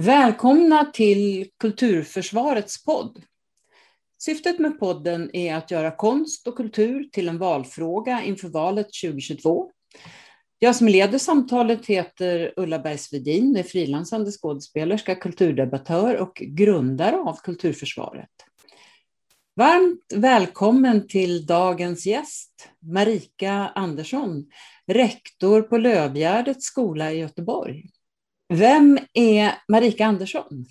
Välkomna 0.00 0.84
till 0.84 1.50
Kulturförsvarets 1.60 2.84
podd. 2.84 3.22
Syftet 4.18 4.58
med 4.58 4.78
podden 4.78 5.36
är 5.36 5.54
att 5.54 5.70
göra 5.70 5.90
konst 5.90 6.46
och 6.46 6.56
kultur 6.56 7.08
till 7.12 7.28
en 7.28 7.38
valfråga 7.38 8.22
inför 8.22 8.48
valet 8.48 8.86
2022. 9.02 9.70
Jag 10.58 10.76
som 10.76 10.88
leder 10.88 11.18
samtalet 11.18 11.86
heter 11.86 12.52
Ulla 12.56 12.78
Bergsvedin, 12.78 13.56
är 13.56 13.62
frilansande 13.62 14.30
skådespelerska, 14.30 15.14
kulturdebattör 15.14 16.16
och 16.16 16.42
grundare 16.46 17.16
av 17.16 17.36
Kulturförsvaret. 17.42 18.30
Varmt 19.56 20.12
välkommen 20.14 21.08
till 21.08 21.46
dagens 21.46 22.06
gäst, 22.06 22.68
Marika 22.80 23.52
Andersson, 23.74 24.46
rektor 24.86 25.62
på 25.62 25.78
Lövgärdets 25.78 26.66
skola 26.66 27.12
i 27.12 27.18
Göteborg. 27.18 27.84
Vem 28.48 28.98
är 29.12 29.52
Marika 29.68 30.06
Andersson? 30.06 30.64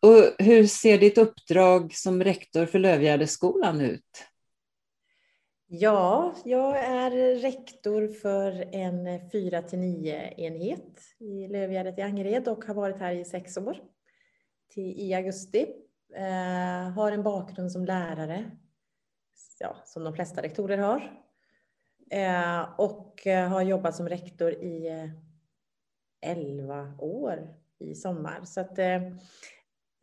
Och 0.00 0.44
hur 0.44 0.66
ser 0.66 0.98
ditt 0.98 1.18
uppdrag 1.18 1.94
som 1.94 2.24
rektor 2.24 2.66
för 2.66 2.78
Lövgärdesskolan 2.78 3.80
ut? 3.80 4.24
Ja, 5.66 6.34
jag 6.44 6.84
är 6.84 7.36
rektor 7.36 8.08
för 8.08 8.74
en 8.74 9.30
4 9.30 9.62
9 9.72 10.34
enhet 10.36 11.00
i 11.18 11.48
Lövgärdet 11.48 11.98
i 11.98 12.02
Angered 12.02 12.48
och 12.48 12.64
har 12.64 12.74
varit 12.74 12.98
här 12.98 13.12
i 13.12 13.24
sex 13.24 13.56
år 13.56 13.80
till, 14.68 15.00
i 15.00 15.14
augusti. 15.14 15.66
Eh, 16.14 16.90
har 16.90 17.12
en 17.12 17.22
bakgrund 17.22 17.72
som 17.72 17.84
lärare, 17.84 18.50
ja, 19.58 19.76
som 19.84 20.04
de 20.04 20.14
flesta 20.14 20.42
rektorer 20.42 20.78
har. 20.78 21.22
Eh, 22.10 22.80
och 22.80 23.26
eh, 23.26 23.48
har 23.48 23.62
jobbat 23.62 23.96
som 23.96 24.08
rektor 24.08 24.52
i 24.52 24.88
eh, 24.88 25.31
11 26.22 26.94
år 26.98 27.48
i 27.78 27.94
sommar. 27.94 28.40
Så 28.44 28.60
att, 28.60 28.78
eh, 28.78 29.02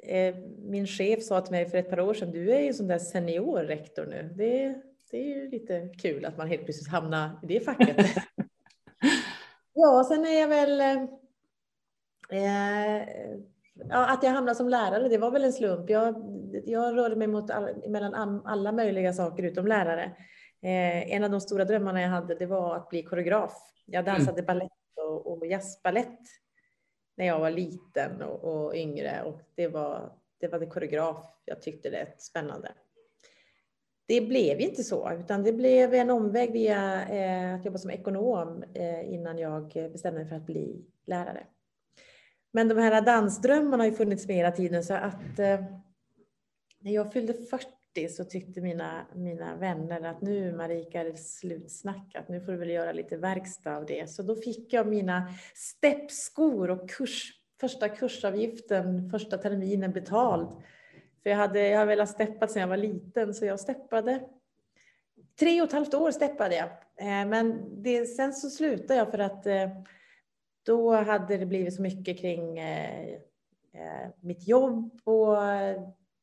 eh, 0.03 0.35
min 0.57 0.87
chef 0.87 1.23
sa 1.23 1.41
till 1.41 1.51
mig 1.51 1.69
för 1.69 1.77
ett 1.77 1.89
par 1.89 1.99
år 1.99 2.13
sedan, 2.13 2.31
du 2.31 2.51
är 2.51 2.59
ju 2.59 2.73
sån 2.73 2.87
där 2.87 2.99
seniorrektor 2.99 4.05
nu. 4.05 4.33
Det, 4.35 4.75
det 5.11 5.17
är 5.17 5.35
ju 5.35 5.49
lite 5.49 5.89
kul 6.01 6.25
att 6.25 6.37
man 6.37 6.47
helt 6.47 6.65
plötsligt 6.65 6.91
hamnar 6.91 7.39
i 7.43 7.47
det 7.47 7.59
facket. 7.59 7.97
ja, 9.73 10.05
sen 10.07 10.25
är 10.25 10.39
jag 10.39 10.47
väl... 10.47 10.81
Eh, 12.31 13.07
ja, 13.89 14.13
att 14.13 14.23
jag 14.23 14.31
hamnade 14.31 14.55
som 14.55 14.69
lärare, 14.69 15.09
det 15.09 15.17
var 15.17 15.31
väl 15.31 15.43
en 15.43 15.53
slump. 15.53 15.89
Jag, 15.89 16.15
jag 16.65 16.97
rörde 16.97 17.15
mig 17.15 17.27
mot 17.27 17.51
all, 17.51 17.89
mellan 17.89 18.41
alla 18.45 18.71
möjliga 18.71 19.13
saker 19.13 19.43
utom 19.43 19.67
lärare. 19.67 20.03
Eh, 20.61 21.13
en 21.13 21.23
av 21.23 21.29
de 21.29 21.41
stora 21.41 21.65
drömmarna 21.65 22.01
jag 22.01 22.09
hade, 22.09 22.35
det 22.35 22.45
var 22.45 22.75
att 22.75 22.89
bli 22.89 23.03
koreograf. 23.03 23.53
Jag 23.85 24.05
dansade 24.05 24.31
mm. 24.31 24.45
balett 24.45 24.78
och, 24.95 25.27
och 25.27 25.47
jazzbalett 25.47 26.19
när 27.17 27.25
jag 27.25 27.39
var 27.39 27.51
liten 27.51 28.21
och, 28.21 28.43
och, 28.43 28.75
yngre 28.75 29.23
och 29.23 29.41
det 29.55 29.67
var, 29.67 30.13
det 30.39 30.47
var 30.47 30.59
det 30.59 30.65
koreograf 30.65 31.25
jag 31.45 31.61
tyckte 31.61 31.89
det 31.89 32.21
spännande. 32.21 32.71
Det 34.07 34.21
blev 34.21 34.59
inte 34.59 34.83
så, 34.83 35.11
utan 35.13 35.43
det 35.43 35.53
blev 35.53 35.93
en 35.93 36.09
omväg 36.09 36.51
via 36.51 37.09
eh, 37.09 37.55
att 37.55 37.65
jobba 37.65 37.77
som 37.77 37.91
ekonom 37.91 38.63
eh, 38.73 39.13
innan 39.13 39.37
jag 39.37 39.67
bestämde 39.73 40.19
mig 40.19 40.29
för 40.29 40.35
att 40.35 40.45
bli 40.45 40.85
lärare. 41.05 41.47
Men 42.51 42.67
de 42.67 42.77
här 42.77 43.01
dansdrömmarna 43.01 43.83
har 43.83 43.89
ju 43.89 43.95
funnits 43.95 44.27
med 44.27 44.35
hela 44.35 44.51
tiden 44.51 44.83
så 44.83 44.93
att 44.93 45.39
eh, 45.39 45.63
när 46.79 46.91
jag 46.91 47.13
fyllde 47.13 47.33
40 47.33 47.78
så 48.07 48.23
tyckte 48.23 48.61
mina, 48.61 49.05
mina 49.15 49.55
vänner 49.55 50.01
att 50.01 50.21
nu 50.21 50.55
Marika 50.55 51.01
är 51.01 51.05
det 51.05 51.17
slutsnackat, 51.17 52.29
nu 52.29 52.41
får 52.41 52.51
du 52.51 52.57
väl 52.57 52.69
göra 52.69 52.91
lite 52.91 53.17
verkstad 53.17 53.77
av 53.77 53.85
det. 53.85 54.09
Så 54.09 54.23
då 54.23 54.35
fick 54.35 54.73
jag 54.73 54.87
mina 54.87 55.33
steppskor 55.55 56.69
och 56.69 56.89
kurs, 56.89 57.33
första 57.59 57.89
kursavgiften 57.89 59.09
första 59.09 59.37
terminen 59.37 59.91
betald. 59.91 60.49
För 61.23 61.29
jag 61.29 61.37
hade, 61.37 61.67
jag 61.67 61.77
hade 61.77 61.89
velat 61.89 62.09
steppa 62.09 62.47
sedan 62.47 62.61
jag 62.61 62.67
var 62.67 62.77
liten 62.77 63.33
så 63.33 63.45
jag 63.45 63.59
steppade. 63.59 64.19
Tre 65.39 65.61
och 65.61 65.67
ett 65.67 65.73
halvt 65.73 65.93
år 65.93 66.11
steppade 66.11 66.55
jag. 66.55 66.69
Eh, 66.95 67.27
men 67.27 67.69
det, 67.83 68.05
sen 68.05 68.33
så 68.33 68.49
slutade 68.49 68.99
jag 68.99 69.11
för 69.11 69.19
att 69.19 69.45
eh, 69.45 69.69
då 70.63 70.93
hade 70.93 71.37
det 71.37 71.45
blivit 71.45 71.75
så 71.75 71.81
mycket 71.81 72.19
kring 72.19 72.59
eh, 72.59 73.19
mitt 74.21 74.47
jobb 74.47 74.99
och 75.03 75.37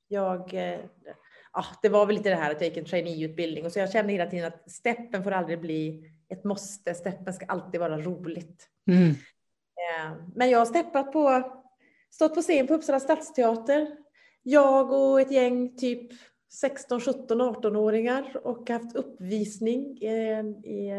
jag 0.08 0.54
ja, 1.56 1.64
det 1.82 1.88
var 1.88 2.06
väl 2.06 2.16
lite 2.16 2.28
det 2.28 2.36
här 2.36 2.50
att 2.50 2.60
jag 2.60 2.68
gick 2.68 2.76
en 2.76 2.84
traineeutbildning 2.84 3.64
och 3.64 3.72
så 3.72 3.78
jag 3.78 3.92
kände 3.92 4.12
hela 4.12 4.30
tiden 4.30 4.46
att 4.46 4.70
steppen 4.70 5.24
får 5.24 5.30
aldrig 5.30 5.60
bli 5.60 6.10
ett 6.28 6.44
måste. 6.44 6.94
Steppen 6.94 7.34
ska 7.34 7.46
alltid 7.46 7.80
vara 7.80 8.00
roligt. 8.00 8.68
Mm. 8.88 9.10
Eh, 9.10 10.12
men 10.34 10.50
jag 10.50 10.58
har 10.58 10.66
steppat 10.66 11.12
på, 11.12 11.52
stått 12.10 12.34
på 12.34 12.42
scen 12.42 12.66
på 12.66 12.74
Uppsala 12.74 13.00
stadsteater. 13.00 13.96
Jag 14.42 14.92
och 14.92 15.20
ett 15.20 15.30
gäng 15.30 15.76
typ 15.76 16.12
16, 16.52 17.00
17, 17.00 17.40
18-åringar 17.40 18.36
och 18.44 18.70
haft 18.70 18.96
uppvisning. 18.96 19.98
I, 20.02 20.90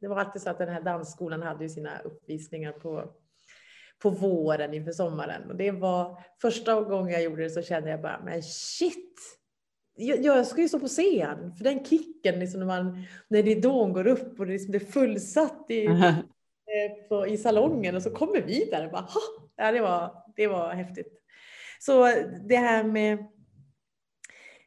det 0.00 0.08
var 0.08 0.16
alltid 0.16 0.42
så 0.42 0.50
att 0.50 0.58
den 0.58 0.68
här 0.68 0.82
dansskolan 0.82 1.42
hade 1.42 1.64
ju 1.64 1.68
sina 1.68 1.98
uppvisningar 1.98 2.72
på, 2.72 3.12
på 4.02 4.10
våren 4.10 4.74
inför 4.74 4.92
sommaren. 4.92 5.50
Och 5.50 5.56
det 5.56 5.70
var 5.70 6.22
första 6.42 6.80
gången 6.80 7.12
jag 7.12 7.22
gjorde 7.22 7.42
det 7.42 7.50
så 7.50 7.62
kände 7.62 7.90
jag 7.90 8.02
bara, 8.02 8.20
men 8.24 8.42
shit! 8.42 9.37
Jag 9.98 10.46
ska 10.46 10.60
ju 10.60 10.68
stå 10.68 10.80
på 10.80 10.88
scen, 10.88 11.56
för 11.56 11.64
den 11.64 11.84
kicken 11.84 12.38
liksom 12.38 12.60
när, 12.60 12.66
man, 12.66 13.04
när 13.28 13.42
ridån 13.42 13.92
går 13.92 14.06
upp 14.06 14.40
och 14.40 14.46
det, 14.46 14.52
liksom, 14.52 14.72
det 14.72 14.78
är 14.78 14.92
fullsatt 14.92 15.66
i, 15.68 15.84
eh, 15.86 17.08
på, 17.08 17.26
i 17.26 17.36
salongen 17.36 17.96
och 17.96 18.02
så 18.02 18.10
kommer 18.10 18.40
vi 18.40 18.68
där 18.70 18.86
och 18.86 18.92
bara, 18.92 19.02
ha! 19.02 19.20
Ja, 19.56 19.72
det, 19.72 19.80
var, 19.80 20.24
det 20.36 20.46
var 20.46 20.74
häftigt. 20.74 21.22
Så 21.80 22.06
det 22.48 22.56
här 22.56 22.84
med 22.84 23.26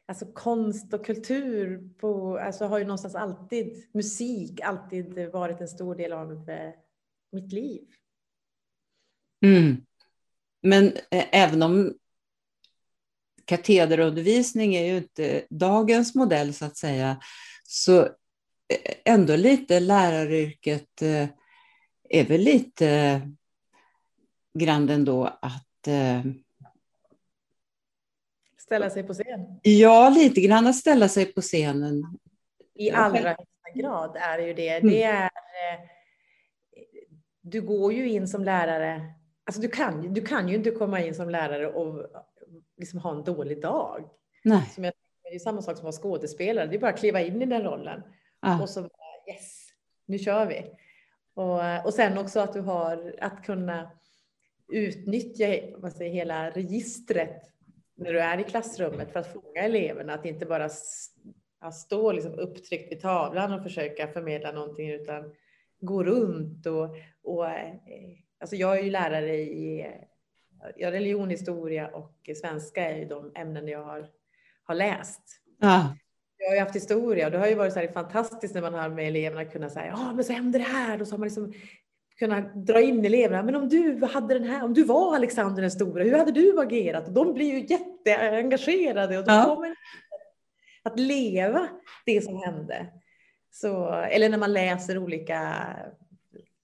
alltså 0.06 0.26
konst 0.32 0.94
och 0.94 1.06
kultur 1.06 1.90
på, 1.98 2.38
alltså 2.38 2.64
har 2.64 2.78
ju 2.78 2.84
någonstans 2.84 3.14
alltid, 3.14 3.86
musik 3.92 4.60
alltid 4.60 5.32
varit 5.32 5.60
en 5.60 5.68
stor 5.68 5.94
del 5.94 6.12
av 6.12 6.50
eh, 6.50 6.72
mitt 7.32 7.52
liv. 7.52 7.86
Mm. 9.44 9.76
Men 10.62 10.86
eh, 10.86 11.24
även 11.32 11.62
om 11.62 11.94
katederundervisning 13.44 14.74
är 14.74 14.84
ju 14.84 14.96
inte 14.96 15.44
dagens 15.50 16.14
modell 16.14 16.54
så 16.54 16.64
att 16.64 16.76
säga, 16.76 17.16
så 17.62 18.02
eh, 18.02 18.94
ändå 19.04 19.36
lite 19.36 19.80
läraryrket 19.80 21.02
eh, 21.02 21.28
är 22.08 22.24
väl 22.24 22.40
lite 22.40 23.20
grann 24.58 24.88
ändå 24.88 25.24
att 25.24 25.88
eh, 25.88 26.22
Ställa 28.58 28.90
sig 28.90 29.02
på 29.02 29.14
scen? 29.14 29.60
Ja, 29.62 30.10
lite 30.10 30.40
grann 30.40 30.66
att 30.66 30.76
ställa 30.76 31.08
sig 31.08 31.32
på 31.32 31.40
scenen. 31.40 32.18
I 32.74 32.90
allra 32.90 33.28
högsta 33.28 33.70
grad 33.74 34.16
är 34.16 34.38
det 34.38 34.46
ju 34.46 34.54
det. 34.54 34.68
Mm. 34.68 34.90
det 34.90 35.02
är, 35.02 35.30
du 37.40 37.62
går 37.62 37.92
ju 37.92 38.08
in 38.08 38.28
som 38.28 38.44
lärare, 38.44 39.14
alltså 39.44 39.60
du 39.60 39.68
kan, 39.68 40.14
du 40.14 40.20
kan 40.20 40.48
ju 40.48 40.54
inte 40.54 40.70
komma 40.70 41.00
in 41.00 41.14
som 41.14 41.30
lärare 41.30 41.66
och 41.66 42.06
liksom 42.82 43.00
ha 43.00 43.10
en 43.10 43.24
dålig 43.24 43.62
dag. 43.62 44.08
Nej. 44.44 44.70
Som 44.74 44.84
jag, 44.84 44.92
det 45.22 45.34
är 45.34 45.38
samma 45.38 45.62
sak 45.62 45.76
som 45.76 45.88
att 45.88 45.96
vara 45.96 46.02
skådespelare, 46.02 46.66
det 46.66 46.76
är 46.76 46.80
bara 46.80 46.90
att 46.90 47.00
kliva 47.00 47.20
in 47.20 47.42
i 47.42 47.46
den 47.46 47.62
rollen. 47.62 48.02
Ah. 48.40 48.62
Och 48.62 48.68
så 48.68 48.80
yes, 49.28 49.68
nu 50.06 50.18
kör 50.18 50.46
vi. 50.46 50.64
Och, 51.34 51.86
och 51.86 51.94
sen 51.94 52.18
också 52.18 52.40
att 52.40 52.52
du 52.52 52.60
har 52.60 53.14
att 53.20 53.44
kunna 53.44 53.90
utnyttja 54.68 55.76
vad 55.76 55.92
säger, 55.92 56.12
hela 56.12 56.50
registret 56.50 57.42
när 57.94 58.12
du 58.12 58.20
är 58.20 58.40
i 58.40 58.44
klassrummet 58.44 59.12
för 59.12 59.20
att 59.20 59.32
fånga 59.32 59.60
eleverna. 59.60 60.14
Att 60.14 60.24
inte 60.24 60.46
bara 60.46 60.68
stå 61.72 62.12
liksom 62.12 62.38
upptryckt 62.38 62.92
vid 62.92 63.00
tavlan 63.00 63.52
och 63.52 63.62
försöka 63.62 64.08
förmedla 64.08 64.52
någonting 64.52 64.90
utan 64.90 65.34
gå 65.80 66.04
runt 66.04 66.66
och, 66.66 66.96
och 67.22 67.48
eh, 67.48 67.74
alltså 68.40 68.56
jag 68.56 68.78
är 68.78 68.82
ju 68.82 68.90
lärare 68.90 69.36
i 69.36 69.86
ja, 70.76 70.92
religion, 70.92 71.30
och 71.92 72.30
svenska 72.40 72.90
är 72.90 72.98
ju 72.98 73.04
de 73.04 73.32
ämnen 73.34 73.68
jag 73.68 73.84
har, 73.84 74.08
har 74.64 74.74
läst. 74.74 75.22
Ja. 75.60 75.96
Jag 76.38 76.48
har 76.48 76.54
ju 76.54 76.60
haft 76.60 76.76
historia 76.76 77.26
och 77.26 77.32
det 77.32 77.38
har 77.38 77.46
ju 77.46 77.54
varit 77.54 77.72
så 77.72 77.78
här 77.78 77.92
fantastiskt 77.92 78.54
när 78.54 78.62
man 78.62 78.74
har 78.74 78.88
med 78.88 79.08
eleverna 79.08 79.44
kunnat 79.44 79.72
säga, 79.72 79.86
ja 79.86 80.12
men 80.14 80.24
så 80.24 80.32
hände 80.32 80.58
det 80.58 80.64
här 80.64 81.00
och 81.00 81.08
så 81.08 81.14
har 81.14 81.18
man 81.18 81.28
liksom 81.28 81.52
kunnat 82.18 82.66
dra 82.66 82.80
in 82.80 83.04
eleverna. 83.04 83.42
Men 83.42 83.54
om 83.54 83.68
du 83.68 84.04
hade 84.04 84.34
den 84.34 84.44
här, 84.44 84.64
om 84.64 84.74
du 84.74 84.84
var 84.84 85.14
Alexander 85.14 85.62
den 85.62 85.70
stora, 85.70 86.04
hur 86.04 86.18
hade 86.18 86.32
du 86.32 86.60
agerat? 86.60 87.08
Och 87.08 87.12
de 87.12 87.34
blir 87.34 87.54
ju 87.54 87.66
jätteengagerade 87.66 89.18
och 89.18 89.24
de 89.24 89.34
ja. 89.34 89.44
kommer 89.44 89.74
att 90.82 90.98
leva 90.98 91.68
det 92.06 92.24
som 92.24 92.42
hände. 92.42 92.86
Så, 93.50 93.92
eller 93.92 94.28
när 94.28 94.38
man 94.38 94.52
läser 94.52 94.98
olika 94.98 95.66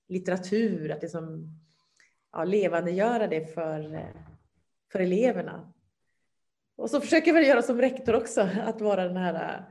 litteratur, 0.08 0.90
att 0.90 1.00
det 1.00 1.08
som 1.08 1.46
ja, 2.32 2.44
levandegöra 2.44 3.26
det 3.26 3.54
för, 3.54 4.06
för 4.92 5.00
eleverna. 5.00 5.72
Och 6.76 6.90
så 6.90 7.00
försöker 7.00 7.34
jag 7.34 7.44
göra 7.44 7.62
som 7.62 7.80
rektor 7.80 8.14
också, 8.14 8.48
att 8.66 8.80
vara 8.80 9.04
den 9.04 9.16
här 9.16 9.64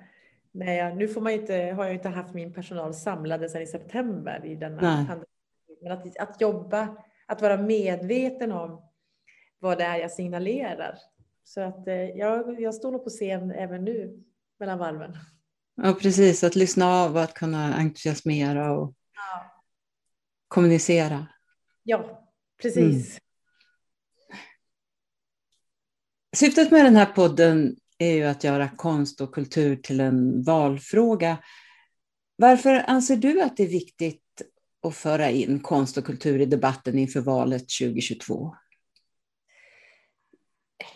Nej, 0.57 0.77
jag, 0.77 0.97
nu 0.97 1.07
får 1.07 1.21
man 1.21 1.31
inte, 1.31 1.53
har 1.53 1.85
jag 1.85 1.93
inte 1.93 2.09
haft 2.09 2.33
min 2.33 2.53
personal 2.53 2.93
samlade 2.93 3.49
sedan 3.49 3.61
i 3.61 3.67
september 3.67 4.45
i 4.45 4.55
denna 4.55 5.05
pandemi. 5.07 5.25
Men 5.81 5.91
att, 5.91 6.17
att 6.17 6.41
jobba, 6.41 6.97
att 7.25 7.41
vara 7.41 7.57
medveten 7.57 8.51
om 8.51 8.81
vad 9.59 9.77
det 9.77 9.83
är 9.83 9.97
jag 9.97 10.11
signalerar. 10.11 10.97
Så 11.43 11.61
att 11.61 11.87
eh, 11.87 11.95
jag, 11.95 12.61
jag 12.61 12.75
står 12.75 12.91
nog 12.91 13.03
på 13.03 13.09
scen 13.09 13.51
även 13.51 13.83
nu 13.83 14.23
mellan 14.59 14.79
varven. 14.79 15.17
Ja, 15.75 15.93
precis. 16.01 16.43
Att 16.43 16.55
lyssna 16.55 16.85
av 16.85 17.15
och 17.15 17.21
att 17.21 17.33
kunna 17.33 17.73
entusiasmera 17.75 18.71
och 18.71 18.93
ja. 19.15 19.61
kommunicera. 20.47 21.27
Ja, 21.83 22.26
precis. 22.61 23.09
Mm. 23.09 23.21
Syftet 26.35 26.71
med 26.71 26.85
den 26.85 26.95
här 26.95 27.05
podden 27.05 27.75
är 27.97 28.13
ju 28.13 28.23
att 28.23 28.43
göra 28.43 28.69
konst 28.69 29.21
och 29.21 29.33
kultur 29.33 29.75
till 29.75 29.99
en 29.99 30.43
valfråga. 30.43 31.37
Varför 32.35 32.83
anser 32.87 33.15
du 33.15 33.41
att 33.41 33.57
det 33.57 33.63
är 33.63 33.67
viktigt 33.67 34.23
att 34.87 34.95
föra 34.95 35.29
in 35.29 35.59
konst 35.59 35.97
och 35.97 36.05
kultur 36.05 36.41
i 36.41 36.45
debatten 36.45 36.99
inför 36.99 37.19
valet 37.19 37.65
2022? 37.79 38.55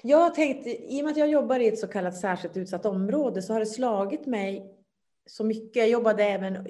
Jag 0.01 0.17
har 0.17 0.29
tänkt, 0.29 0.67
i 0.67 1.01
och 1.01 1.03
med 1.03 1.11
att 1.11 1.17
jag 1.17 1.29
jobbar 1.29 1.59
i 1.59 1.67
ett 1.67 1.79
så 1.79 1.87
kallat 1.87 2.17
särskilt 2.17 2.57
utsatt 2.57 2.85
område 2.85 3.41
så 3.41 3.53
har 3.53 3.59
det 3.59 3.65
slagit 3.65 4.25
mig 4.25 4.63
så 5.25 5.43
mycket. 5.43 5.75
Jag 5.75 5.89
jobbade 5.89 6.23
även 6.23 6.67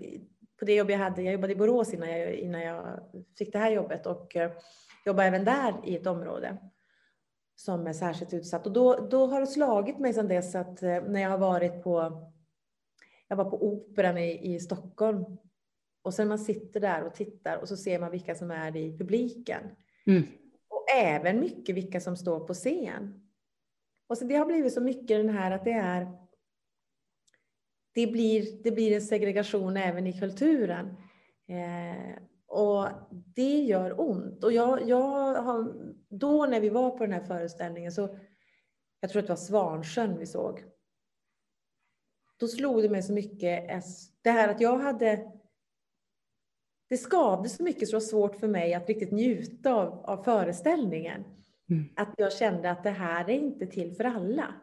på 0.61 0.65
det 0.65 0.75
jobb 0.75 0.89
jag 0.89 0.97
hade, 0.97 1.21
jag 1.21 1.33
jobbade 1.33 1.53
i 1.53 1.55
Borås 1.55 1.93
innan 1.93 2.09
jag, 2.09 2.33
innan 2.33 2.61
jag 2.61 2.99
fick 3.37 3.53
det 3.53 3.59
här 3.59 3.71
jobbet 3.71 4.05
och 4.05 4.35
eh, 4.35 4.51
jobbade 5.05 5.27
även 5.27 5.45
där 5.45 5.73
i 5.85 5.95
ett 5.95 6.07
område 6.07 6.57
som 7.55 7.87
är 7.87 7.93
särskilt 7.93 8.33
utsatt. 8.33 8.65
Och 8.65 8.73
då, 8.73 9.07
då 9.11 9.25
har 9.25 9.39
det 9.39 9.47
slagit 9.47 9.99
mig 9.99 10.13
sedan 10.13 10.27
dess 10.27 10.55
att 10.55 10.83
eh, 10.83 11.03
när 11.03 11.21
jag 11.21 11.29
har 11.29 11.37
varit 11.37 11.83
på, 11.83 12.27
jag 13.27 13.35
var 13.35 13.45
på 13.45 13.67
Operan 13.67 14.17
i, 14.17 14.53
i 14.53 14.59
Stockholm 14.59 15.25
och 16.01 16.13
sen 16.13 16.27
man 16.27 16.39
sitter 16.39 16.79
där 16.79 17.03
och 17.03 17.15
tittar 17.15 17.57
och 17.57 17.67
så 17.67 17.77
ser 17.77 17.99
man 17.99 18.11
vilka 18.11 18.35
som 18.35 18.51
är 18.51 18.75
i 18.75 18.97
publiken. 18.97 19.63
Mm. 20.05 20.23
Och 20.69 20.85
även 20.95 21.39
mycket 21.39 21.75
vilka 21.75 22.01
som 22.01 22.17
står 22.17 22.39
på 22.39 22.53
scen. 22.53 23.29
Och 24.07 24.17
så 24.17 24.25
det 24.25 24.35
har 24.35 24.45
blivit 24.45 24.73
så 24.73 24.81
mycket 24.81 25.17
den 25.17 25.29
här 25.29 25.51
att 25.51 25.63
det 25.65 25.71
är 25.71 26.20
det 27.93 28.07
blir, 28.07 28.63
det 28.63 28.71
blir 28.71 28.95
en 28.95 29.01
segregation 29.01 29.77
även 29.77 30.07
i 30.07 30.19
kulturen. 30.19 30.85
Eh, 31.47 32.23
och 32.47 32.87
det 33.09 33.57
gör 33.57 34.01
ont. 34.01 34.43
Och 34.43 34.53
jag, 34.53 34.89
jag 34.89 35.33
har, 35.41 35.73
då 36.09 36.45
när 36.45 36.59
vi 36.59 36.69
var 36.69 36.89
på 36.89 37.05
den 37.05 37.13
här 37.13 37.23
föreställningen 37.23 37.91
så, 37.91 38.17
jag 38.99 39.11
tror 39.11 39.19
att 39.19 39.27
det 39.27 39.31
var 39.31 39.37
Svansjön 39.37 40.19
vi 40.19 40.25
såg. 40.25 40.63
Då 42.39 42.47
slog 42.47 42.81
det 42.81 42.89
mig 42.89 43.03
så 43.03 43.13
mycket, 43.13 43.83
det 44.21 44.31
här 44.31 44.47
att 44.47 44.61
jag 44.61 44.77
hade 44.77 45.31
det 46.89 46.97
skavde 46.97 47.49
så 47.49 47.63
mycket 47.63 47.87
så 47.87 47.91
det 47.91 47.95
var 47.95 48.07
svårt 48.07 48.35
för 48.35 48.47
mig 48.47 48.73
att 48.73 48.87
riktigt 48.87 49.11
njuta 49.11 49.73
av, 49.73 49.87
av 50.05 50.23
föreställningen. 50.23 51.23
Mm. 51.69 51.89
Att 51.95 52.13
jag 52.17 52.33
kände 52.33 52.71
att 52.71 52.83
det 52.83 52.89
här 52.89 53.29
är 53.29 53.33
inte 53.33 53.67
till 53.67 53.95
för 53.95 54.03
alla. 54.03 54.53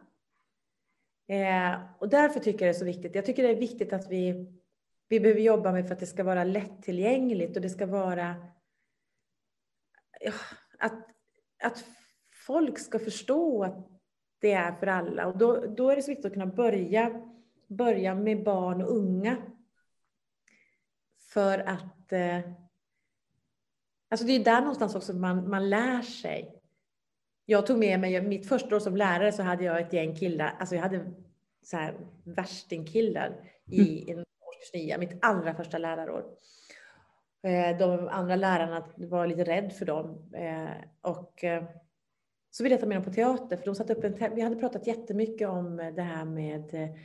Eh, 1.29 1.81
och 1.99 2.09
därför 2.09 2.39
tycker 2.39 2.65
jag 2.65 2.73
det 2.73 2.77
är 2.77 2.79
så 2.79 2.85
viktigt. 2.85 3.15
Jag 3.15 3.25
tycker 3.25 3.43
det 3.43 3.49
är 3.49 3.55
viktigt 3.55 3.93
att 3.93 4.11
vi, 4.11 4.47
vi 5.07 5.19
behöver 5.19 5.41
jobba 5.41 5.71
med 5.71 5.87
för 5.87 5.93
att 5.93 5.99
det 5.99 6.05
ska 6.05 6.23
vara 6.23 6.43
lättillgängligt 6.43 7.55
och 7.55 7.61
det 7.61 7.69
ska 7.69 7.85
vara 7.85 8.35
ja, 10.19 10.31
att, 10.79 11.07
att 11.63 11.85
folk 12.47 12.79
ska 12.79 12.99
förstå 12.99 13.63
att 13.63 13.87
det 14.39 14.51
är 14.51 14.71
för 14.71 14.87
alla. 14.87 15.27
Och 15.27 15.37
då, 15.37 15.65
då 15.65 15.89
är 15.89 15.95
det 15.95 16.01
så 16.01 16.11
viktigt 16.11 16.25
att 16.25 16.33
kunna 16.33 16.45
börja, 16.45 17.31
börja 17.67 18.15
med 18.15 18.43
barn 18.43 18.81
och 18.81 18.95
unga. 18.95 19.37
För 21.33 21.59
att 21.59 22.11
eh, 22.11 22.39
Alltså 24.11 24.25
det 24.25 24.33
är 24.33 24.43
där 24.43 24.61
någonstans 24.61 24.95
också 24.95 25.13
man, 25.13 25.49
man 25.49 25.69
lär 25.69 26.01
sig 26.01 26.58
jag 27.49 27.67
tog 27.67 27.77
med 27.77 27.99
mig, 27.99 28.21
mitt 28.21 28.47
första 28.47 28.75
år 28.75 28.79
som 28.79 28.97
lärare 28.97 29.31
så 29.31 29.43
hade 29.43 29.63
jag 29.63 29.81
ett 29.81 29.93
gäng 29.93 30.15
killar, 30.15 30.55
alltså 30.59 30.75
jag 30.75 30.81
hade 30.81 31.11
så 31.63 31.77
här 31.77 31.93
värstingkillar 32.23 33.35
i 33.65 34.03
mm. 34.03 34.19
en 34.19 34.25
årskurs 34.47 34.73
9, 34.73 34.97
mitt 34.97 35.17
allra 35.21 35.53
första 35.53 35.77
lärarår. 35.77 36.25
Eh, 37.43 37.77
de 37.77 38.07
andra 38.07 38.35
lärarna 38.35 38.87
var 38.97 39.27
lite 39.27 39.43
rädd 39.43 39.73
för 39.73 39.85
dem. 39.85 40.33
Eh, 40.33 40.69
och 41.01 41.43
eh, 41.43 41.63
så 42.51 42.63
ville 42.63 42.73
jag 42.73 42.81
ta 42.81 42.87
med 42.87 42.97
dem 42.97 43.03
på 43.03 43.13
teater, 43.13 43.57
för 43.57 43.65
de 43.65 43.75
satte 43.75 43.93
upp 43.93 44.03
en 44.03 44.35
Vi 44.35 44.41
hade 44.41 44.55
pratat 44.55 44.87
jättemycket 44.87 45.49
om 45.49 45.77
det 45.77 46.01
här 46.01 46.25
med 46.25 46.95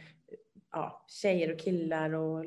ja, 0.73 1.05
tjejer 1.09 1.53
och 1.53 1.59
killar 1.59 2.15
och 2.15 2.45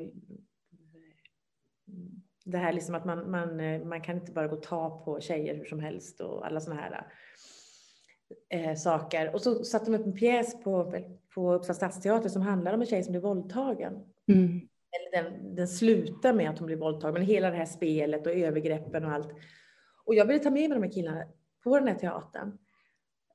det 2.44 2.58
här 2.58 2.72
liksom 2.72 2.94
att 2.94 3.04
man, 3.04 3.30
man, 3.30 3.88
man 3.88 4.00
kan 4.00 4.16
inte 4.16 4.32
bara 4.32 4.48
gå 4.48 4.56
och 4.56 4.62
ta 4.62 5.04
på 5.04 5.20
tjejer 5.20 5.54
hur 5.54 5.64
som 5.64 5.80
helst 5.80 6.20
och 6.20 6.46
alla 6.46 6.60
sådana 6.60 6.80
här 6.80 7.06
eh, 8.50 8.74
saker. 8.74 9.34
Och 9.34 9.40
så 9.40 9.64
satte 9.64 9.90
de 9.90 9.96
upp 9.96 10.06
en 10.06 10.14
pjäs 10.14 10.62
på, 10.62 10.94
på 11.34 11.52
Uppsala 11.52 11.74
stadsteater 11.74 12.28
som 12.28 12.42
handlar 12.42 12.74
om 12.74 12.80
en 12.80 12.86
tjej 12.86 13.02
som 13.02 13.12
blir 13.12 13.20
våldtagen. 13.20 13.92
Mm. 14.28 14.60
Eller 14.90 15.22
den, 15.22 15.54
den 15.54 15.68
slutar 15.68 16.32
med 16.32 16.50
att 16.50 16.58
hon 16.58 16.66
blir 16.66 16.76
våldtagen, 16.76 17.14
men 17.14 17.22
hela 17.22 17.50
det 17.50 17.56
här 17.56 17.64
spelet 17.64 18.26
och 18.26 18.32
övergreppen 18.32 19.04
och 19.04 19.12
allt. 19.12 19.28
Och 20.04 20.14
jag 20.14 20.24
ville 20.24 20.38
ta 20.38 20.50
med 20.50 20.70
mig 20.70 20.78
de 20.78 20.84
här 20.84 20.92
killarna 20.92 21.24
på 21.64 21.78
den 21.78 21.88
här 21.88 21.94
teatern. 21.94 22.58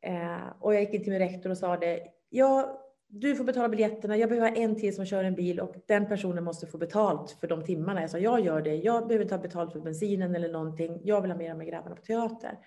Eh, 0.02 0.48
och 0.60 0.74
jag 0.74 0.82
gick 0.82 0.94
in 0.94 1.04
till 1.04 1.12
min 1.12 1.20
rektor 1.20 1.50
och 1.50 1.58
sa 1.58 1.78
det. 1.78 2.00
Ja, 2.30 2.80
du 3.08 3.36
får 3.36 3.44
betala 3.44 3.70
biljetterna. 3.70 4.18
Jag 4.18 4.30
behöver 4.30 4.58
en 4.58 4.76
till 4.76 4.96
som 4.96 5.06
kör 5.06 5.24
en 5.24 5.36
bil 5.36 5.60
och 5.60 5.76
den 5.88 6.08
personen 6.08 6.44
måste 6.44 6.68
få 6.68 6.78
betalt 6.78 7.32
för 7.32 7.48
de 7.48 7.64
timmarna. 7.64 8.02
Jag 8.02 8.10
sa, 8.10 8.18
jag 8.18 8.40
gör 8.46 8.62
det. 8.62 8.76
Jag 8.76 9.08
behöver 9.08 9.30
ha 9.30 9.38
betalt 9.38 9.74
för 9.74 9.80
bensinen 9.80 10.36
eller 10.36 10.52
någonting. 10.52 11.02
Jag 11.04 11.22
vill 11.22 11.32
ha 11.32 11.38
med 11.38 11.52
de 11.52 11.60
här 11.60 11.68
grabbarna 11.68 11.96
på 11.96 12.02
teater. 12.02 12.58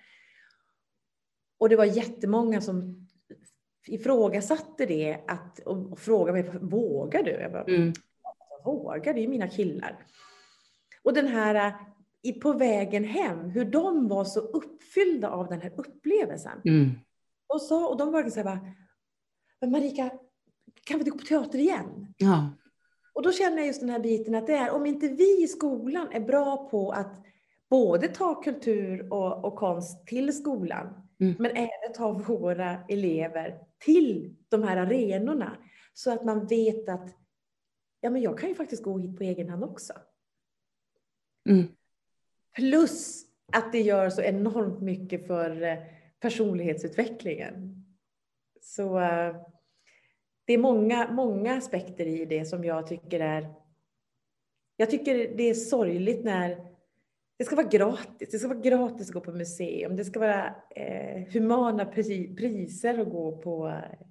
Och 1.57 1.69
det 1.69 1.75
var 1.75 1.85
jättemånga 1.85 2.61
som 2.61 3.07
ifrågasatte 3.87 4.85
det 4.85 5.19
att, 5.27 5.59
och 5.59 5.99
frågade 5.99 6.43
mig, 6.43 6.59
vågar 6.61 7.23
du? 7.23 7.31
Jag 7.31 7.51
bara, 7.51 7.63
mm. 7.63 7.93
vågar, 8.65 9.13
det 9.13 9.19
är 9.19 9.21
ju 9.21 9.27
mina 9.27 9.47
killar. 9.47 10.05
Och 11.03 11.13
den 11.13 11.27
här, 11.27 11.73
på 12.41 12.53
vägen 12.53 13.03
hem, 13.03 13.49
hur 13.49 13.65
de 13.65 14.07
var 14.07 14.25
så 14.25 14.39
uppfyllda 14.39 15.29
av 15.29 15.47
den 15.47 15.61
här 15.61 15.73
upplevelsen. 15.77 16.61
Mm. 16.65 16.91
Och, 17.47 17.61
så, 17.61 17.85
och 17.85 17.97
de 17.97 18.11
var 18.11 18.29
så 18.29 18.41
här, 18.41 18.59
men 19.61 19.71
Marika, 19.71 20.09
kan 20.83 20.97
vi 20.97 20.99
inte 20.99 21.11
gå 21.11 21.17
på 21.17 21.25
teater 21.25 21.59
igen? 21.59 22.13
Ja. 22.17 22.49
Och 23.13 23.23
då 23.23 23.31
känner 23.31 23.57
jag 23.57 23.67
just 23.67 23.79
den 23.79 23.89
här 23.89 23.99
biten 23.99 24.35
att 24.35 24.47
det 24.47 24.53
är, 24.53 24.71
om 24.71 24.85
inte 24.85 25.07
vi 25.07 25.43
i 25.43 25.47
skolan 25.47 26.07
är 26.11 26.19
bra 26.19 26.69
på 26.69 26.91
att 26.91 27.23
både 27.69 28.07
ta 28.07 28.41
kultur 28.41 29.13
och, 29.13 29.45
och 29.45 29.55
konst 29.55 30.07
till 30.07 30.37
skolan, 30.37 31.06
Mm. 31.19 31.35
Men 31.39 31.51
även 31.51 31.93
ta 31.95 32.11
våra 32.11 32.79
elever 32.89 33.59
till 33.79 34.35
de 34.49 34.63
här 34.63 34.77
arenorna 34.77 35.57
så 35.93 36.13
att 36.13 36.25
man 36.25 36.47
vet 36.47 36.89
att 36.89 37.15
ja, 38.01 38.09
men 38.09 38.21
jag 38.21 38.39
kan 38.39 38.49
ju 38.49 38.55
faktiskt 38.55 38.83
gå 38.83 38.99
hit 38.99 39.17
på 39.17 39.23
egen 39.23 39.49
hand 39.49 39.63
också. 39.63 39.93
Mm. 41.49 41.67
Plus 42.55 43.25
att 43.53 43.71
det 43.71 43.81
gör 43.81 44.09
så 44.09 44.21
enormt 44.21 44.81
mycket 44.81 45.27
för 45.27 45.61
eh, 45.61 45.77
personlighetsutvecklingen. 46.19 47.85
Så 48.61 48.99
uh, 48.99 49.35
det 50.45 50.53
är 50.53 50.57
många, 50.57 51.11
många 51.11 51.55
aspekter 51.55 52.05
i 52.05 52.25
det 52.25 52.45
som 52.45 52.63
jag 52.63 52.87
tycker 52.87 53.19
är... 53.19 53.53
Jag 54.77 54.89
tycker 54.89 55.37
det 55.37 55.43
är 55.43 55.53
sorgligt 55.53 56.23
när 56.23 56.76
det 57.37 57.45
ska 57.45 57.55
vara 57.55 57.67
gratis. 57.67 58.29
Det 58.31 58.39
ska 58.39 58.47
vara 58.47 58.59
gratis 58.59 59.07
att 59.07 59.13
gå 59.13 59.21
på 59.21 59.31
museum. 59.31 59.95
Det 59.95 60.05
ska 60.05 60.19
vara 60.19 60.55
eh, 60.69 61.33
humana 61.33 61.85
priser 61.85 62.99
att 62.99 63.09
gå 63.09 63.37
på 63.37 63.67
eh, 63.67 64.07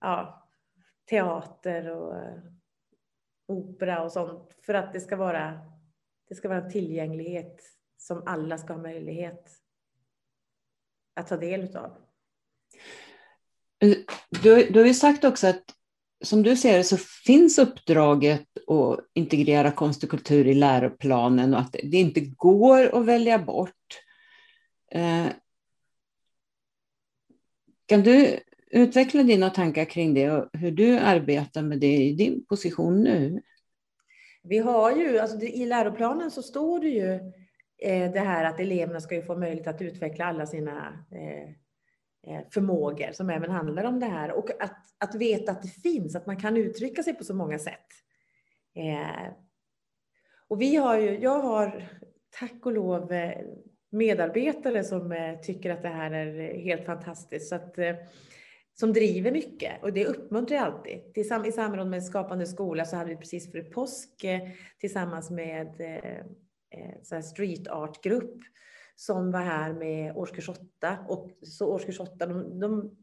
ja, 0.00 0.48
teater 1.10 1.90
och 1.90 2.16
eh, 2.16 2.38
opera 3.46 4.02
och 4.02 4.12
sånt. 4.12 4.56
För 4.62 4.74
att 4.74 4.92
det 4.92 5.00
ska 5.00 5.16
vara, 5.16 5.60
det 6.28 6.34
ska 6.34 6.48
vara 6.48 6.62
en 6.62 6.70
tillgänglighet 6.70 7.62
som 7.96 8.22
alla 8.26 8.58
ska 8.58 8.72
ha 8.72 8.82
möjlighet 8.82 9.50
att 11.14 11.28
ta 11.28 11.36
del 11.36 11.76
av. 11.76 11.96
Eh, 13.78 13.96
du, 14.42 14.70
du 14.70 14.80
har 14.80 14.86
ju 14.86 14.94
sagt 14.94 15.24
också 15.24 15.46
att 15.46 15.77
som 16.24 16.42
du 16.42 16.56
ser 16.56 16.78
det 16.78 16.84
så 16.84 16.96
finns 16.96 17.58
uppdraget 17.58 18.46
att 18.66 19.00
integrera 19.14 19.70
konst 19.70 20.04
och 20.04 20.10
kultur 20.10 20.46
i 20.46 20.54
läroplanen 20.54 21.54
och 21.54 21.60
att 21.60 21.72
det 21.72 21.96
inte 21.96 22.20
går 22.20 22.98
att 22.98 23.06
välja 23.06 23.38
bort. 23.38 24.02
Eh, 24.90 25.26
kan 27.86 28.02
du 28.02 28.40
utveckla 28.70 29.22
dina 29.22 29.50
tankar 29.50 29.84
kring 29.84 30.14
det 30.14 30.30
och 30.30 30.48
hur 30.52 30.70
du 30.70 30.98
arbetar 30.98 31.62
med 31.62 31.80
det 31.80 31.96
i 31.96 32.12
din 32.12 32.44
position 32.46 33.02
nu? 33.02 33.42
Vi 34.42 34.58
har 34.58 34.96
ju, 34.96 35.18
alltså 35.18 35.40
i 35.40 35.66
läroplanen 35.66 36.30
så 36.30 36.42
står 36.42 36.80
det 36.80 36.88
ju 36.88 37.12
eh, 37.82 38.12
det 38.12 38.20
här 38.20 38.44
att 38.44 38.60
eleverna 38.60 39.00
ska 39.00 39.22
få 39.22 39.36
möjlighet 39.36 39.66
att 39.66 39.82
utveckla 39.82 40.24
alla 40.24 40.46
sina 40.46 41.06
eh, 41.12 41.54
Eh, 42.26 42.40
förmågor 42.50 43.12
som 43.12 43.30
även 43.30 43.50
handlar 43.50 43.84
om 43.84 44.00
det 44.00 44.06
här 44.06 44.32
och 44.32 44.50
att, 44.62 44.76
att 44.98 45.14
veta 45.14 45.52
att 45.52 45.62
det 45.62 45.68
finns, 45.68 46.16
att 46.16 46.26
man 46.26 46.40
kan 46.40 46.56
uttrycka 46.56 47.02
sig 47.02 47.14
på 47.14 47.24
så 47.24 47.34
många 47.34 47.58
sätt. 47.58 47.86
Eh, 48.74 49.32
och 50.48 50.60
vi 50.60 50.76
har 50.76 50.98
ju, 50.98 51.18
jag 51.18 51.40
har 51.40 51.88
tack 52.38 52.66
och 52.66 52.72
lov, 52.72 53.12
eh, 53.12 53.38
medarbetare 53.90 54.84
som 54.84 55.12
eh, 55.12 55.40
tycker 55.40 55.70
att 55.70 55.82
det 55.82 55.88
här 55.88 56.10
är 56.10 56.58
helt 56.58 56.86
fantastiskt. 56.86 57.48
Så 57.48 57.54
att, 57.54 57.78
som 58.74 58.92
driver 58.92 59.32
mycket 59.32 59.82
och 59.82 59.92
det 59.92 60.06
uppmuntrar 60.06 60.56
jag 60.56 60.66
alltid. 60.66 61.00
I 61.46 61.52
samråd 61.52 61.86
med 61.86 62.04
Skapande 62.04 62.46
skola 62.46 62.84
så 62.84 62.96
hade 62.96 63.10
vi 63.10 63.16
precis 63.16 63.52
för 63.52 63.62
påsk 63.62 64.24
tillsammans 64.80 65.30
med 65.30 65.68
så 67.02 67.22
street 67.22 67.68
art-grupp 67.68 68.40
som 68.98 69.30
var 69.30 69.40
här 69.40 69.72
med 69.72 70.16
årskurs 70.16 70.48
8. 70.48 70.98
Och 71.08 71.30
så 71.42 71.66
årskurs 71.66 72.00
8, 72.00 72.26
de, 72.26 72.60
de 72.60 72.96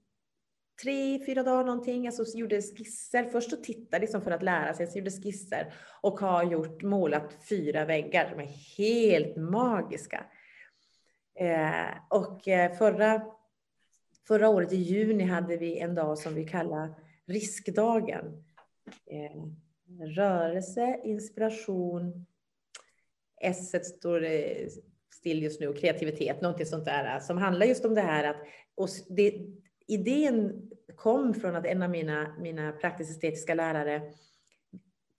tre, 0.83 1.25
fyra 1.25 1.43
dagar 1.43 1.63
någonting, 1.63 2.07
alltså 2.07 2.37
gjorde 2.37 2.61
skisser. 2.61 3.23
Först 3.23 3.49
så 3.49 3.57
tittade 3.57 4.01
liksom 4.01 4.21
för 4.21 4.31
att 4.31 4.43
lära 4.43 4.73
sig, 4.73 4.87
så 4.87 4.97
gjorde 4.97 5.11
skisser 5.11 5.73
och 6.01 6.19
har 6.19 6.43
gjort, 6.43 6.83
målat 6.83 7.33
fyra 7.49 7.85
väggar 7.85 8.29
som 8.29 8.39
är 8.39 8.77
helt 8.77 9.35
magiska. 9.35 10.25
Eh, 11.39 11.97
och 12.09 12.47
eh, 12.47 12.77
förra, 12.77 13.25
förra 14.27 14.49
året 14.49 14.73
i 14.73 14.77
juni 14.77 15.23
hade 15.23 15.57
vi 15.57 15.79
en 15.79 15.95
dag 15.95 16.17
som 16.17 16.33
vi 16.33 16.45
kallar 16.47 16.95
riskdagen. 17.25 18.43
Eh, 19.05 19.43
rörelse, 20.15 20.99
inspiration, 21.03 22.25
S 23.41 23.87
står 23.97 24.19
det 24.19 24.69
still 25.25 25.43
just 25.43 25.59
nu 25.59 25.67
och 25.67 25.77
kreativitet, 25.77 26.41
någonting 26.41 26.65
sånt 26.65 26.85
där 26.85 27.19
som 27.19 27.37
handlar 27.37 27.65
just 27.65 27.85
om 27.85 27.95
det 27.95 28.01
här 28.01 28.23
att 28.23 28.37
och 28.75 28.89
det, 29.09 29.33
idén 29.87 30.71
kom 30.95 31.33
från 31.33 31.55
att 31.55 31.65
en 31.65 31.81
av 31.81 31.89
mina, 31.89 32.35
mina 32.39 32.71
praktiskt 32.71 33.11
estetiska 33.11 33.53
lärare 33.53 34.01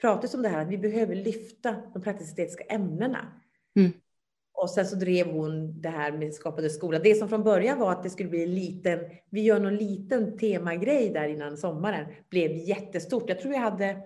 pratade 0.01 0.37
om 0.37 0.43
det 0.43 0.49
här 0.49 0.63
att 0.63 0.69
vi 0.69 0.79
behöver 0.79 1.15
lyfta 1.15 1.77
de 1.93 2.03
praktiskt 2.03 2.31
estetiska 2.31 2.65
ämnena. 2.65 3.33
Mm. 3.77 3.93
Och 4.55 4.71
sen 4.71 4.87
så 4.87 4.97
drev 4.97 5.27
hon 5.27 5.81
det 5.81 5.89
här 5.89 6.13
med 6.13 6.35
Skapande 6.35 6.71
skola. 6.71 6.99
Det 6.99 7.15
som 7.15 7.29
från 7.29 7.45
början 7.45 7.79
var 7.79 7.93
att 7.93 8.03
det 8.03 8.11
skulle 8.11 8.29
bli 8.29 8.43
en 8.43 8.55
liten, 8.55 8.99
vi 9.31 9.41
gör 9.41 9.61
någon 9.61 9.77
liten 9.77 10.39
temagrej 10.39 11.11
där 11.11 11.29
innan 11.29 11.57
sommaren, 11.57 12.07
blev 12.31 12.51
jättestort. 12.53 13.29
Jag 13.29 13.41
tror 13.41 13.51
vi 13.51 13.59
hade 13.59 14.03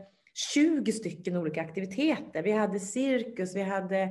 20 0.55 0.93
stycken 0.93 1.37
olika 1.37 1.61
aktiviteter. 1.61 2.43
Vi 2.43 2.53
hade 2.53 2.81
cirkus, 2.81 3.57
vi 3.57 3.63
hade 3.63 4.09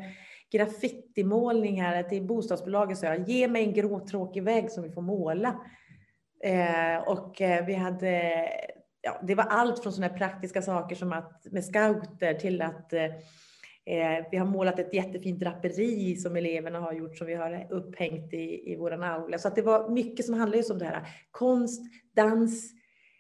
graffitimålningar 0.51 2.03
till 2.03 2.23
bostadsbolaget 2.23 2.97
sa 2.97 3.05
jag, 3.05 3.29
ge 3.29 3.47
mig 3.47 3.63
en 3.63 3.73
grå 3.73 3.99
tråkig 3.99 4.43
vägg 4.43 4.71
som 4.71 4.83
vi 4.83 4.91
får 4.91 5.01
måla. 5.01 5.59
Eh, 6.43 7.07
och 7.07 7.41
eh, 7.41 7.65
vi 7.65 7.73
hade, 7.73 8.43
ja, 9.01 9.21
det 9.23 9.35
var 9.35 9.43
allt 9.43 9.83
från 9.83 9.93
sådana 9.93 10.13
praktiska 10.13 10.61
saker 10.61 10.95
som 10.95 11.13
att 11.13 11.45
med 11.51 11.65
scouter 11.65 12.33
till 12.33 12.61
att 12.61 12.93
eh, 12.93 13.03
eh 13.85 14.25
vi 14.31 14.37
har 14.37 14.45
målat 14.45 14.79
ett 14.79 14.93
jättefint 14.93 15.39
draperi 15.39 16.15
som 16.15 16.35
eleverna 16.35 16.79
har 16.79 16.93
gjort 16.93 17.17
som 17.17 17.27
vi 17.27 17.33
har 17.33 17.67
upphängt 17.69 18.33
i, 18.33 18.71
i 18.71 18.75
våran 18.75 19.03
aula. 19.03 19.37
Så 19.37 19.47
att 19.47 19.55
det 19.55 19.61
var 19.61 19.89
mycket 19.89 20.25
som 20.25 20.35
handlade 20.35 20.57
just 20.57 20.71
om 20.71 20.79
det 20.79 20.85
här. 20.85 21.07
Konst, 21.31 21.81
dans, 22.15 22.73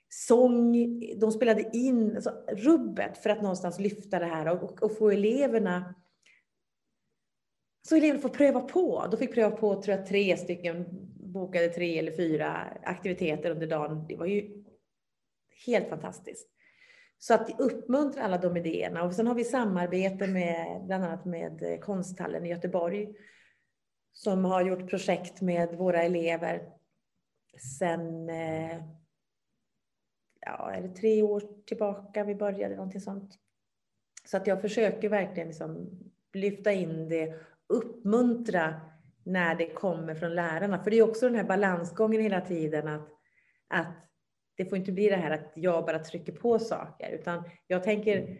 sång. 0.09 0.73
De 1.19 1.31
spelade 1.31 1.69
in 1.73 2.15
alltså, 2.15 2.31
rubbet 2.47 3.17
för 3.17 3.29
att 3.29 3.41
någonstans 3.41 3.79
lyfta 3.79 4.19
det 4.19 4.25
här 4.25 4.63
och, 4.63 4.83
och 4.83 4.97
få 4.97 5.09
eleverna 5.09 5.95
så 7.81 7.95
eleverna 7.95 8.19
får 8.19 8.29
pröva 8.29 8.61
på. 8.61 9.07
De 9.11 9.17
fick 9.17 9.33
pröva 9.33 9.57
på 9.57 9.81
tror 9.81 9.97
jag, 9.97 10.05
tre 10.05 10.37
stycken, 10.37 10.85
bokade 11.15 11.69
tre 11.69 11.99
eller 11.99 12.11
fyra 12.11 12.51
aktiviteter 12.83 13.51
under 13.51 13.67
dagen. 13.67 14.05
Det 14.07 14.15
var 14.15 14.25
ju 14.25 14.63
helt 15.65 15.89
fantastiskt. 15.89 16.49
Så 17.17 17.33
att 17.33 17.59
uppmuntra 17.59 18.23
alla 18.23 18.37
de 18.37 18.57
idéerna. 18.57 19.03
Och 19.03 19.13
sen 19.13 19.27
har 19.27 19.35
vi 19.35 19.43
samarbete 19.43 20.27
med 20.27 20.81
bland 20.85 21.03
annat 21.03 21.25
med 21.25 21.79
Konsthallen 21.81 22.45
i 22.45 22.49
Göteborg 22.49 23.13
som 24.11 24.45
har 24.45 24.61
gjort 24.61 24.89
projekt 24.89 25.41
med 25.41 25.75
våra 25.75 26.03
elever 26.03 26.69
sen 27.79 28.29
eh, 28.29 28.83
ja, 30.41 30.71
är 30.71 30.81
det 30.81 30.95
tre 30.95 31.21
år 31.21 31.43
tillbaka 31.65 32.23
vi 32.23 32.35
började, 32.35 32.75
någonting 32.75 33.01
sånt. 33.01 33.39
Så 34.25 34.37
att 34.37 34.47
jag 34.47 34.61
försöker 34.61 35.09
verkligen 35.09 35.47
liksom 35.47 35.89
lyfta 36.33 36.71
in 36.71 37.09
det 37.09 37.35
uppmuntra 37.69 38.81
när 39.23 39.55
det 39.55 39.69
kommer 39.69 40.15
från 40.15 40.35
lärarna. 40.35 40.83
För 40.83 40.91
det 40.91 40.97
är 40.97 41.09
också 41.09 41.25
den 41.25 41.35
här 41.35 41.43
balansgången 41.43 42.21
hela 42.21 42.41
tiden 42.41 42.87
att, 42.87 43.09
att 43.67 44.09
det 44.57 44.65
får 44.65 44.77
inte 44.77 44.91
bli 44.91 45.09
det 45.09 45.15
här 45.15 45.31
att 45.31 45.51
jag 45.55 45.85
bara 45.85 45.99
trycker 45.99 46.31
på 46.31 46.59
saker, 46.59 47.11
utan 47.11 47.43
jag 47.67 47.83
tänker, 47.83 48.37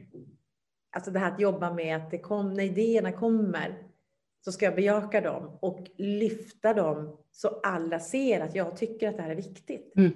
alltså 0.91 1.11
det 1.11 1.19
här 1.19 1.31
att 1.31 1.39
jobba 1.39 1.73
med 1.73 1.95
att 1.95 2.11
det 2.11 2.17
kom, 2.17 2.53
när 2.53 2.63
idéerna 2.63 3.11
kommer, 3.11 3.83
så 4.41 4.51
ska 4.51 4.65
jag 4.65 4.75
bejaka 4.75 5.21
dem 5.21 5.57
och 5.61 5.87
lyfta 5.97 6.73
dem 6.73 7.17
så 7.31 7.47
alla 7.47 7.99
ser 7.99 8.39
att 8.39 8.55
jag 8.55 8.77
tycker 8.77 9.09
att 9.09 9.17
det 9.17 9.23
här 9.23 9.29
är 9.29 9.35
viktigt. 9.35 9.93
Mm. 9.97 10.11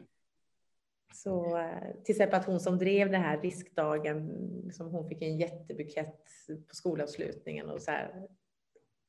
Så 1.13 1.57
eh, 1.57 2.03
till 2.03 2.13
exempel 2.13 2.39
att 2.39 2.45
hon 2.45 2.59
som 2.59 2.77
drev 2.77 3.11
den 3.11 3.21
här 3.21 3.41
riskdagen, 3.41 4.31
som 4.73 4.87
hon 4.87 5.09
fick 5.09 5.21
en 5.21 5.37
jättebukett 5.37 6.25
på 6.67 6.75
skolavslutningen 6.75 7.69
och 7.69 7.81
så 7.81 7.91
här, 7.91 8.27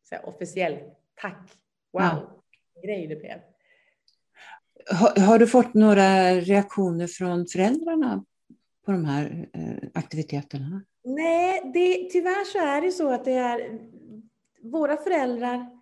så 0.09 0.15
här, 0.15 0.29
officiell 0.29 0.79
tack. 1.15 1.53
Wow, 1.93 2.03
ja. 2.03 2.43
grej 2.83 3.07
det 3.07 3.17
blev. 3.17 3.39
Har, 4.91 5.21
har, 5.21 5.39
du 5.39 5.47
fått 5.47 5.75
några 5.75 6.35
reaktioner 6.35 7.07
från 7.07 7.47
föräldrarna 7.47 8.25
på 8.85 8.93
de 8.93 9.05
här 9.05 9.49
eh, 9.53 9.89
aktiviteterna? 9.95 10.83
Nej, 11.05 11.71
det, 11.75 12.11
tyvärr 12.11 12.45
så 12.45 12.59
är 12.59 12.81
det 12.81 12.93
så 12.93 13.13
att 13.13 13.25
det 13.25 13.33
är 13.33 13.79
våra 14.63 14.97
föräldrar 14.97 15.75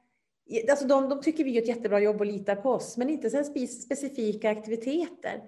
Alltså 0.70 0.86
de, 0.86 1.08
de 1.08 1.20
tycker 1.20 1.44
vi 1.44 1.50
gör 1.50 1.62
ett 1.62 1.68
jättebra 1.68 2.00
jobb 2.00 2.20
och 2.20 2.26
litar 2.26 2.56
på 2.56 2.70
oss, 2.70 2.96
men 2.96 3.10
inte 3.10 3.44
specifika 3.66 4.50
aktiviteter. 4.50 5.42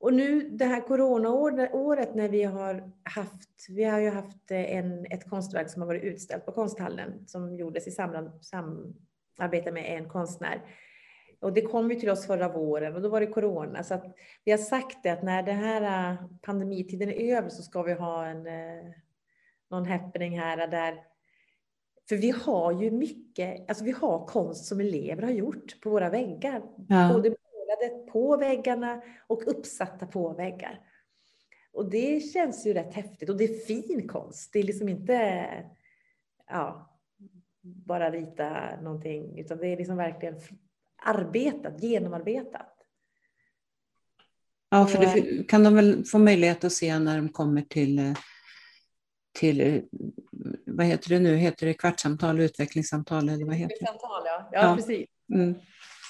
Och 0.00 0.14
nu 0.14 0.48
det 0.48 0.64
här 0.64 0.80
coronaåret 0.80 2.14
när 2.14 2.28
vi 2.28 2.42
har 2.42 2.92
haft, 3.02 3.66
vi 3.68 3.84
har 3.84 3.98
ju 3.98 4.10
haft 4.10 4.50
en, 4.50 5.06
ett 5.10 5.30
konstverk 5.30 5.70
som 5.70 5.82
har 5.82 5.86
varit 5.86 6.02
utställt 6.02 6.46
på 6.46 6.52
konsthallen 6.52 7.26
som 7.26 7.56
gjordes 7.56 7.86
i 7.86 7.90
samarbete 7.90 9.72
med 9.72 9.98
en 9.98 10.08
konstnär. 10.08 10.62
Och 11.40 11.52
det 11.52 11.62
kom 11.62 11.90
ju 11.90 11.96
till 12.00 12.10
oss 12.10 12.26
förra 12.26 12.48
våren 12.48 12.94
och 12.94 13.02
då 13.02 13.08
var 13.08 13.20
det 13.20 13.26
corona. 13.26 13.82
Så 13.82 13.94
att 13.94 14.16
vi 14.44 14.50
har 14.50 14.58
sagt 14.58 15.02
det 15.02 15.10
att 15.10 15.22
när 15.22 15.42
den 15.42 15.56
här 15.56 16.10
äh, 16.12 16.16
pandemitiden 16.42 17.08
är 17.08 17.36
över 17.36 17.48
så 17.48 17.62
ska 17.62 17.82
vi 17.82 17.92
ha 17.92 18.26
en, 18.26 18.46
äh, 18.46 18.90
någon 19.70 19.86
happening 19.86 20.38
här 20.38 20.66
där 20.66 21.02
för 22.08 22.16
vi 22.16 22.30
har 22.30 22.82
ju 22.82 22.90
mycket, 22.90 23.68
alltså 23.68 23.84
vi 23.84 23.90
har 23.90 24.26
konst 24.26 24.64
som 24.64 24.80
elever 24.80 25.22
har 25.22 25.30
gjort 25.30 25.80
på 25.80 25.90
våra 25.90 26.10
väggar. 26.10 26.62
Ja. 26.88 27.10
Både 27.12 27.34
målade 27.88 28.10
på 28.12 28.36
väggarna 28.36 29.02
och 29.26 29.42
uppsatta 29.46 30.06
på 30.06 30.32
väggar. 30.32 30.80
Och 31.72 31.90
det 31.90 32.20
känns 32.20 32.66
ju 32.66 32.74
rätt 32.74 32.94
häftigt 32.94 33.28
och 33.28 33.36
det 33.36 33.44
är 33.44 33.66
fin 33.66 34.08
konst. 34.08 34.52
Det 34.52 34.58
är 34.58 34.62
liksom 34.62 34.88
inte 34.88 35.46
ja, 36.48 36.98
bara 37.62 38.10
rita 38.10 38.80
någonting 38.80 39.38
utan 39.38 39.58
det 39.58 39.66
är 39.66 39.76
liksom 39.76 39.96
verkligen 39.96 40.40
arbetat, 40.96 41.82
genomarbetat. 41.82 42.70
Ja, 44.70 44.86
för 44.86 44.98
det 44.98 45.44
kan 45.48 45.64
de 45.64 45.74
väl 45.74 46.04
få 46.04 46.18
möjlighet 46.18 46.64
att 46.64 46.72
se 46.72 46.98
när 46.98 47.16
de 47.16 47.28
kommer 47.28 47.62
till, 47.62 48.14
till 49.32 49.82
vad 50.66 50.86
heter 50.86 51.08
det 51.08 51.18
nu, 51.18 51.36
heter 51.36 51.66
det 51.66 51.74
kvartssamtal, 51.74 52.40
utvecklingssamtal 52.40 53.28
eller 53.28 53.44
vad 53.44 53.54
heter 53.54 53.76
det? 53.80 53.86
Ja. 54.02 54.22
ja, 54.24 54.48
ja. 54.52 54.76
precis. 54.76 55.08
Mm. 55.34 55.54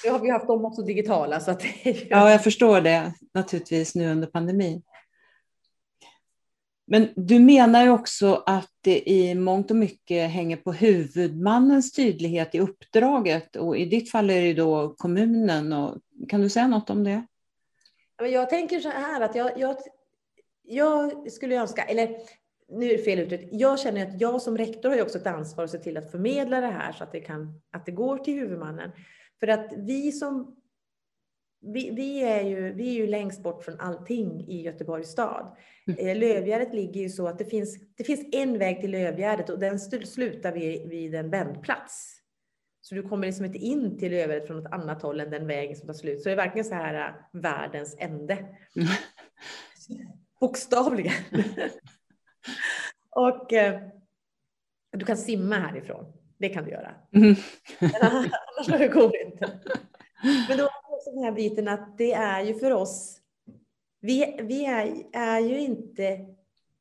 Nu 0.04 0.10
har 0.10 0.18
vi 0.18 0.30
haft 0.30 0.46
dem 0.46 0.64
också 0.64 0.82
digitala. 0.82 1.40
Så 1.40 1.50
att 1.50 1.62
Ja, 2.10 2.30
jag 2.30 2.44
förstår 2.44 2.80
det 2.80 3.12
naturligtvis 3.34 3.94
nu 3.94 4.12
under 4.12 4.26
pandemin. 4.26 4.82
Men 6.86 7.08
du 7.16 7.38
menar 7.38 7.82
ju 7.84 7.90
också 7.90 8.42
att 8.46 8.70
det 8.80 9.10
i 9.10 9.34
mångt 9.34 9.70
och 9.70 9.76
mycket 9.76 10.30
hänger 10.30 10.56
på 10.56 10.72
huvudmannens 10.72 11.92
tydlighet 11.92 12.54
i 12.54 12.60
uppdraget 12.60 13.56
och 13.56 13.76
i 13.76 13.84
ditt 13.84 14.10
fall 14.10 14.30
är 14.30 14.42
det 14.42 14.54
då 14.54 14.94
kommunen. 14.98 15.72
Och, 15.72 15.98
kan 16.28 16.40
du 16.40 16.48
säga 16.48 16.68
något 16.68 16.90
om 16.90 17.04
det? 17.04 17.26
Jag 18.18 18.50
tänker 18.50 18.80
så 18.80 18.88
här 18.88 19.20
att 19.20 19.34
jag, 19.34 19.58
jag, 19.58 19.76
jag 20.62 21.32
skulle 21.32 21.56
önska, 21.56 21.82
eller 21.82 22.16
nu 22.68 22.86
är 22.90 22.96
det 22.96 23.02
fel 23.02 23.18
uttryckt, 23.18 23.48
jag 23.52 23.80
känner 23.80 24.06
att 24.06 24.20
jag 24.20 24.42
som 24.42 24.58
rektor 24.58 24.88
har 24.88 24.96
ju 24.96 25.02
också 25.02 25.18
ett 25.18 25.26
ansvar 25.26 25.64
att 25.64 25.70
se 25.70 25.78
till 25.78 25.96
att 25.96 26.10
förmedla 26.10 26.60
det 26.60 26.66
här 26.66 26.92
så 26.92 27.04
att 27.04 27.12
det, 27.12 27.20
kan, 27.20 27.60
att 27.70 27.86
det 27.86 27.92
går 27.92 28.18
till 28.18 28.34
huvudmannen. 28.34 28.90
För 29.40 29.48
att 29.48 29.72
vi 29.76 30.12
som 30.12 30.56
vi, 31.72 31.90
vi, 31.90 32.22
är 32.22 32.42
ju, 32.42 32.72
vi 32.72 32.88
är 32.88 32.92
ju 32.92 33.06
längst 33.06 33.42
bort 33.42 33.64
från 33.64 33.80
allting 33.80 34.48
i 34.48 34.62
Göteborgs 34.62 35.08
stad. 35.08 35.56
Mm. 35.86 36.06
Eh, 36.06 36.16
Lövgärdet 36.16 36.74
ligger 36.74 37.00
ju 37.00 37.08
så 37.08 37.26
att 37.28 37.38
det 37.38 37.44
finns, 37.44 37.78
det 37.96 38.04
finns 38.04 38.28
en 38.32 38.58
väg 38.58 38.80
till 38.80 38.90
Lövgärdet 38.90 39.50
och 39.50 39.58
den 39.58 39.80
slutar 39.80 40.52
vid, 40.52 40.88
vid 40.88 41.14
en 41.14 41.30
vändplats. 41.30 42.20
Så 42.80 42.94
du 42.94 43.02
kommer 43.02 43.26
liksom 43.26 43.44
inte 43.44 43.58
in 43.58 43.98
till 43.98 44.12
Lövgärdet 44.12 44.46
från 44.46 44.56
något 44.56 44.72
annat 44.72 45.02
håll 45.02 45.20
än 45.20 45.30
den 45.30 45.46
vägen 45.46 45.76
som 45.76 45.86
tar 45.86 45.94
slut. 45.94 46.22
Så 46.22 46.28
det 46.28 46.32
är 46.32 46.36
verkligen 46.36 46.64
så 46.64 46.74
här 46.74 47.08
äh, 47.08 47.40
världens 47.40 47.96
ände. 47.98 48.34
Mm. 48.34 48.88
Bokstavligen. 50.40 51.12
och 53.10 53.52
eh, 53.52 53.80
du 54.92 55.04
kan 55.04 55.16
simma 55.16 55.54
härifrån. 55.54 56.12
Det 56.44 56.48
kan 56.48 56.64
du 56.64 56.70
göra. 56.70 56.94
Mm. 57.12 57.34
Annars 58.00 58.66
det 58.66 58.88
går 58.88 59.16
inte. 59.16 59.60
Men 60.48 60.58
då 60.58 60.64
är 60.64 60.94
också 60.94 61.10
den 61.10 61.24
här 61.24 61.32
biten 61.32 61.68
att 61.68 61.98
det 61.98 62.12
är 62.12 62.42
ju 62.42 62.54
för 62.54 62.70
oss, 62.70 63.20
vi, 64.00 64.36
vi 64.42 64.64
är, 64.66 64.94
är 65.12 65.40
ju 65.40 65.60
inte 65.60 66.26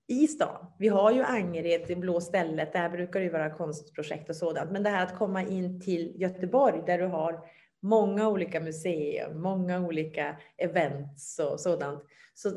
i 0.08 0.28
stan. 0.28 0.66
Vi 0.80 0.88
har 0.88 1.12
ju 1.12 1.24
Angered, 1.24 1.82
det 1.88 1.96
blå 1.96 2.22
stället, 2.22 2.74
där 2.74 2.90
brukar 2.90 3.20
det 3.20 3.26
ju 3.26 3.32
vara 3.32 3.50
konstprojekt 3.50 4.30
och 4.30 4.36
sådant. 4.36 4.72
Men 4.72 4.84
det 4.84 4.90
här 4.90 5.04
att 5.04 5.18
komma 5.18 5.42
in 5.42 5.82
till 5.82 6.22
Göteborg 6.22 6.84
där 6.86 6.98
du 6.98 7.06
har 7.06 7.40
många 7.82 8.28
olika 8.28 8.60
museer, 8.60 9.34
många 9.34 9.80
olika 9.80 10.38
events 10.58 11.40
och 11.40 11.60
sådant, 11.60 12.04
så 12.34 12.50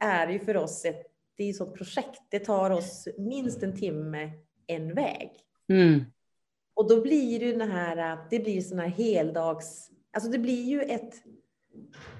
är 0.00 0.26
det 0.26 0.32
ju 0.32 0.38
för 0.38 0.56
oss 0.56 0.84
ett, 0.84 1.02
det 1.36 1.44
är 1.44 1.62
ett 1.62 1.74
projekt. 1.74 2.22
Det 2.30 2.38
tar 2.38 2.70
oss 2.70 3.08
minst 3.18 3.62
en 3.62 3.76
timme 3.76 4.30
en 4.66 4.94
väg. 4.94 5.30
Mm. 5.68 6.04
Och 6.74 6.88
då 6.88 7.00
blir 7.00 7.40
det 7.40 7.52
den 7.52 7.70
här, 7.70 8.18
det 8.30 8.38
blir 8.38 8.60
såna 8.60 8.82
här 8.82 8.88
heldags, 8.88 9.90
alltså 10.12 10.30
det 10.30 10.38
blir 10.38 10.64
ju 10.64 10.82
ett, 10.82 11.14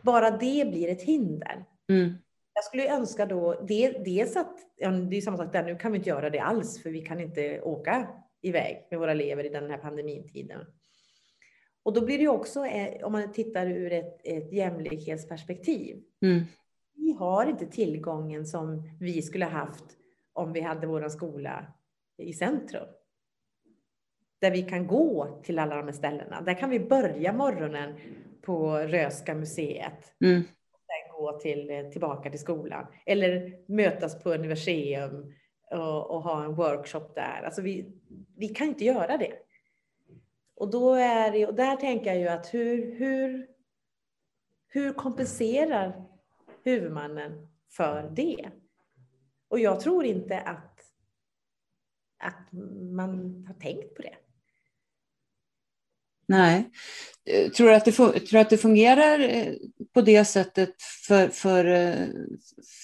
bara 0.02 0.30
det 0.30 0.70
blir 0.70 0.88
ett 0.88 1.02
hinder. 1.02 1.64
Mm. 1.88 2.14
Jag 2.54 2.64
skulle 2.64 2.96
önska 2.96 3.26
då, 3.26 3.66
dels 4.04 4.36
att, 4.36 4.58
ja, 4.76 4.90
det 4.90 5.16
är 5.16 5.20
samma 5.20 5.36
sak 5.36 5.52
där, 5.52 5.64
nu 5.64 5.76
kan 5.76 5.92
vi 5.92 5.98
inte 5.98 6.10
göra 6.10 6.30
det 6.30 6.38
alls, 6.38 6.82
för 6.82 6.90
vi 6.90 7.00
kan 7.00 7.20
inte 7.20 7.60
åka 7.60 8.08
iväg 8.42 8.86
med 8.90 9.00
våra 9.00 9.10
elever 9.10 9.44
i 9.44 9.48
den 9.48 9.70
här 9.70 9.78
pandemitiden. 9.78 10.60
Och 11.82 11.92
då 11.92 12.04
blir 12.04 12.18
det 12.18 12.28
också, 12.28 12.66
eh, 12.66 13.06
om 13.06 13.12
man 13.12 13.32
tittar 13.32 13.66
ur 13.66 13.92
ett, 13.92 14.20
ett 14.24 14.52
jämlikhetsperspektiv. 14.52 16.02
Mm. 16.22 16.44
Vi 16.96 17.12
har 17.12 17.46
inte 17.46 17.66
tillgången 17.66 18.46
som 18.46 18.82
vi 19.00 19.22
skulle 19.22 19.44
haft 19.44 19.84
om 20.32 20.52
vi 20.52 20.60
hade 20.60 20.86
vår 20.86 21.08
skola 21.08 21.66
i 22.18 22.32
centrum. 22.32 22.88
Där 24.40 24.50
vi 24.50 24.62
kan 24.62 24.86
gå 24.86 25.40
till 25.42 25.58
alla 25.58 25.76
de 25.76 25.84
här 25.84 25.92
ställena. 25.92 26.40
Där 26.40 26.54
kan 26.54 26.70
vi 26.70 26.80
börja 26.80 27.32
morgonen 27.32 27.94
på 28.42 28.78
Röska 28.78 29.34
museet. 29.34 30.14
Mm. 30.24 30.42
Och 31.12 31.20
gå 31.20 31.38
till, 31.38 31.90
tillbaka 31.92 32.30
till 32.30 32.40
skolan. 32.40 32.86
Eller 33.06 33.52
mötas 33.72 34.22
på 34.22 34.34
Universium 34.34 35.34
och, 35.70 36.10
och 36.10 36.22
ha 36.22 36.44
en 36.44 36.54
workshop 36.54 37.14
där. 37.14 37.42
Alltså 37.44 37.62
vi, 37.62 37.92
vi 38.36 38.48
kan 38.48 38.68
inte 38.68 38.84
göra 38.84 39.16
det. 39.16 39.32
Och, 40.56 40.70
då 40.70 40.94
är 40.94 41.32
det, 41.32 41.46
och 41.46 41.54
där 41.54 41.76
tänker 41.76 42.06
jag 42.06 42.18
ju 42.18 42.28
att 42.28 42.54
hur, 42.54 42.94
hur, 42.98 43.48
hur 44.68 44.92
kompenserar 44.92 46.04
huvudmannen 46.64 47.48
för 47.70 48.10
det? 48.10 48.50
Och 49.48 49.58
jag 49.58 49.80
tror 49.80 50.04
inte 50.04 50.40
att, 50.40 50.80
att 52.18 52.52
man 52.92 53.44
har 53.46 53.54
tänkt 53.54 53.94
på 53.94 54.02
det. 54.02 54.16
Nej. 56.28 56.70
Tror 57.56 57.68
du 57.68 57.74
att 57.74 57.84
det, 57.84 57.92
tror 57.92 58.36
att 58.36 58.50
det 58.50 58.58
fungerar 58.58 59.20
eh, 59.20 59.52
på 59.94 60.00
det 60.00 60.24
sättet 60.24 60.82
för, 61.06 61.28
för, 61.28 61.64
eh, 61.64 62.06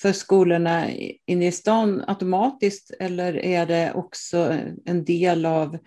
för 0.03 0.13
skolorna 0.13 0.91
inne 1.27 1.47
i 1.47 1.53
stan 1.53 2.05
automatiskt 2.07 2.91
eller 3.01 3.37
är 3.37 3.67
det 3.67 3.93
också 3.95 4.57
en 4.85 5.05
del 5.05 5.47
av 5.47 5.79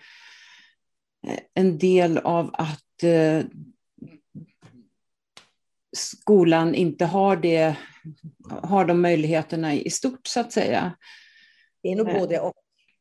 en 1.54 1.78
del 1.78 2.18
av 2.18 2.50
att 2.52 3.02
eh, 3.02 3.44
skolan 5.96 6.74
inte 6.74 7.04
har, 7.04 7.36
det, 7.36 7.76
har 8.62 8.84
de 8.84 9.00
möjligheterna 9.00 9.74
i 9.74 9.90
stort 9.90 10.26
så 10.26 10.40
att 10.40 10.52
säga. 10.52 10.96
Det 11.82 11.88
är 11.88 11.96
nog 11.96 12.08
eh, 12.08 12.18
både 12.18 12.40
och. 12.40 12.54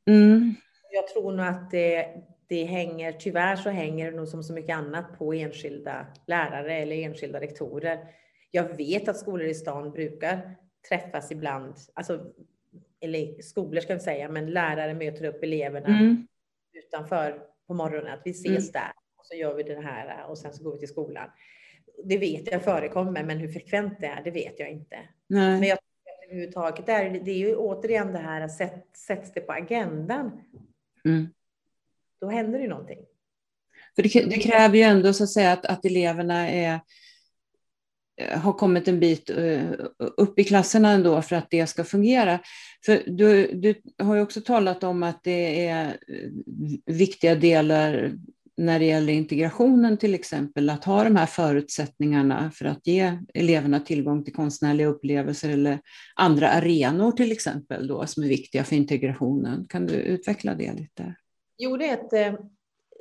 Mm. 0.10 0.56
Jag 0.92 1.08
tror 1.08 1.32
nog 1.32 1.46
att 1.46 1.72
det, 1.72 2.08
det 2.54 2.64
hänger, 2.64 3.12
tyvärr 3.12 3.56
så 3.56 3.70
hänger 3.70 4.12
det 4.12 4.18
nog 4.18 4.28
som 4.28 4.44
så 4.44 4.54
mycket 4.54 4.76
annat 4.76 5.18
på 5.18 5.34
enskilda 5.34 6.08
lärare 6.28 6.74
eller 6.74 6.96
enskilda 6.96 7.40
rektorer. 7.40 8.00
Jag 8.52 8.78
vet 8.78 9.08
att 9.08 9.18
skolor 9.18 9.48
i 9.48 9.54
stan 9.54 9.92
brukar 9.92 10.56
träffas 10.90 11.32
ibland, 11.32 11.76
alltså, 11.94 12.26
eller 13.02 13.42
skolor 13.42 13.82
ska 13.82 13.94
vi 13.94 14.00
säga, 14.00 14.30
men 14.30 14.52
lärare 14.52 14.94
möter 14.94 15.26
upp 15.26 15.44
eleverna 15.44 15.88
mm. 15.88 16.28
utanför 16.74 17.42
på 17.68 17.74
morgonen, 17.74 18.14
att 18.14 18.22
vi 18.26 18.32
ses 18.32 18.48
mm. 18.48 18.72
där 18.72 18.92
och 19.18 19.26
så 19.26 19.36
gör 19.36 19.54
vi 19.54 19.64
det 19.64 19.82
här 19.82 20.26
och 20.30 20.38
sen 20.38 20.54
så 20.54 20.64
går 20.64 20.74
vi 20.74 20.80
till 20.80 20.88
skolan. 20.88 21.30
Det 22.04 22.18
vet 22.18 22.52
jag 22.52 22.64
förekommer, 22.64 23.24
men 23.24 23.38
hur 23.38 23.48
frekvent 23.48 24.00
det 24.00 24.08
är, 24.08 24.24
det 24.24 24.32
vet 24.32 24.60
jag 24.60 24.70
inte. 24.70 24.98
Nej. 25.28 25.60
Men 25.60 25.70
jag 25.70 25.80
tror 25.80 26.14
att 26.14 26.26
överhuvudtaget 26.26 26.90
är 26.90 27.10
det 27.10 27.32
är 27.32 27.38
ju 27.38 27.56
återigen 27.56 28.14
det 28.14 28.20
här 28.20 28.48
sätt, 28.48 28.88
sätts 29.08 29.34
det 29.34 29.42
på 29.42 29.54
agendan. 29.54 30.42
Mm. 31.06 31.28
Då 32.24 32.30
händer 32.30 32.60
det 32.60 32.68
någonting. 32.68 32.98
För 33.96 34.04
det, 34.04 34.26
det, 34.30 34.38
kräver 34.38 34.78
ju 34.78 34.84
ändå 34.84 35.14
så 35.14 35.24
att 35.24 35.30
säga 35.30 35.52
att, 35.52 35.66
att 35.66 35.86
eleverna 35.86 36.50
är, 36.50 36.80
har 38.32 38.54
kommit 38.54 38.88
en 38.88 39.00
bit 39.00 39.30
eh, 39.30 39.64
upp 40.18 40.40
i 40.40 40.44
klasserna 40.44 40.92
ändå 40.92 41.22
för 41.22 41.36
att 41.36 41.50
det 41.50 41.68
ska 41.68 41.84
fungera. 41.84 42.40
För 42.86 43.04
du, 43.08 43.48
du 43.54 43.82
har 44.04 44.16
ju 44.16 44.22
också 44.22 44.42
talat 44.42 44.84
om 44.84 45.04
att 45.04 45.24
det 45.24 45.68
är 45.68 45.88
eh, 45.88 45.94
viktiga 46.86 47.36
delar 47.36 48.12
när 48.58 48.80
det 48.80 48.86
gäller 48.86 49.14
integrationen 49.14 49.98
till 49.98 50.14
exempel, 50.14 50.70
att 50.70 50.86
ha 50.86 51.04
de 51.04 51.16
här 51.16 51.26
förutsättningarna 51.26 52.52
för 52.52 52.66
att 52.66 52.88
ge 52.88 53.18
eleverna 53.34 53.80
tillgång 53.80 54.24
till 54.24 54.34
konstnärliga 54.34 54.88
upplevelser 54.88 55.50
eller 55.50 55.80
andra 56.16 56.50
arenor 56.50 57.12
till 57.12 57.32
exempel 57.32 57.88
då, 57.88 58.08
som 58.08 58.24
är 58.24 58.28
viktiga 58.28 58.64
för 58.64 58.76
integrationen. 58.76 59.66
Kan 59.70 59.86
du 59.86 59.94
utveckla 59.94 60.56
det 60.56 60.74
lite? 60.74 61.16
Är 61.58 61.82
ett, 61.82 62.14
eh, 62.14 62.40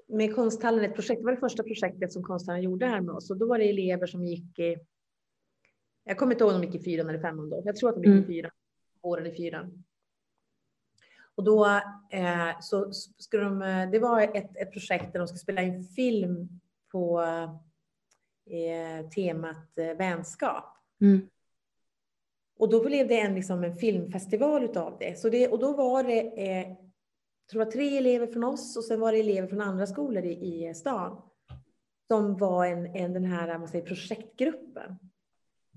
med 0.08 0.34
konsthallen 0.34 0.84
ett 0.84 0.94
projekt, 0.94 1.20
det 1.20 1.24
var 1.24 1.32
det 1.32 1.40
första 1.40 1.62
projektet 1.62 2.12
som 2.12 2.22
konsthallen 2.22 2.62
gjorde 2.62 2.86
här 2.86 3.00
med 3.00 3.14
oss 3.14 3.30
och 3.30 3.36
då 3.36 3.46
var 3.46 3.58
det 3.58 3.70
elever 3.70 4.06
som 4.06 4.24
gick 4.24 4.58
i, 4.58 4.76
jag 6.04 6.18
kommer 6.18 6.32
inte 6.32 6.44
ihåg 6.44 6.54
om 6.54 6.60
de 6.60 6.66
gick 6.66 6.80
i 6.80 6.84
fyran 6.84 7.08
eller 7.08 7.20
femman 7.20 7.50
då, 7.50 7.62
jag 7.64 7.76
tror 7.76 7.88
att 7.88 7.94
de 7.94 8.04
gick 8.04 8.08
i 8.08 8.16
mm. 8.16 8.26
fyran 8.26 8.50
åren 9.02 9.26
i 9.26 9.36
fyran. 9.36 9.84
Och 11.34 11.44
då 11.44 11.66
eh, 12.10 12.60
så 12.60 12.92
skulle 13.18 13.44
de, 13.44 13.62
eh, 13.62 13.90
det 13.90 13.98
var 13.98 14.20
ett, 14.20 14.56
ett 14.56 14.72
projekt 14.72 15.12
där 15.12 15.18
de 15.20 15.28
skulle 15.28 15.38
spela 15.38 15.62
in 15.62 15.84
film 15.84 16.60
på 16.92 17.22
eh, 18.50 19.08
temat 19.08 19.78
eh, 19.78 19.96
vänskap. 19.96 20.76
Mm. 21.00 21.28
Och 22.58 22.70
då 22.70 22.84
blev 22.84 23.08
det 23.08 23.20
en, 23.20 23.34
liksom, 23.34 23.64
en 23.64 23.76
filmfestival 23.76 24.62
utav 24.62 24.96
det. 25.00 25.18
Så 25.18 25.28
det. 25.28 25.48
Och 25.48 25.58
då 25.58 25.76
var 25.76 26.04
det, 26.04 26.20
det 27.52 27.58
var 27.58 27.70
tre 27.70 27.98
elever 27.98 28.26
från 28.26 28.44
oss 28.44 28.76
och 28.76 28.84
sen 28.84 29.00
var 29.00 29.12
det 29.12 29.20
elever 29.20 29.48
från 29.48 29.60
andra 29.60 29.86
skolor 29.86 30.24
i, 30.24 30.68
i 30.68 30.74
stan. 30.74 31.22
Som 32.08 32.36
var 32.36 32.66
en, 32.66 32.96
en, 32.96 33.12
den 33.12 33.24
här 33.24 33.58
man 33.58 33.68
säger, 33.68 33.86
projektgruppen 33.86 34.98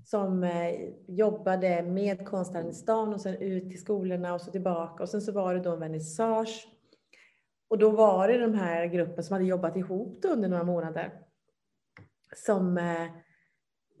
som 0.04 0.44
eh, 0.44 0.74
jobbade 1.06 1.82
med 1.82 2.26
konstnären 2.26 2.68
i 2.68 2.74
stan 2.74 3.14
och 3.14 3.20
sen 3.20 3.34
ut 3.36 3.70
till 3.70 3.80
skolorna 3.80 4.34
och 4.34 4.40
så 4.40 4.50
tillbaka. 4.50 5.02
Och 5.02 5.08
sen 5.08 5.22
så 5.22 5.32
var 5.32 5.54
det 5.54 5.60
då 5.60 5.72
en 5.72 5.80
vernissage. 5.80 6.68
Och 7.68 7.78
då 7.78 7.90
var 7.90 8.28
det 8.28 8.38
de 8.38 8.54
här 8.54 8.86
gruppen 8.86 9.24
som 9.24 9.34
hade 9.34 9.44
jobbat 9.44 9.76
ihop 9.76 10.24
under 10.24 10.48
några 10.48 10.64
månader. 10.64 11.12
Som, 12.36 12.78
eh, 12.78 13.06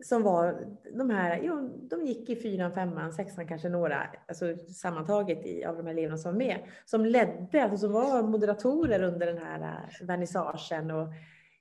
som 0.00 0.22
var 0.22 0.66
de 0.92 1.10
här, 1.10 1.40
jo, 1.42 1.68
de 1.90 2.06
gick 2.06 2.30
i 2.30 2.36
fyran, 2.36 2.72
femman, 2.72 3.12
sexan 3.12 3.48
kanske 3.48 3.68
några, 3.68 4.02
alltså 4.28 4.56
sammantaget 4.56 5.46
i, 5.46 5.64
av 5.64 5.76
de 5.76 5.86
här 5.86 5.92
eleverna 5.92 6.18
som 6.18 6.32
var 6.32 6.38
med. 6.38 6.58
Som 6.84 7.04
ledde, 7.04 7.62
alltså 7.62 7.78
som 7.78 7.92
var 7.92 8.22
moderatorer 8.22 9.02
under 9.02 9.26
den 9.26 9.38
här 9.38 9.60
eh, 9.60 10.06
vernissagen 10.06 10.90
och 10.90 11.08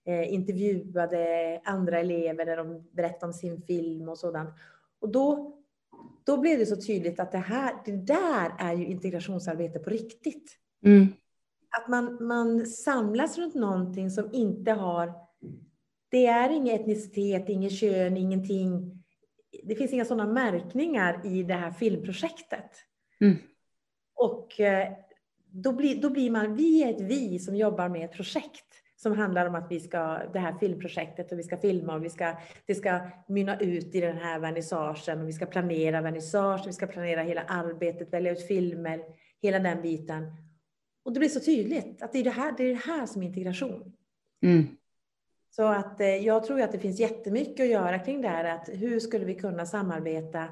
eh, 0.05 0.33
intervjuade 0.33 1.61
andra 1.63 1.99
elever 1.99 2.45
när 2.45 2.57
de 2.57 2.89
berättade 2.91 3.25
om 3.25 3.33
sin 3.33 3.61
film 3.61 4.09
och 4.09 4.17
sådant. 4.17 4.49
Och 4.99 5.09
då, 5.09 5.55
då 6.23 6.37
blev 6.37 6.59
det 6.59 6.65
så 6.65 6.81
tydligt 6.81 7.19
att 7.19 7.31
det 7.31 7.37
här, 7.37 7.73
det 7.85 7.97
där 7.97 8.51
är 8.59 8.73
ju 8.73 8.85
integrationsarbete 8.85 9.79
på 9.79 9.89
riktigt. 9.89 10.57
Mm. 10.85 11.07
Att 11.81 11.87
man, 11.87 12.17
man 12.27 12.65
samlas 12.65 13.37
runt 13.37 13.55
någonting 13.55 14.09
som 14.09 14.29
inte 14.33 14.71
har, 14.71 15.24
det 16.09 16.25
är 16.25 16.49
ingen 16.49 16.75
etnicitet, 16.75 17.49
ingen 17.49 17.69
kön, 17.69 18.17
ingenting. 18.17 19.03
Det 19.63 19.75
finns 19.75 19.93
inga 19.93 20.05
sådana 20.05 20.33
märkningar 20.33 21.21
i 21.25 21.43
det 21.43 21.53
här 21.53 21.71
filmprojektet. 21.71 22.71
Mm. 23.21 23.35
Och 24.15 24.59
eh, 24.59 24.93
då 25.51 25.71
blir, 25.73 26.01
då 26.01 26.09
blir 26.09 26.31
man, 26.31 26.55
vi 26.55 26.83
är 26.83 26.89
ett 26.89 27.01
vi 27.01 27.39
som 27.39 27.55
jobbar 27.55 27.89
med 27.89 28.05
ett 28.05 28.13
projekt 28.13 28.65
som 28.95 29.17
handlar 29.17 29.45
om 29.45 29.55
att 29.55 29.71
vi 29.71 29.79
ska, 29.79 30.21
det 30.33 30.39
här 30.39 30.57
filmprojektet 30.59 31.31
och 31.31 31.39
vi 31.39 31.43
ska 31.43 31.57
filma 31.57 31.95
och 31.95 32.03
vi 32.03 32.09
ska, 32.09 32.37
det 32.65 32.75
ska 32.75 32.99
mynna 33.27 33.59
ut 33.59 33.95
i 33.95 34.01
den 34.01 34.17
här 34.17 34.39
vernissagen 34.39 35.21
och 35.21 35.27
vi 35.27 35.33
ska 35.33 35.45
planera 35.45 36.01
vernissage, 36.01 36.67
vi 36.67 36.73
ska 36.73 36.87
planera 36.87 37.23
hela 37.23 37.41
arbetet, 37.41 38.13
välja 38.13 38.31
ut 38.31 38.47
filmer, 38.47 39.01
hela 39.41 39.59
den 39.59 39.81
biten. 39.81 40.23
Och 41.03 41.13
det 41.13 41.19
blir 41.19 41.29
så 41.29 41.39
tydligt 41.39 42.01
att 42.01 42.11
det 42.11 42.19
är 42.19 42.23
det 42.23 42.29
här, 42.29 42.53
det 42.57 42.63
är 42.63 42.69
det 42.69 42.85
här 42.85 43.05
som 43.05 43.21
är 43.23 43.25
integration. 43.25 43.93
Mm. 44.43 44.67
Så 45.55 45.63
att 45.63 46.01
eh, 46.01 46.07
jag 46.07 46.43
tror 46.43 46.61
att 46.61 46.71
det 46.71 46.79
finns 46.79 46.99
jättemycket 46.99 47.63
att 47.63 47.69
göra 47.69 47.99
kring 47.99 48.21
det 48.21 48.27
här, 48.27 48.45
att 48.45 48.69
hur 48.73 48.99
skulle 48.99 49.25
vi 49.25 49.35
kunna 49.35 49.65
samarbeta? 49.65 50.47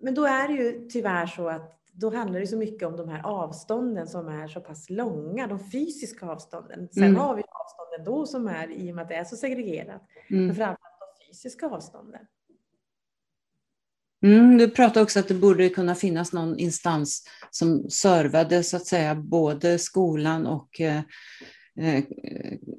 Men 0.00 0.14
då 0.14 0.24
är 0.24 0.48
det 0.48 0.54
ju 0.54 0.88
tyvärr 0.88 1.26
så 1.26 1.48
att 1.48 1.80
då 1.92 2.10
handlar 2.14 2.40
det 2.40 2.46
så 2.46 2.56
mycket 2.56 2.88
om 2.88 2.96
de 2.96 3.08
här 3.08 3.22
avstånden 3.26 4.08
som 4.08 4.28
är 4.28 4.48
så 4.48 4.60
pass 4.60 4.90
långa, 4.90 5.46
de 5.46 5.70
fysiska 5.70 6.26
avstånden. 6.26 6.88
Sen 6.92 7.02
Mm. 7.02 7.16
har 7.16 7.34
vi 7.34 7.42
avstånden 7.42 8.04
då 8.14 8.26
som 8.26 8.48
är 8.48 8.70
i 8.70 8.90
och 8.90 8.94
med 8.94 9.02
att 9.02 9.08
det 9.08 9.14
är 9.14 9.24
så 9.24 9.36
segregerat. 9.36 10.02
Mm. 10.30 10.46
Men 10.46 10.56
framförallt 10.56 11.00
de 11.18 11.26
fysiska 11.26 11.66
avstånden. 11.66 12.20
Mm, 14.22 14.58
du 14.58 14.70
pratade 14.70 15.02
också 15.02 15.20
att 15.20 15.28
det 15.28 15.34
borde 15.34 15.68
kunna 15.68 15.94
finnas 15.94 16.32
någon 16.32 16.58
instans 16.58 17.24
som 17.50 17.90
servade 17.90 18.62
så 18.62 18.76
att 18.76 18.86
säga 18.86 19.14
både 19.14 19.78
skolan 19.78 20.46
och 20.46 20.80
eh, 20.80 21.00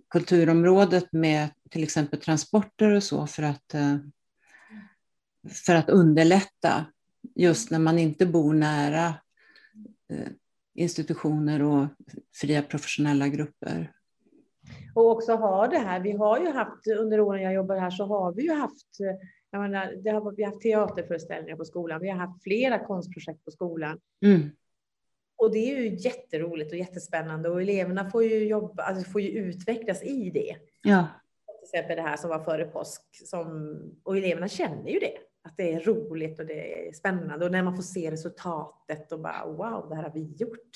kulturområdet 0.10 1.12
med 1.12 1.50
till 1.70 1.84
exempel 1.84 2.20
transporter 2.20 2.96
och 2.96 3.04
så 3.04 3.28
för 3.28 3.44
att, 3.44 3.74
eh, 3.74 3.98
för 5.66 5.76
att 5.76 5.90
underlätta 5.90 6.86
just 7.36 7.72
när 7.72 7.80
man 7.80 8.00
inte 8.00 8.26
bor 8.26 8.54
nära 8.54 9.08
eh, 10.10 10.28
institutioner 10.74 11.62
och 11.62 11.88
fria 12.36 12.62
professionella 12.62 13.28
grupper. 13.28 13.94
Och 14.96 15.12
också 15.12 15.36
ha 15.36 15.68
det 15.68 15.78
här. 15.78 16.00
Vi 16.00 16.12
har 16.12 16.40
ju 16.40 16.52
haft 16.52 16.88
under 16.88 17.20
åren 17.20 17.42
jag 17.42 17.54
jobbar 17.54 17.76
här 17.76 17.92
så 17.92 18.06
har 18.06 18.34
vi 18.34 18.44
ju 18.44 18.54
haft 18.54 19.00
eh, 19.00 19.28
jag 19.52 19.62
menar, 19.62 19.94
det 20.04 20.10
har, 20.10 20.32
vi 20.32 20.44
har 20.44 20.52
haft 20.52 20.62
teaterföreställningar 20.62 21.58
på 21.58 21.66
skolan. 21.66 22.02
Vi 22.02 22.10
har 22.10 22.18
haft 22.18 22.44
flera 22.44 22.86
konstprojekt 22.86 23.46
på 23.46 23.52
skolan. 23.52 24.00
Mm. 24.26 24.50
Och 25.42 25.52
det 25.52 25.72
är 25.72 25.78
ju 25.78 25.96
jätteroligt 25.96 26.72
och 26.72 26.78
jättespännande 26.78 27.50
och 27.50 27.62
eleverna 27.62 28.10
får 28.10 28.24
ju 28.24 28.48
jobba, 28.48 28.84
alltså 28.84 29.12
får 29.12 29.22
ju 29.22 29.30
utvecklas 29.30 30.04
i 30.04 30.30
det. 30.30 30.56
Ja. 30.82 31.08
Till 31.46 31.64
exempel 31.64 31.96
det 31.96 32.02
här 32.02 32.18
som 32.18 32.30
var 32.30 32.44
före 32.44 32.66
påsk. 32.66 33.02
Som, 33.12 33.78
och 34.04 34.18
eleverna 34.18 34.48
känner 34.48 34.90
ju 34.90 35.00
det. 35.00 35.18
Att 35.44 35.58
det 35.58 35.74
är 35.74 35.80
roligt 35.80 36.40
och 36.40 36.46
det 36.46 36.88
är 36.88 36.94
spännande. 36.94 37.46
Och 37.46 37.52
när 37.52 37.64
man 37.64 37.76
får 37.76 37.84
se 37.84 38.12
resultatet 38.12 39.12
och 39.12 39.20
bara 39.20 39.46
wow, 39.46 39.90
det 39.90 39.96
här 39.96 40.04
har 40.04 40.12
vi 40.14 40.36
gjort. 40.38 40.72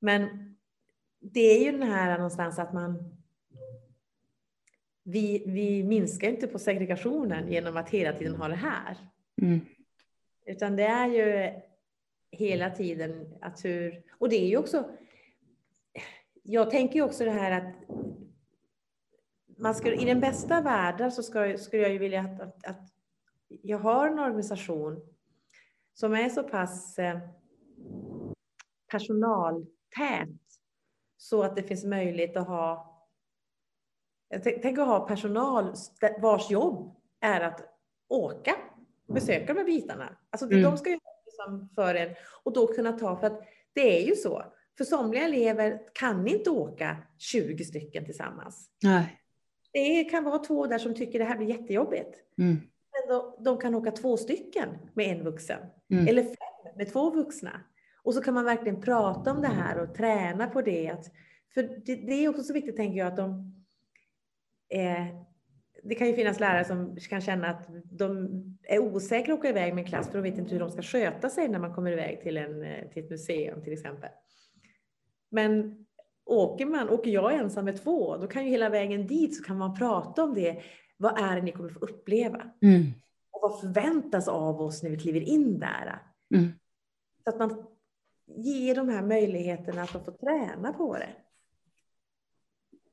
Men 0.00 0.28
det 1.20 1.40
är 1.40 1.64
ju 1.64 1.72
den 1.72 1.88
här 1.88 2.16
någonstans 2.16 2.58
att 2.58 2.72
man 2.72 3.16
vi, 5.02 5.44
vi 5.46 5.84
minskar 5.84 6.28
inte 6.28 6.46
på 6.46 6.58
segregationen 6.58 7.52
genom 7.52 7.76
att 7.76 7.90
hela 7.90 8.18
tiden 8.18 8.34
ha 8.34 8.48
det 8.48 8.54
här. 8.54 8.96
Mm. 9.42 9.60
Utan 10.46 10.76
det 10.76 10.84
är 10.84 11.06
ju 11.06 11.52
hela 12.34 12.70
tiden 12.70 13.38
att 13.40 13.64
hur, 13.64 14.02
och 14.18 14.28
det 14.28 14.36
är 14.36 14.48
ju 14.48 14.56
också, 14.56 14.90
jag 16.42 16.70
tänker 16.70 16.94
ju 16.94 17.02
också 17.02 17.24
det 17.24 17.30
här 17.30 17.50
att 17.50 17.74
man 19.58 19.74
ska, 19.74 19.92
i 19.92 20.04
den 20.04 20.20
bästa 20.20 20.60
världen 20.60 21.12
så 21.12 21.22
ska, 21.22 21.58
skulle 21.58 21.82
jag 21.82 21.92
ju 21.92 21.98
vilja 21.98 22.20
att, 22.20 22.40
att, 22.40 22.66
att 22.66 22.92
jag 23.48 23.78
har 23.78 24.06
en 24.06 24.18
organisation 24.18 25.00
som 25.94 26.14
är 26.14 26.28
så 26.28 26.42
pass 26.42 26.98
eh, 26.98 27.18
personaltät 28.90 30.28
så 31.16 31.42
att 31.42 31.56
det 31.56 31.62
finns 31.62 31.84
möjlighet 31.84 32.36
att 32.36 32.48
ha 32.48 32.90
Tänk 34.42 34.78
att 34.78 34.86
ha 34.86 35.06
personal 35.06 35.74
vars 36.20 36.50
jobb 36.50 36.94
är 37.20 37.40
att 37.40 37.60
åka 38.08 38.56
besöka 39.06 39.46
de 39.46 39.58
här 39.58 39.64
bitarna. 39.64 40.16
Alltså 40.30 40.46
Mm. 40.46 40.62
de 40.62 40.76
ska 40.76 40.90
göra 40.90 41.00
liksom 41.34 41.68
för 41.74 41.94
en 41.94 42.14
och 42.42 42.52
då 42.52 42.66
kunna 42.66 42.92
ta, 42.92 43.16
för 43.16 43.26
att 43.26 43.42
det 43.72 44.02
är 44.02 44.06
ju 44.06 44.14
så. 44.14 44.44
För 44.76 44.84
somliga 44.84 45.24
elever 45.24 45.80
kan 45.92 46.26
inte 46.26 46.50
åka 46.50 46.96
20 47.18 47.64
stycken 47.64 48.04
tillsammans. 48.04 48.70
Nej. 48.82 49.20
Det 49.72 50.04
kan 50.04 50.24
vara 50.24 50.38
två 50.38 50.66
där 50.66 50.78
som 50.78 50.94
tycker 50.94 51.18
det 51.18 51.24
här 51.24 51.36
blir 51.36 51.48
jättejobbigt. 51.48 52.16
Mm. 52.38 52.54
Men 52.92 53.16
då, 53.16 53.38
de 53.44 53.58
kan 53.58 53.74
åka 53.74 53.90
två 53.90 54.16
stycken 54.16 54.68
med 54.94 55.16
en 55.16 55.24
vuxen. 55.24 55.60
Mm. 55.90 56.08
Eller 56.08 56.22
fem 56.22 56.76
med 56.76 56.92
två 56.92 57.10
vuxna. 57.10 57.60
Och 58.02 58.14
så 58.14 58.20
kan 58.20 58.34
man 58.34 58.44
verkligen 58.44 58.80
prata 58.80 59.32
om 59.32 59.40
det 59.40 59.48
här 59.48 59.78
och 59.78 59.94
träna 59.94 60.46
på 60.46 60.62
det. 60.62 61.10
För 61.54 61.62
det, 61.62 61.94
det 61.94 62.24
är 62.24 62.28
också 62.28 62.42
så 62.42 62.52
viktigt 62.52 62.76
tänker 62.76 62.98
jag 62.98 63.08
att 63.08 63.16
de 63.16 63.54
eh, 64.68 65.06
det 65.84 65.94
kan 65.94 66.06
ju 66.06 66.14
finnas 66.14 66.40
lärare 66.40 66.64
som 66.64 66.96
kan 66.96 67.20
känna 67.20 67.48
att 67.48 67.68
de 67.84 68.28
är 68.62 68.78
osäkra 68.78 69.34
att 69.34 69.38
åka 69.38 69.48
iväg 69.48 69.74
med 69.74 69.82
en 69.82 69.88
klass 69.88 70.06
för 70.06 70.14
de 70.14 70.30
vet 70.30 70.38
inte 70.38 70.52
hur 70.52 70.60
de 70.60 70.70
ska 70.70 70.82
sköta 70.82 71.28
sig 71.28 71.48
när 71.48 71.58
man 71.58 71.74
kommer 71.74 71.92
iväg 71.92 72.20
till, 72.22 72.36
en, 72.36 72.62
eh, 72.62 72.88
till 72.88 73.04
ett 73.04 73.10
museum 73.10 73.62
till 73.62 73.72
exempel. 73.72 74.10
Men 75.30 75.84
åker 76.24 76.66
man, 76.66 76.88
åker 76.88 77.10
jag 77.10 77.34
ensam 77.34 77.64
med 77.64 77.82
två, 77.82 78.16
då 78.16 78.26
kan 78.26 78.44
ju 78.44 78.50
hela 78.50 78.68
vägen 78.68 79.06
dit 79.06 79.36
så 79.36 79.44
kan 79.44 79.58
man 79.58 79.74
prata 79.74 80.24
om 80.24 80.34
det. 80.34 80.62
Vad 80.96 81.18
är 81.18 81.36
det 81.36 81.42
ni 81.42 81.52
kommer 81.52 81.68
få 81.68 81.80
uppleva? 81.80 82.50
Mm. 82.62 82.84
Och 83.30 83.40
vad 83.42 83.60
förväntas 83.60 84.28
av 84.28 84.60
oss 84.60 84.82
när 84.82 84.90
vi 84.90 84.98
kliver 84.98 85.20
in 85.20 85.58
där? 85.58 86.02
Mm. 86.34 86.48
Så 87.24 87.30
att 87.30 87.38
man 87.38 87.66
ger 88.26 88.74
de 88.74 88.88
här 88.88 89.02
möjligheterna 89.02 89.82
att 89.82 89.92
de 89.92 90.04
får 90.04 90.12
träna 90.12 90.72
på 90.72 90.96
det. 90.98 91.23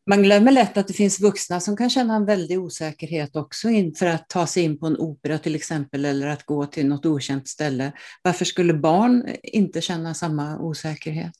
Man 0.09 0.23
glömmer 0.23 0.51
lätt 0.51 0.77
att 0.77 0.87
det 0.87 0.93
finns 0.93 1.19
vuxna 1.19 1.59
som 1.59 1.77
kan 1.77 1.89
känna 1.89 2.15
en 2.15 2.25
väldig 2.25 2.59
osäkerhet 2.59 3.35
också 3.35 3.69
inför 3.69 4.05
att 4.05 4.29
ta 4.29 4.47
sig 4.47 4.63
in 4.63 4.79
på 4.79 4.85
en 4.85 4.97
opera 4.97 5.37
till 5.37 5.55
exempel 5.55 6.05
eller 6.05 6.27
att 6.27 6.43
gå 6.43 6.65
till 6.65 6.87
något 6.87 7.05
okänt 7.05 7.47
ställe. 7.47 7.91
Varför 8.23 8.45
skulle 8.45 8.73
barn 8.73 9.27
inte 9.43 9.81
känna 9.81 10.13
samma 10.13 10.59
osäkerhet? 10.59 11.33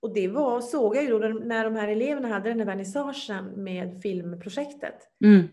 Och 0.00 0.14
det 0.14 0.28
var, 0.28 0.60
såg 0.60 0.96
jag 0.96 1.04
ju 1.04 1.10
då 1.10 1.18
när 1.18 1.64
de 1.64 1.76
här 1.76 1.88
eleverna 1.88 2.28
hade 2.28 2.48
den 2.48 2.58
här 2.58 2.66
vernissagen 2.66 3.64
med 3.64 4.02
filmprojektet. 4.02 4.94
Mm. 5.24 5.48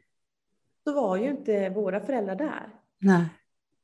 Då 0.86 0.94
var 0.94 1.18
ju 1.18 1.30
inte 1.30 1.70
våra 1.70 2.06
föräldrar 2.06 2.36
där. 2.36 2.70
Nej. 3.00 3.26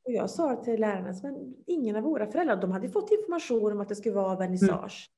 Och 0.06 0.12
jag 0.12 0.30
sa 0.30 0.56
till 0.56 0.82
lärarna, 0.82 1.13
men 1.23 1.54
ingen 1.67 1.95
av 1.95 2.04
våra 2.04 2.27
föräldrar, 2.32 2.62
de 2.62 2.71
hade 2.71 2.89
fått 2.89 3.12
information 3.12 3.71
om 3.71 3.82
att 3.82 3.89
det 3.89 3.95
skulle 3.95 4.15
vara 4.15 4.36
vernissage. 4.36 5.10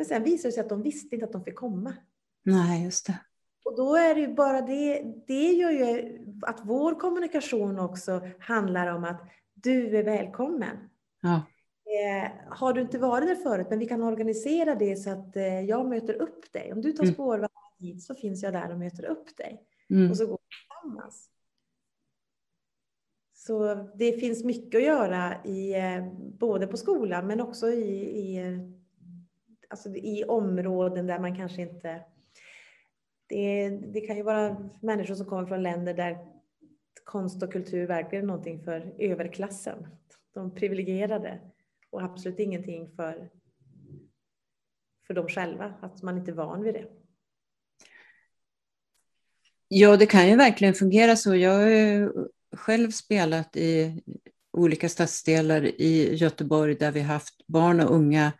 Men 0.00 0.04
sen 0.06 0.22
visade 0.22 0.48
det 0.48 0.52
sig 0.52 0.60
att 0.60 0.68
de 0.68 0.82
visste 0.82 1.14
inte 1.16 1.26
att 1.26 1.32
de 1.32 1.44
fick 1.44 1.54
komma. 1.54 1.94
Nej, 2.42 2.84
just 2.84 3.06
det. 3.06 3.18
Och 3.64 3.76
då 3.76 3.96
är 3.96 4.14
det 4.14 4.20
ju 4.20 4.34
bara 4.34 4.60
det, 4.60 5.02
det 5.26 5.52
gör 5.52 5.70
ju 5.70 6.18
att 6.42 6.60
vår 6.64 6.94
kommunikation 6.94 7.78
också 7.78 8.20
handlar 8.38 8.86
om 8.94 9.04
att 9.04 9.20
du 9.54 9.96
är 9.96 10.02
välkommen. 10.02 10.76
Ja. 11.20 11.34
Eh, 11.34 12.30
har 12.50 12.72
du 12.72 12.80
inte 12.80 12.98
varit 12.98 13.28
där 13.28 13.34
förut, 13.34 13.66
men 13.70 13.78
vi 13.78 13.86
kan 13.86 14.02
organisera 14.02 14.74
det 14.74 14.96
så 14.96 15.10
att 15.10 15.36
eh, 15.36 15.60
jag 15.60 15.88
möter 15.88 16.14
upp 16.14 16.52
dig. 16.52 16.72
Om 16.72 16.80
du 16.82 16.92
tar 16.92 17.04
Mm. 17.04 17.14
spårvagn 17.14 17.52
hit 17.78 18.02
så 18.02 18.14
finns 18.14 18.42
jag 18.42 18.52
där 18.52 18.72
och 18.72 18.78
möter 18.78 19.04
upp 19.04 19.36
dig. 19.36 19.62
Mm. 19.90 20.10
Och 20.10 20.16
så 20.16 20.26
går 20.26 20.38
vi 20.38 20.48
tillsammans. 20.56 21.28
Så 23.34 23.74
det 23.94 24.12
finns 24.12 24.44
mycket 24.44 24.78
att 24.78 24.84
göra 24.84 25.44
i, 25.44 25.74
eh, 25.74 26.12
både 26.38 26.66
på 26.66 26.76
skolan 26.76 27.26
men 27.26 27.40
också 27.40 27.68
i, 27.68 28.18
i, 28.18 28.58
alltså 29.70 29.88
i 29.88 30.24
områden 30.24 31.06
där 31.06 31.18
man 31.18 31.36
kanske 31.36 31.62
inte... 31.62 32.02
Det, 33.26 33.68
det 33.68 34.00
kan 34.00 34.16
ju 34.16 34.22
vara 34.22 34.70
människor 34.82 35.14
som 35.14 35.26
kommer 35.26 35.46
från 35.46 35.62
länder 35.62 35.94
där 35.94 36.18
konst 37.04 37.42
och 37.42 37.52
kultur 37.52 37.86
verkligen 37.86 38.24
är 38.24 38.28
någonting 38.28 38.64
för 38.64 38.94
överklassen. 38.98 39.86
De 40.34 40.54
privilegierade. 40.54 41.40
Och 41.90 42.02
absolut 42.02 42.38
ingenting 42.38 42.90
för, 42.96 43.30
för 45.06 45.14
dem 45.14 45.28
själva, 45.28 45.74
att 45.80 46.02
man 46.02 46.18
inte 46.18 46.30
är 46.30 46.34
van 46.34 46.62
vid 46.62 46.74
det. 46.74 46.86
Ja, 49.68 49.96
det 49.96 50.06
kan 50.06 50.28
ju 50.28 50.36
verkligen 50.36 50.74
fungera 50.74 51.16
så. 51.16 51.34
Jag 51.34 51.52
har 51.52 51.68
ju 51.68 52.12
själv 52.56 52.90
spelat 52.90 53.56
i 53.56 54.02
olika 54.52 54.88
stadsdelar 54.88 55.64
i 55.64 56.14
Göteborg 56.14 56.74
där 56.74 56.92
vi 56.92 57.00
haft 57.00 57.46
barn 57.46 57.80
och 57.80 57.94
unga 57.94 58.32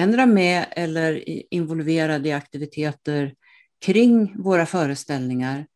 ändra 0.00 0.26
med 0.26 0.66
eller 0.70 1.28
involverade 1.54 2.28
i 2.28 2.32
aktiviteter 2.32 3.34
kring 3.80 4.42
våra 4.42 4.66
föreställningar. 4.66 5.66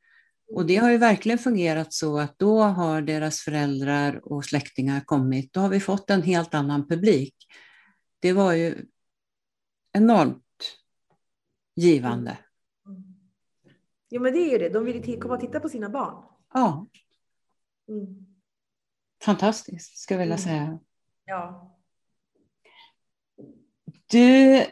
Och 0.52 0.66
det 0.66 0.76
har 0.76 0.90
ju 0.90 0.98
verkligen 0.98 1.38
fungerat 1.38 1.92
så 1.92 2.18
att 2.18 2.38
då 2.38 2.62
har 2.62 3.02
deras 3.02 3.40
föräldrar 3.40 4.20
och 4.32 4.44
släktingar 4.44 5.00
kommit. 5.00 5.52
Då 5.52 5.60
har 5.60 5.68
vi 5.68 5.80
fått 5.80 6.10
en 6.10 6.22
helt 6.22 6.54
annan 6.54 6.88
publik. 6.88 7.34
Det 8.20 8.32
var 8.32 8.52
ju 8.52 8.84
enormt 9.92 10.42
givande. 11.76 12.38
Jo, 14.10 14.22
men 14.22 14.32
det 14.32 14.38
är 14.38 14.50
ju 14.50 14.58
det. 14.58 14.68
De 14.68 14.84
vill 14.84 15.20
komma 15.20 15.34
och 15.34 15.40
titta 15.40 15.60
på 15.60 15.68
sina 15.68 15.88
barn. 15.88 16.24
Ja. 16.54 16.87
Mm. 17.88 18.26
Fantastiskt, 19.24 19.98
ska 19.98 20.14
jag 20.14 20.18
vilja 20.18 20.34
Mm. 20.34 20.44
säga. 20.44 20.78
Ja. 21.24 21.73
Du, 24.14 24.64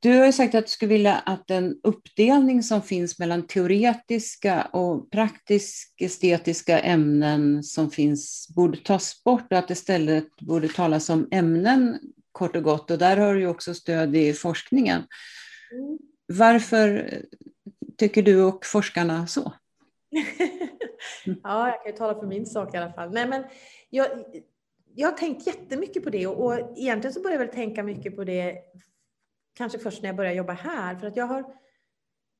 du 0.00 0.18
har 0.18 0.32
sagt 0.32 0.54
att 0.54 0.66
du 0.66 0.70
skulle 0.70 0.88
vilja 0.88 1.14
att 1.14 1.46
den 1.46 1.80
uppdelning 1.82 2.62
som 2.62 2.82
finns 2.82 3.18
mellan 3.18 3.46
teoretiska 3.46 4.62
och 4.62 5.10
praktisk 5.10 5.94
estetiska 6.00 6.80
ämnen 6.80 7.62
som 7.62 7.90
finns 7.90 8.48
borde 8.56 8.78
tas 8.78 9.24
bort 9.24 9.52
och 9.52 9.58
att 9.58 9.70
istället 9.70 10.36
borde 10.36 10.68
talas 10.68 11.10
om 11.10 11.28
ämnen 11.30 11.98
kort 12.32 12.56
och 12.56 12.62
gott. 12.62 12.90
Och 12.90 12.98
där 12.98 13.16
har 13.16 13.34
du 13.34 13.46
också 13.46 13.74
stöd 13.74 14.16
i 14.16 14.32
forskningen. 14.32 15.02
Mm. 15.72 15.98
Varför 16.26 17.10
tycker 17.98 18.22
du 18.22 18.42
och 18.42 18.66
forskarna 18.66 19.26
så? 19.26 19.52
ja, 21.24 21.68
jag 21.68 21.82
kan 21.82 21.92
ju 21.92 21.98
tala 21.98 22.20
för 22.20 22.26
min 22.26 22.46
sak 22.46 22.74
i 22.74 22.76
alla 22.76 22.92
fall. 22.92 23.10
Nej, 23.12 23.28
men 23.28 23.44
jag, 23.90 24.08
jag 24.94 25.08
har 25.08 25.16
tänkt 25.16 25.46
jättemycket 25.46 26.04
på 26.04 26.10
det 26.10 26.26
och, 26.26 26.44
och 26.44 26.54
egentligen 26.76 27.14
så 27.14 27.20
började 27.20 27.42
jag 27.42 27.46
väl 27.46 27.56
tänka 27.56 27.82
mycket 27.82 28.16
på 28.16 28.24
det 28.24 28.58
kanske 29.54 29.78
först 29.78 30.02
när 30.02 30.08
jag 30.08 30.16
började 30.16 30.36
jobba 30.36 30.52
här. 30.52 30.96
För 30.96 31.06
att 31.06 31.16
jag 31.16 31.26
har, 31.26 31.54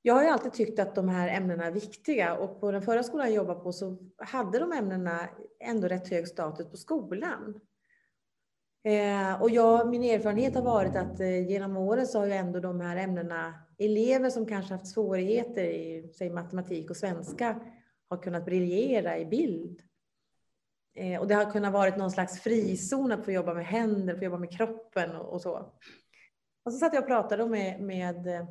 jag 0.03 0.15
har 0.15 0.23
ju 0.23 0.29
alltid 0.29 0.53
tyckt 0.53 0.79
att 0.79 0.95
de 0.95 1.09
här 1.09 1.29
ämnena 1.29 1.65
är 1.65 1.71
viktiga 1.71 2.37
och 2.37 2.61
på 2.61 2.73
den 2.73 2.83
förra 2.83 3.03
skolan 3.03 3.27
jag 3.27 3.37
jobbade 3.37 3.61
på 3.61 3.73
så 3.73 3.97
hade 4.17 4.59
de 4.59 4.73
ämnena 4.73 5.29
ändå 5.61 5.89
rätt 5.89 6.09
hög 6.09 6.29
status 6.29 6.71
på 6.71 6.77
skolan. 6.77 7.61
Eh, 8.85 9.43
och 9.43 9.51
jag, 9.51 9.89
min 9.89 10.03
erfarenhet 10.03 10.55
har 10.55 10.63
varit 10.63 10.97
att 10.97 11.21
eh, 11.21 11.49
genom 11.49 11.77
åren 11.77 12.07
så 12.07 12.19
har 12.19 12.27
ju 12.27 12.33
ändå 12.33 12.61
de 12.61 12.81
här 12.81 12.97
ämnena, 12.97 13.55
elever 13.79 14.31
som 14.31 14.47
kanske 14.47 14.75
haft 14.75 14.87
svårigheter 14.87 15.65
i 15.65 16.13
säg, 16.19 16.31
matematik 16.31 16.91
och 16.91 16.97
svenska, 16.97 17.61
har 18.09 18.23
kunnat 18.23 18.45
briljera 18.45 19.19
i 19.19 19.27
bild. 19.27 19.81
Eh, 20.95 21.21
och 21.21 21.29
det 21.29 21.35
har 21.35 21.51
kunnat 21.51 21.73
vara 21.73 21.97
någon 21.97 22.11
slags 22.11 22.41
frizon 22.41 23.13
att 23.13 23.25
få 23.25 23.33
jobba 23.33 23.55
med 23.55 23.67
händer, 23.67 24.17
få 24.17 24.25
jobba 24.25 24.39
med 24.39 24.57
kroppen 24.57 25.17
och, 25.17 25.33
och 25.33 25.41
så. 25.41 25.73
Och 26.65 26.73
så 26.73 26.79
satt 26.79 26.95
jag 26.95 27.03
och 27.03 27.09
pratade 27.09 27.47
med, 27.47 27.81
med 27.81 28.27
eh, 28.27 28.45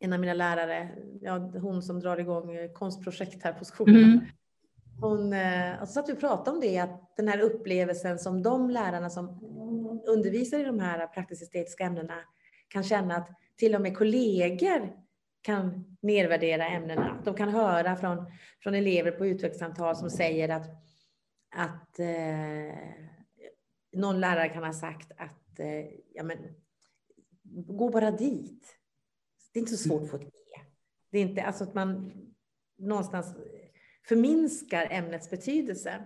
en 0.00 0.12
av 0.12 0.20
mina 0.20 0.34
lärare, 0.34 0.88
ja, 1.20 1.38
hon 1.38 1.82
som 1.82 2.00
drar 2.00 2.20
igång 2.20 2.56
eh, 2.56 2.72
konstprojekt 2.72 3.44
här 3.44 3.52
på 3.52 3.64
skolan. 3.64 3.96
Mm. 3.96 4.20
Hon, 5.00 5.32
eh, 5.32 5.80
och 5.80 5.88
så 5.88 5.92
satt 5.92 6.08
vi 6.08 6.12
och 6.12 6.20
pratade 6.20 6.50
om 6.50 6.60
det, 6.60 6.78
att 6.78 7.16
den 7.16 7.28
här 7.28 7.40
upplevelsen 7.40 8.18
som 8.18 8.42
de 8.42 8.70
lärarna 8.70 9.10
som 9.10 9.28
undervisar 10.06 10.58
i 10.58 10.64
de 10.64 10.80
här 10.80 11.06
praktiskt 11.06 11.42
estetiska 11.42 11.84
ämnena 11.84 12.14
kan 12.68 12.82
känna 12.82 13.16
att 13.16 13.28
till 13.56 13.74
och 13.74 13.80
med 13.80 13.96
kollegor 13.96 14.92
kan 15.42 15.96
nedvärdera 16.00 16.66
ämnena. 16.66 17.22
De 17.24 17.34
kan 17.34 17.48
höra 17.48 17.96
från, 17.96 18.26
från 18.62 18.74
elever 18.74 19.10
på 19.10 19.26
utvecklingssamtal 19.26 19.96
som 19.96 20.10
säger 20.10 20.48
att, 20.48 20.66
att 21.52 21.98
eh, 21.98 22.78
någon 23.92 24.20
lärare 24.20 24.48
kan 24.48 24.64
ha 24.64 24.72
sagt 24.72 25.12
att 25.16 25.58
eh, 25.58 25.86
ja, 26.14 26.22
men, 26.22 26.38
gå 27.52 27.90
bara 27.90 28.10
dit. 28.10 28.78
Det 29.52 29.58
är 29.58 29.60
inte 29.60 29.76
så 29.76 29.88
svårt 29.88 30.02
att 30.02 30.10
få 30.10 30.16
ett 30.16 30.22
E. 30.22 30.60
Det 31.10 31.18
är 31.18 31.22
inte 31.22 31.42
alltså 31.42 31.64
att 31.64 31.74
man 31.74 32.12
någonstans 32.78 33.36
förminskar 34.08 34.88
ämnets 34.90 35.30
betydelse. 35.30 36.02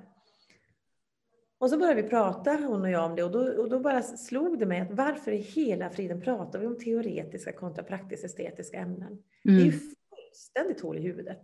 Och 1.58 1.70
så 1.70 1.78
började 1.78 2.02
vi 2.02 2.08
prata, 2.08 2.52
hon 2.52 2.82
och 2.82 2.90
jag, 2.90 3.04
om 3.10 3.16
det 3.16 3.22
och 3.22 3.30
då, 3.30 3.62
och 3.62 3.68
då 3.68 3.80
bara 3.80 4.02
slog 4.02 4.58
det 4.58 4.66
mig 4.66 4.80
att 4.80 4.90
varför 4.90 5.32
i 5.32 5.38
hela 5.38 5.90
friden 5.90 6.20
pratar 6.20 6.58
vi 6.58 6.66
om 6.66 6.78
teoretiska 6.78 7.52
kontra 7.52 7.84
praktiskt 7.84 8.24
estetiska 8.24 8.78
ämnen? 8.78 9.08
Mm. 9.08 9.22
Det 9.42 9.52
är 9.52 9.64
ju 9.64 9.72
mm. 9.72 9.80
fullständigt 9.80 10.80
hål 10.80 10.98
i 10.98 11.00
huvudet. 11.00 11.42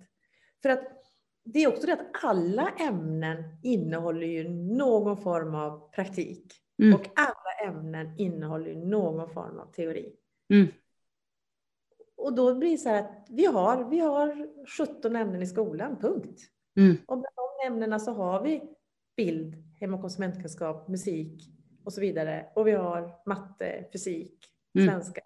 För 0.63 0.69
att 0.69 1.12
det 1.45 1.59
är 1.59 1.69
också 1.69 1.87
det 1.87 1.93
att 1.93 2.25
alla 2.25 2.69
ämnen 2.69 3.45
innehåller 3.63 4.27
ju 4.27 4.49
någon 4.49 5.17
form 5.17 5.55
av 5.55 5.91
praktik. 5.91 6.53
Mm. 6.83 6.95
Och 6.95 7.07
alla 7.15 7.73
ämnen 7.73 8.15
innehåller 8.19 8.71
ju 8.71 8.77
någon 8.77 9.31
form 9.31 9.59
av 9.59 9.73
teori. 9.73 10.13
Mm. 10.53 10.67
Och 12.17 12.35
då 12.35 12.55
blir 12.55 12.71
det 12.71 12.79
så 12.79 12.89
här 12.89 13.01
att 13.01 13.27
vi 13.31 13.47
har, 13.47 13.85
vi 13.91 13.99
har 13.99 14.49
17 14.79 15.17
ämnen 15.17 15.43
i 15.43 15.47
skolan, 15.47 15.97
punkt. 16.01 16.41
Mm. 16.77 16.97
Och 17.07 17.19
bland 17.19 17.35
de 17.37 17.67
ämnena 17.67 17.99
så 17.99 18.13
har 18.13 18.43
vi 18.43 18.63
bild, 19.17 19.55
hem 19.81 19.95
och 19.95 20.01
konsumentkunskap, 20.01 20.89
musik 20.89 21.43
och 21.85 21.93
så 21.93 22.01
vidare. 22.01 22.47
Och 22.55 22.67
vi 22.67 22.73
har 22.73 23.15
matte, 23.27 23.85
fysik, 23.93 24.39
mm. 24.75 24.89
svenska. 24.89 25.21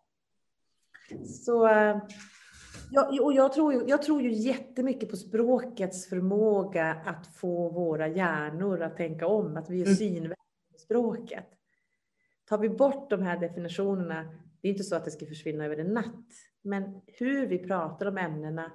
Så 1.24 1.68
eh, 2.92 3.16
ja, 3.16 3.22
och 3.22 3.32
jag, 3.32 3.52
tror 3.52 3.72
ju, 3.72 3.84
jag 3.86 4.02
tror 4.02 4.22
ju 4.22 4.32
jättemycket 4.32 5.10
på 5.10 5.16
språkets 5.16 6.08
förmåga 6.08 6.94
att 7.04 7.26
få 7.26 7.68
våra 7.68 8.08
hjärnor 8.08 8.82
att 8.82 8.96
tänka 8.96 9.26
om, 9.26 9.56
att 9.56 9.70
vi 9.70 9.82
är 9.82 10.02
mm. 10.02 10.32
i 10.32 10.78
språket. 10.78 11.46
Tar 12.44 12.58
vi 12.58 12.68
bort 12.68 13.10
de 13.10 13.22
här 13.22 13.40
definitionerna, 13.40 14.24
det 14.60 14.68
är 14.68 14.72
inte 14.72 14.84
så 14.84 14.96
att 14.96 15.04
det 15.04 15.10
ska 15.10 15.26
försvinna 15.26 15.64
över 15.64 15.76
en 15.76 15.94
natt, 15.94 16.30
men 16.62 17.00
hur 17.06 17.46
vi 17.46 17.58
pratar 17.58 18.06
om 18.06 18.18
ämnena 18.18 18.72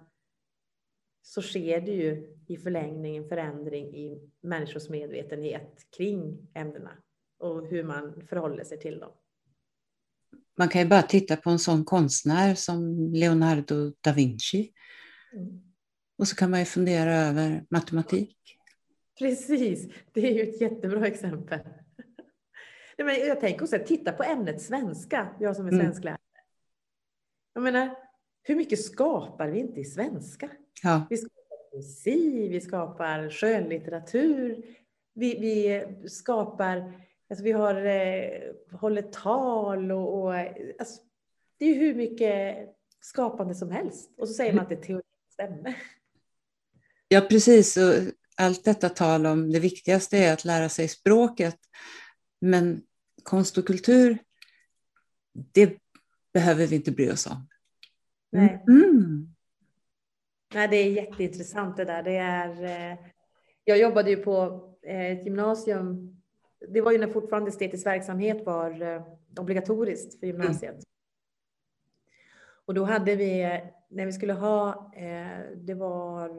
så 1.21 1.41
sker 1.41 1.82
det 1.82 1.91
ju 1.91 2.38
i 2.47 2.58
förlängningen 2.58 3.28
förändring 3.30 3.95
i 3.95 4.32
människors 4.41 4.89
medvetenhet 4.89 5.88
kring 5.97 6.47
ämnena 6.54 6.91
och 7.39 7.67
hur 7.67 7.84
man 7.84 8.28
förhåller 8.28 8.63
sig 8.63 8.80
till 8.80 9.00
dem. 9.00 9.12
Man 10.62 10.69
kan 10.69 10.82
ju 10.82 10.88
bara 10.88 11.02
titta 11.02 11.36
på 11.36 11.50
en 11.50 11.60
sån 11.60 11.86
konstnär 11.86 12.56
som 12.56 13.12
Leonardo 13.13 13.93
da 14.02 14.13
Vinci. 14.13 14.71
Mm. 15.34 15.62
Och 16.17 16.28
så 16.28 16.36
kan 16.36 16.52
man 16.52 16.60
ju 16.60 16.65
fundera 16.65 17.15
över 17.15 17.65
matematik. 17.69 18.38
Precis, 19.19 19.93
det 20.13 20.28
är 20.28 20.34
ju 20.34 20.41
ett 20.41 20.62
jättebra 20.62 21.08
exempel. 21.08 21.60
jag 22.97 23.39
tänker 23.39 23.63
också 23.63 23.78
titta 23.86 24.12
på 24.12 24.24
ämnet 24.24 24.62
svenska, 24.62 25.36
jag 25.39 25.56
som 25.56 25.65
är 25.65 25.71
mm. 25.71 25.86
svensklärare. 25.86 26.19
Jag 27.54 27.63
menar, 27.63 27.95
hur 28.43 28.56
mycket 28.56 28.84
skapar 28.84 29.47
vi 29.47 29.60
inte 29.60 29.80
i 29.80 29.86
svenska? 29.86 30.50
Ja. 30.84 31.08
Vi 31.10 31.17
skapar 31.17 31.71
poesi, 31.71 32.47
vi 32.47 32.62
skapar 32.62 33.30
skönlitteratur, 33.30 34.65
vi, 35.13 35.39
vi 35.39 35.86
skapar, 36.10 36.93
alltså 37.32 37.44
vi 37.44 37.52
har, 37.52 37.86
eh, 37.86 38.41
håller 38.72 39.02
tal 39.02 39.91
och, 39.91 40.24
och 40.24 40.34
alltså, 40.80 41.02
det 41.58 41.65
är 41.65 41.76
hur 41.76 41.96
mycket 41.96 42.58
skapande 43.00 43.56
som 43.56 43.72
helst. 43.72 44.12
Och 44.17 44.28
så 44.28 44.34
säger 44.34 44.54
man 44.54 44.63
att 44.63 44.70
det 44.70 44.76
teoretiskt 44.76 45.39
ämne. 45.39 45.76
Ja, 47.08 47.22
precis. 47.22 47.78
Och 47.78 47.94
allt 48.38 48.63
detta 48.63 48.89
tal 48.89 49.26
om 49.26 49.52
det 49.52 49.60
viktigaste 49.60 50.17
är 50.17 50.34
att 50.34 50.46
lära 50.46 50.70
sig 50.70 50.88
språket. 50.88 51.58
Men 52.41 52.82
konst 53.24 53.58
och 53.58 53.67
kultur, 53.67 54.17
det 55.34 55.78
behöver 56.34 56.67
vi 56.67 56.76
inte 56.76 56.91
bry 56.91 57.12
oss 57.12 57.28
om. 57.28 57.48
Nej. 58.32 58.63
Mm. 58.67 59.36
Nej, 60.54 60.67
det 60.67 60.76
är 60.76 60.91
jätteintressant 60.91 61.78
det 61.78 61.86
där. 61.86 62.04
Det 62.04 62.17
är, 62.17 62.63
eh, 62.63 62.98
jag 63.63 63.78
jobbade 63.78 64.10
ju 64.10 64.17
på 64.17 64.67
eh, 64.82 65.06
ett 65.06 65.26
gymnasium. 65.26 66.20
Det 66.67 66.82
var 66.82 66.91
ju 66.91 66.97
när 66.97 67.08
fortfarande 67.08 67.50
estetisk 67.50 67.86
verksamhet 67.86 68.45
var 68.45 68.82
eh, 68.82 69.04
obligatoriskt 69.39 70.19
för 70.19 70.28
gymnasiet. 70.28 70.71
Mm. 70.71 70.84
Och 72.65 72.74
då 72.74 72.84
hade 72.84 73.15
vi, 73.15 73.62
när 73.89 74.06
vi 74.06 74.12
skulle 74.12 74.34
ha, 74.34 74.91
det 75.56 75.74
var, 75.74 76.30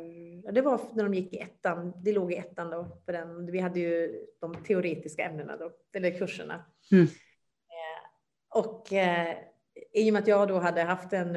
det 0.53 0.61
var 0.61 0.81
när 0.95 1.05
de 1.05 1.15
gick 1.15 1.35
i 1.35 1.39
ettan, 1.39 1.93
det 2.05 2.13
låg 2.13 2.33
i 2.33 2.37
ettan 2.37 2.71
då, 2.71 3.03
för 3.05 3.13
den, 3.13 3.53
vi 3.53 3.59
hade 3.59 3.81
ju 3.81 4.27
de 4.41 4.55
teoretiska 4.55 5.23
ämnena 5.23 5.57
då, 5.57 5.73
eller 5.93 6.19
kurserna. 6.19 6.65
Mm. 6.93 7.07
Och 8.55 8.87
i 9.93 10.11
och 10.11 10.13
med 10.13 10.23
att 10.23 10.29
jag 10.29 10.49
då 10.49 10.59
hade 10.59 10.83
haft 10.83 11.13
en 11.13 11.37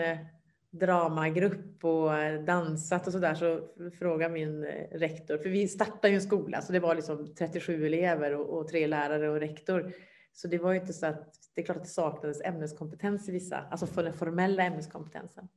dramagrupp 0.79 1.85
och 1.85 2.17
eh, 2.17 2.43
dansat 2.43 3.07
och 3.07 3.13
så 3.13 3.19
där 3.19 3.35
så 3.35 3.67
frågade 3.99 4.33
min 4.33 4.63
eh, 4.63 4.97
rektor, 4.97 5.37
för 5.37 5.49
vi 5.49 5.67
startade 5.67 6.09
ju 6.09 6.15
en 6.15 6.21
skola 6.21 6.61
så 6.61 6.73
det 6.73 6.79
var 6.79 6.95
liksom 6.95 7.35
37 7.35 7.85
elever 7.85 8.35
och, 8.35 8.57
och, 8.57 8.67
tre 8.67 8.87
lärare 8.87 9.29
och 9.29 9.39
rektor. 9.39 9.93
Så 10.33 10.47
det 10.47 10.57
var 10.57 10.71
ju 10.73 10.79
inte 10.79 10.93
så 10.93 11.05
att 11.05 11.33
det 11.55 11.61
är 11.61 11.65
klart 11.65 11.77
att 11.77 11.83
det 11.83 11.89
saknades 11.89 12.41
ämneskompetens 12.41 13.29
i 13.29 13.31
vissa, 13.31 13.57
alltså 13.71 13.87
för 13.87 14.03
den 14.03 14.13
formella 14.13 14.63
ämneskompetensen. 14.63 15.47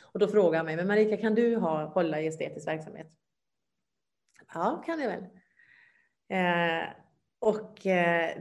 Och 0.00 0.18
då 0.18 0.28
frågade 0.28 0.56
han 0.56 0.66
mig, 0.66 0.76
men 0.76 0.86
Marika 0.86 1.16
kan 1.16 1.34
du 1.34 1.56
ha, 1.56 1.84
hålla 1.84 2.20
i 2.20 2.26
estetisk 2.26 2.68
verksamhet? 2.68 3.06
Ja, 4.54 4.82
kan 4.86 5.00
jag 5.00 5.08
väl. 5.08 5.24
Eh, 6.28 6.88
och 7.40 7.86
eh, 7.86 8.36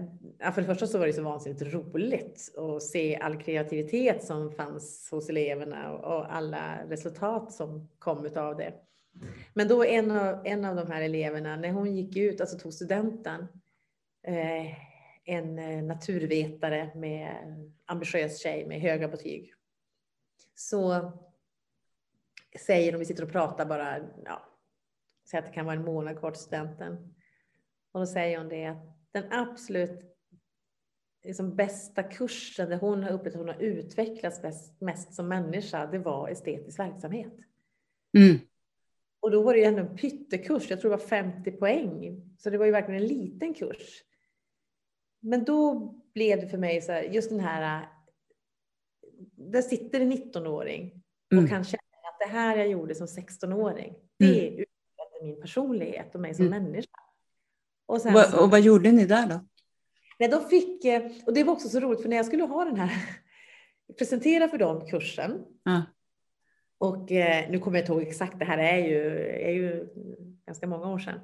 för 0.54 0.62
det 0.62 0.68
första 0.68 0.88
så 0.88 0.98
var 0.98 1.08
det 1.08 1.14
så 1.14 1.24
vansinnigt 1.24 1.62
roligt 1.62 2.58
att 2.58 2.84
se 2.84 3.16
all 3.16 3.42
kreativitet 3.42 4.24
som 4.24 4.52
fanns 4.52 5.08
hos 5.12 5.30
eleverna 5.30 5.92
och 5.92 6.36
alla 6.36 6.86
resultat 6.88 7.54
som 7.54 7.90
kom 8.00 8.30
av 8.36 8.58
det. 8.58 8.74
Men 9.54 9.68
då 9.68 9.84
en 9.84 10.12
av, 10.12 10.42
en 10.46 10.66
av 10.66 10.76
de 10.76 10.92
här 10.92 11.02
eleverna, 11.02 11.56
när 11.56 11.72
hon 11.72 11.96
gick 11.96 12.18
ut, 12.18 12.42
alltså 12.42 12.58
tog 12.58 12.74
studenten, 12.74 13.48
eh, 14.24 14.66
en 15.26 15.60
eh, 15.60 15.84
naturvetare 15.84 16.92
med 16.96 17.36
ambitiös 17.86 18.40
tjej 18.42 18.68
med 18.68 18.82
höga 18.82 19.08
betyg, 19.08 19.54
så 20.56 21.12
säger 22.66 22.92
de, 22.92 22.98
vi 22.98 23.06
sitter 23.06 23.24
och 23.24 23.32
pratar 23.32 23.66
bara, 23.66 23.98
ja, 24.26 24.42
säg 25.30 25.40
att 25.40 25.46
det 25.46 25.52
kan 25.52 25.66
vara 25.66 25.76
en 25.76 25.86
månad 25.86 26.20
kvar 26.20 26.32
till 26.32 26.42
studenten, 26.42 27.14
och 27.91 27.99
då 27.99 28.06
säger 28.06 28.38
hon 28.38 28.49
det 28.49 28.65
att 28.65 28.97
den 29.12 29.32
absolut 29.32 30.10
liksom 31.23 31.56
bästa 31.56 32.04
kursen 32.04 32.69
där 32.69 32.78
hon 32.78 33.04
har 33.04 33.12
upplevt 33.12 33.36
att 33.36 33.39
hon 33.39 33.49
har 33.49 33.62
utvecklats 33.62 34.41
bäst, 34.41 34.82
mest 34.82 35.13
som 35.13 35.28
människa, 35.28 35.86
det 35.86 35.99
var 35.99 36.30
estetisk 36.30 36.80
verksamhet. 36.80 37.34
Mm. 38.17 38.39
Och 39.19 39.32
då 39.32 39.41
var 39.41 39.54
det 39.54 39.60
ju 39.60 39.65
ändå 39.65 39.82
en 39.82 39.97
pyttekurs, 39.97 40.69
jag 40.69 40.82
tror 40.82 40.91
det 40.91 40.97
var 40.97 41.06
50 41.06 41.52
poäng. 41.52 42.21
Så 42.38 42.49
det 42.49 42.58
var 42.58 42.65
ju 42.65 42.71
verkligen 42.71 43.02
en 43.02 43.08
liten 43.08 43.54
kurs. 43.54 44.04
Men 45.19 45.43
då 45.43 45.80
blev 46.13 46.41
det 46.41 46.47
för 46.47 46.58
mig 46.58 46.82
så 46.82 46.91
här, 46.91 47.04
just 47.04 47.30
den 47.30 47.39
här, 47.39 47.88
där 49.36 49.62
sitter 49.62 49.99
en 49.99 50.12
19-åring 50.13 51.04
och 51.28 51.34
mm. 51.34 51.47
kan 51.47 51.63
känna 51.63 51.82
att 52.13 52.19
det 52.19 52.34
här 52.34 52.58
jag 52.58 52.67
gjorde 52.67 52.95
som 52.95 53.08
16-åring, 53.08 53.95
det 54.17 54.47
mm. 54.47 54.54
utvecklade 54.54 55.23
min 55.23 55.41
personlighet 55.41 56.15
och 56.15 56.21
mig 56.21 56.36
som 56.36 56.47
mm. 56.47 56.63
människa. 56.63 56.99
Och, 57.89 58.02
sen 58.02 58.13
så, 58.13 58.43
och 58.43 58.52
vad 58.52 58.62
gjorde 58.62 58.91
ni 58.91 59.06
där 59.06 59.28
då? 59.28 59.39
Nej, 60.19 60.30
de 60.30 60.49
fick, 60.49 60.86
eh, 60.86 61.02
och 61.25 61.34
det 61.34 61.43
var 61.43 61.54
också 61.54 61.69
så 61.69 61.80
roligt 61.80 62.02
för 62.02 62.10
när 62.10 62.17
jag 62.17 62.25
skulle 62.25 62.43
ha 62.43 62.65
den 62.65 62.75
här, 62.75 62.91
presentera 63.97 64.47
för 64.47 64.58
dem 64.58 64.88
kursen. 64.88 65.32
Mm. 65.67 65.82
Och 66.78 67.12
eh, 67.12 67.49
nu 67.49 67.60
kommer 67.60 67.78
jag 67.78 67.84
inte 67.84 67.93
ihåg 67.93 68.02
exakt, 68.02 68.39
det 68.39 68.45
här 68.45 68.58
är 68.58 68.78
ju, 68.78 69.19
är 69.28 69.52
ju 69.52 69.88
ganska 70.47 70.67
många 70.67 70.89
år 70.89 70.99
sedan. 70.99 71.19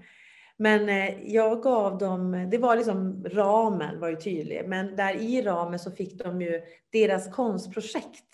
Men 0.57 0.89
eh, 0.89 1.33
jag 1.33 1.63
gav 1.63 1.97
dem, 1.97 2.49
det 2.51 2.57
var 2.57 2.75
liksom 2.75 3.25
ramen 3.25 3.99
var 3.99 4.09
ju 4.09 4.15
tydlig, 4.15 4.63
men 4.67 4.95
där 4.95 5.15
i 5.15 5.41
ramen 5.41 5.79
så 5.79 5.91
fick 5.91 6.23
de 6.23 6.41
ju 6.41 6.61
deras 6.91 7.35
konstprojekt 7.35 8.33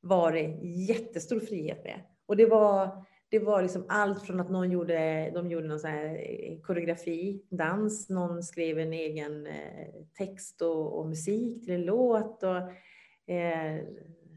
var 0.00 0.32
det 0.32 0.58
jättestor 0.88 1.40
frihet 1.40 1.84
med. 1.84 2.00
Och 2.26 2.36
det 2.36 2.46
var, 2.46 3.04
det 3.30 3.38
var 3.38 3.62
liksom 3.62 3.84
allt 3.88 4.26
från 4.26 4.40
att 4.40 4.50
någon 4.50 4.70
gjorde, 4.70 5.30
de 5.34 5.50
gjorde 5.50 5.68
någon 5.68 5.80
sån 5.80 5.90
här 5.90 6.04
eh, 6.04 6.60
koreografi, 6.60 7.42
dans, 7.48 8.08
någon 8.08 8.42
skrev 8.42 8.78
en 8.78 8.92
egen 8.92 9.46
eh, 9.46 9.86
text 10.18 10.62
och, 10.62 10.98
och 10.98 11.06
musik 11.06 11.64
till 11.64 11.74
en 11.74 11.84
låt 11.84 12.42
och 12.42 12.56
eh, 13.34 13.82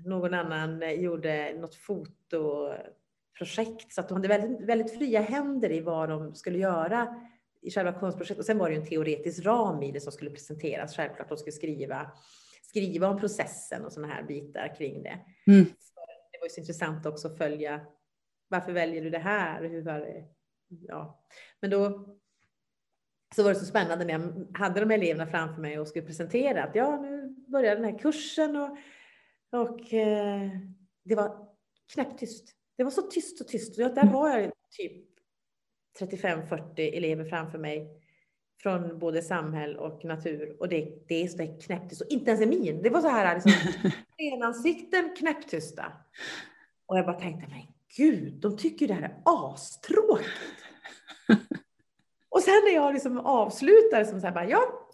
någon 0.06 0.34
annan 0.34 1.02
gjorde 1.02 1.54
något 1.60 1.76
fotoprojekt. 1.76 3.94
Så 3.94 4.02
att 4.02 4.10
de 4.10 4.16
hade 4.16 4.28
väldigt, 4.28 4.62
väldigt 4.62 4.98
fria 4.98 5.22
händer 5.22 5.72
i 5.72 5.80
vad 5.80 6.10
de 6.10 6.36
skulle 6.36 6.58
göra 6.58 7.16
i 7.62 7.72
själva 7.72 8.00
konstprojektet. 8.00 8.40
Och 8.40 8.46
sen 8.46 8.58
var 8.58 8.70
det 8.70 8.76
ju 8.76 8.82
en 8.82 8.88
teoretisk 8.88 9.46
ram 9.46 9.84
i 9.84 9.92
det 9.92 10.02
som 10.02 10.12
skulle 10.12 10.32
presenteras. 10.32 10.96
Självklart 10.96 11.30
de 11.30 11.38
skulle 11.38 11.54
skriva, 11.54 12.12
skriva 12.62 13.08
om 13.08 13.20
processen 13.20 13.86
och 13.86 13.92
sådana 13.92 14.14
här 14.14 14.24
bitar 14.24 14.76
kring 14.78 15.04
det. 15.04 15.20
Mm. 15.48 15.66
Det 16.32 16.40
var 16.40 16.46
ju 16.46 16.50
så 16.50 16.60
intressant 16.60 17.06
också 17.06 17.28
att 17.28 17.38
följa 17.38 17.82
varför 18.54 18.72
väljer 18.72 19.02
du 19.02 19.10
det 19.10 19.20
här? 19.20 19.64
Hur 19.64 19.82
var 19.82 20.00
det? 20.00 20.24
Ja. 20.68 21.24
Men 21.60 21.70
då 21.70 22.06
så 23.36 23.44
var 23.44 23.50
det 23.50 23.60
så 23.60 23.66
spännande 23.66 24.06
när 24.06 24.14
jag 24.14 24.48
hade 24.58 24.80
de 24.80 24.92
eleverna 24.92 25.28
framför 25.28 25.62
mig 25.62 25.80
och 25.80 25.88
skulle 25.88 26.06
presentera 26.06 26.64
att 26.64 26.76
ja, 26.76 27.02
nu 27.02 27.36
börjar 27.48 27.76
den 27.76 27.86
här 27.86 28.00
kursen 28.00 28.56
och, 28.56 28.78
och 29.52 29.94
eh, 29.94 30.50
det 31.04 31.16
var 31.16 31.48
knäpptyst. 31.94 32.56
Det 32.78 32.84
var 32.84 32.92
så 32.92 33.02
tyst 33.02 33.42
och 33.42 33.48
tyst. 33.48 33.80
Och 33.80 33.94
där 33.94 34.04
har 34.04 34.40
jag 34.40 34.52
typ 34.72 35.06
35-40 36.00 36.98
elever 36.98 37.26
framför 37.26 37.58
mig 37.58 38.04
från 38.62 39.00
både 39.00 39.22
samhälle 39.22 39.78
och 39.78 40.06
natur 40.06 40.58
och 40.60 40.70
det, 40.70 40.94
det 41.08 41.24
är 41.24 41.28
så 41.28 41.58
knäpptyst. 41.66 42.02
Och 42.02 42.08
inte 42.10 42.32
ens 42.32 42.42
en 42.42 42.50
min. 42.50 42.82
Det 42.82 42.90
var 42.90 43.02
så 43.02 43.10
här 43.10 43.36
liksom, 43.36 43.52
ansikten 44.44 45.16
knäpptysta. 45.18 45.86
Och 46.86 46.98
jag 46.98 47.06
bara 47.06 47.20
tänkte 47.20 47.48
mig, 47.50 47.73
gud, 47.98 48.34
de 48.34 48.58
tycker 48.58 48.88
det 48.88 48.94
här 48.94 49.02
är 49.02 49.22
astråkigt. 49.26 50.30
och 52.30 52.42
sen 52.42 52.62
när 52.66 52.74
jag 52.74 52.94
liksom 52.94 53.18
avslutar 53.18 54.04
som 54.04 54.22
så 54.22 54.28
här 54.28 54.34
bara, 54.34 54.50
ja, 54.50 54.90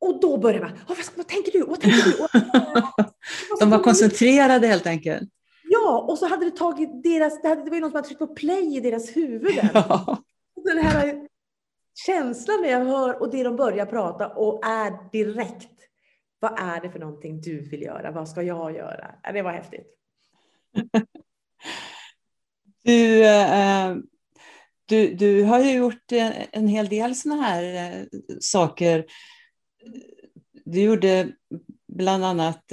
och 0.00 0.20
då 0.20 0.38
börjar 0.38 0.60
man, 0.60 0.78
vad, 0.88 0.98
vad 1.16 1.28
tänker 1.28 1.52
du? 1.52 1.64
Vad 1.64 1.80
tänker 1.80 2.04
du? 2.04 2.26
de 3.60 3.70
var 3.70 3.78
koncentrerade 3.78 4.66
helt 4.66 4.86
enkelt. 4.86 5.30
Ja, 5.62 6.06
och 6.08 6.18
så 6.18 6.26
hade 6.26 6.44
det 6.44 6.56
tagit 6.56 7.02
deras, 7.02 7.42
det, 7.42 7.48
hade, 7.48 7.64
det 7.64 7.70
var 7.70 7.76
ju 7.76 7.80
någon 7.80 7.90
som 7.90 7.96
hade 7.96 8.08
tryckt 8.08 8.18
på 8.18 8.26
play 8.26 8.76
i 8.76 8.80
deras 8.80 9.16
huvuden. 9.16 9.68
Ja. 9.74 10.22
Den 10.64 10.78
här 10.78 11.28
känslan 12.06 12.60
när 12.62 12.68
jag 12.68 12.84
hör 12.84 13.22
och 13.22 13.30
det 13.30 13.42
de 13.42 13.56
börjar 13.56 13.86
prata 13.86 14.28
och 14.28 14.66
är 14.66 15.10
direkt. 15.12 15.68
Vad 16.38 16.58
är 16.58 16.80
det 16.80 16.90
för 16.90 16.98
någonting 16.98 17.40
du 17.40 17.60
vill 17.60 17.82
göra? 17.82 18.10
Vad 18.10 18.28
ska 18.28 18.42
jag 18.42 18.76
göra? 18.76 19.14
Det 19.32 19.42
var 19.42 19.52
häftigt. 19.52 19.86
Du, 22.82 23.24
eh, 23.24 23.96
du, 24.86 25.14
du 25.14 25.44
har 25.44 25.60
ju 25.60 25.72
gjort 25.72 26.12
eh, 26.12 26.32
en 26.52 26.68
hel 26.68 26.88
del 26.88 27.14
sådana 27.14 27.42
här 27.42 27.92
eh, 27.92 28.06
saker. 28.40 29.04
Du 30.64 30.80
gjorde 30.80 31.32
bland 31.88 32.24
annat 32.24 32.72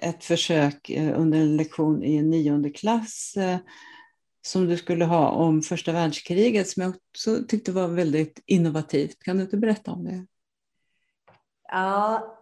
ett 0.00 0.24
försök 0.24 0.90
under 1.16 1.38
en 1.38 1.56
lektion 1.56 2.02
i 2.02 2.16
en 2.16 2.30
nionde 2.30 2.70
klass 2.70 3.34
som 4.42 4.66
du 4.66 4.76
skulle 4.76 5.04
ha 5.04 5.30
om 5.30 5.62
första 5.62 5.92
världskriget 5.92 6.68
som 6.68 6.82
jag 6.82 6.90
också 6.90 7.44
tyckte 7.48 7.72
var 7.72 7.88
väldigt 7.88 8.42
innovativt. 8.46 9.22
Kan 9.22 9.36
du 9.36 9.42
inte 9.42 9.56
berätta 9.56 9.92
om 9.92 10.04
det? 10.04 10.26
Ja, 11.68 12.39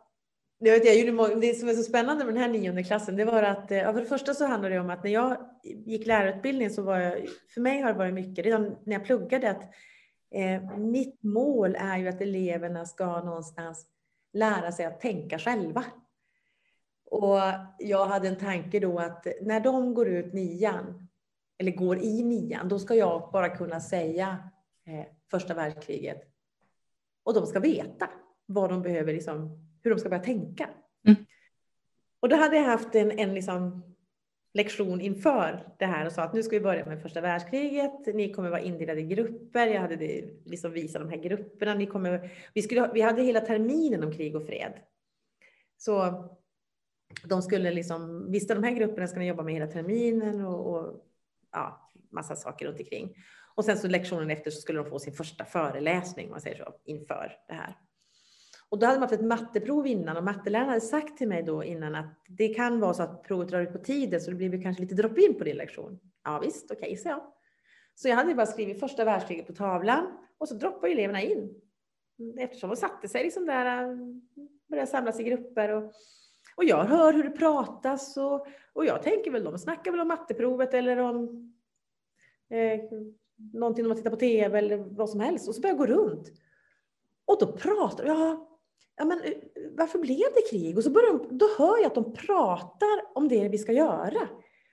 jag 0.58 0.72
vet, 0.72 0.84
jag 0.84 0.98
gjorde, 0.98 1.40
det 1.40 1.54
som 1.54 1.68
är 1.68 1.74
så 1.74 1.82
spännande 1.82 2.24
med 2.24 2.34
den 2.34 2.42
här 2.42 2.50
nionde 2.50 2.84
klassen, 2.84 3.16
det 3.16 3.24
var 3.24 3.42
att, 3.42 3.70
eh, 3.70 3.78
ja, 3.78 3.92
för 3.92 4.00
det 4.00 4.06
första 4.06 4.34
så 4.34 4.46
handlade 4.46 4.74
det 4.74 4.80
om 4.80 4.90
att 4.90 5.04
när 5.04 5.10
jag 5.10 5.36
gick 5.62 6.06
lärarutbildning 6.06 6.70
så 6.70 6.82
var 6.82 6.98
jag, 6.98 7.28
för 7.54 7.60
mig 7.60 7.80
har 7.80 7.92
det 7.92 7.98
varit 7.98 8.14
mycket, 8.14 8.44
redan 8.44 8.76
när 8.84 8.92
jag 8.92 9.04
pluggade, 9.04 9.50
att 9.50 9.62
eh, 10.30 10.78
mitt 10.78 11.22
mål 11.22 11.76
är 11.78 11.98
ju 11.98 12.08
att 12.08 12.20
eleverna 12.20 12.84
ska 12.84 13.22
någonstans 13.22 13.86
lära 14.32 14.72
sig 14.72 14.86
att 14.86 15.00
tänka 15.00 15.38
själva. 15.38 15.84
Och 17.10 17.38
jag 17.78 18.06
hade 18.06 18.28
en 18.28 18.36
tanke 18.36 18.80
då 18.80 18.98
att 18.98 19.26
när 19.42 19.60
de 19.60 19.94
går 19.94 20.08
ut 20.08 20.32
nian, 20.32 21.08
eller 21.58 21.72
går 21.72 21.98
i 21.98 22.22
nian, 22.22 22.68
då 22.68 22.78
ska 22.78 22.94
jag 22.94 23.30
bara 23.32 23.56
kunna 23.56 23.80
säga 23.80 24.38
eh, 24.86 25.06
första 25.30 25.54
världskriget. 25.54 26.22
Och 27.22 27.34
de 27.34 27.46
ska 27.46 27.60
veta 27.60 28.10
vad 28.46 28.70
de 28.70 28.82
behöver 28.82 29.12
liksom 29.12 29.67
hur 29.82 29.90
de 29.90 29.98
ska 29.98 30.08
börja 30.08 30.22
tänka. 30.22 30.70
Mm. 31.06 31.24
Och 32.20 32.28
då 32.28 32.36
hade 32.36 32.56
jag 32.56 32.64
haft 32.64 32.94
en, 32.94 33.10
en 33.10 33.34
liksom 33.34 33.82
lektion 34.54 35.00
inför 35.00 35.74
det 35.78 35.86
här 35.86 36.06
och 36.06 36.12
sa 36.12 36.22
att 36.22 36.34
nu 36.34 36.42
ska 36.42 36.56
vi 36.56 36.60
börja 36.60 36.86
med 36.86 37.02
första 37.02 37.20
världskriget. 37.20 38.14
Ni 38.14 38.32
kommer 38.32 38.50
vara 38.50 38.60
indelade 38.60 39.00
i 39.00 39.04
grupper. 39.04 39.66
Jag 39.66 39.80
hade 39.80 39.96
liksom 40.44 40.72
visat 40.72 41.02
de 41.02 41.08
här 41.08 41.22
grupperna. 41.22 41.74
Ni 41.74 41.86
kommer, 41.86 42.30
vi, 42.54 42.62
skulle, 42.62 42.90
vi 42.94 43.00
hade 43.00 43.22
hela 43.22 43.40
terminen 43.40 44.04
om 44.04 44.12
krig 44.12 44.36
och 44.36 44.46
fred. 44.46 44.72
Så 45.76 46.24
de 47.24 47.42
skulle 47.42 47.70
liksom, 47.70 48.32
visst 48.32 48.48
de 48.48 48.62
här 48.62 48.72
grupperna 48.72 49.06
ska 49.06 49.18
ni 49.18 49.28
jobba 49.28 49.42
med 49.42 49.54
hela 49.54 49.66
terminen 49.66 50.44
och, 50.44 50.74
och 50.74 51.04
ja, 51.52 51.90
massa 52.10 52.36
saker 52.36 52.66
runt 52.66 52.80
omkring. 52.80 53.14
Och 53.54 53.64
sen 53.64 53.78
så 53.78 53.88
lektionen 53.88 54.30
efter 54.30 54.50
så 54.50 54.60
skulle 54.60 54.78
de 54.78 54.90
få 54.90 54.98
sin 54.98 55.12
första 55.12 55.44
föreläsning, 55.44 56.26
om 56.26 56.30
man 56.30 56.40
säger 56.40 56.56
så, 56.56 56.74
inför 56.84 57.36
det 57.48 57.54
här. 57.54 57.76
Och 58.70 58.78
då 58.78 58.86
hade 58.86 58.98
man 58.98 59.08
haft 59.08 59.20
ett 59.20 59.26
matteprov 59.26 59.86
innan 59.86 60.16
och 60.16 60.24
matteläraren 60.24 60.68
hade 60.68 60.80
sagt 60.80 61.18
till 61.18 61.28
mig 61.28 61.42
då 61.42 61.64
innan 61.64 61.94
att 61.94 62.24
det 62.28 62.48
kan 62.48 62.80
vara 62.80 62.94
så 62.94 63.02
att 63.02 63.22
provet 63.22 63.48
drar 63.48 63.60
ut 63.60 63.72
på 63.72 63.78
tiden 63.78 64.20
så 64.20 64.30
det 64.30 64.36
blir 64.36 64.62
kanske 64.62 64.82
lite 64.82 64.94
drop-in 64.94 65.34
på 65.38 65.44
din 65.44 65.56
lektion. 65.56 65.98
Ja 66.24 66.38
visst, 66.38 66.70
okej, 66.70 66.76
okay, 66.78 66.96
så 66.96 67.08
jag. 67.08 67.20
Så 67.94 68.08
jag 68.08 68.16
hade 68.16 68.34
bara 68.34 68.46
skrivit 68.46 68.80
första 68.80 69.04
världskriget 69.04 69.46
på 69.46 69.52
tavlan 69.52 70.06
och 70.38 70.48
så 70.48 70.54
droppade 70.54 70.92
eleverna 70.92 71.22
in. 71.22 71.54
Eftersom 72.38 72.70
de 72.70 72.76
satte 72.76 73.08
sig 73.08 73.24
liksom 73.24 73.46
där, 73.46 73.96
började 74.68 74.90
samlas 74.90 75.20
i 75.20 75.24
grupper 75.24 75.68
och, 75.68 75.92
och 76.56 76.64
jag 76.64 76.84
hör 76.84 77.12
hur 77.12 77.24
det 77.24 77.30
pratas 77.30 78.16
och, 78.16 78.46
och 78.72 78.84
jag 78.84 79.02
tänker 79.02 79.30
väl, 79.30 79.44
de 79.44 79.58
snackar 79.58 79.90
väl 79.90 80.00
om 80.00 80.08
matteprovet 80.08 80.74
eller 80.74 80.96
om 80.96 81.52
eh, 82.50 82.80
någonting 83.52 83.84
de 83.84 83.90
har 83.90 83.96
tittat 83.96 84.12
på 84.12 84.18
tv 84.18 84.58
eller 84.58 84.76
vad 84.76 85.10
som 85.10 85.20
helst 85.20 85.48
och 85.48 85.54
så 85.54 85.60
börjar 85.60 85.76
jag 85.76 85.86
gå 85.86 85.94
runt. 85.94 86.28
Och 87.24 87.36
då 87.40 87.52
pratar 87.52 88.04
jag, 88.04 88.47
ja, 88.98 89.04
men, 89.04 89.20
eh, 89.20 89.32
varför 89.76 89.98
blev 89.98 90.18
det 90.34 90.50
krig? 90.50 90.76
Och 90.76 90.84
så 90.84 90.90
börjar 90.90 91.12
de, 91.12 91.38
då 91.38 91.46
hör 91.58 91.78
jag 91.78 91.86
att 91.86 91.94
de 91.94 92.12
pratar 92.12 93.14
om 93.14 93.28
det 93.28 93.48
vi 93.48 93.58
ska 93.58 93.72
göra. 93.72 94.28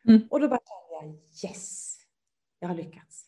Mm. 0.07 0.27
Och 0.29 0.39
då 0.39 0.47
bara 0.47 0.59
känner 0.59 1.03
jag, 1.03 1.15
yes, 1.49 1.95
jag 2.59 2.67
har 2.67 2.75
lyckats. 2.75 3.25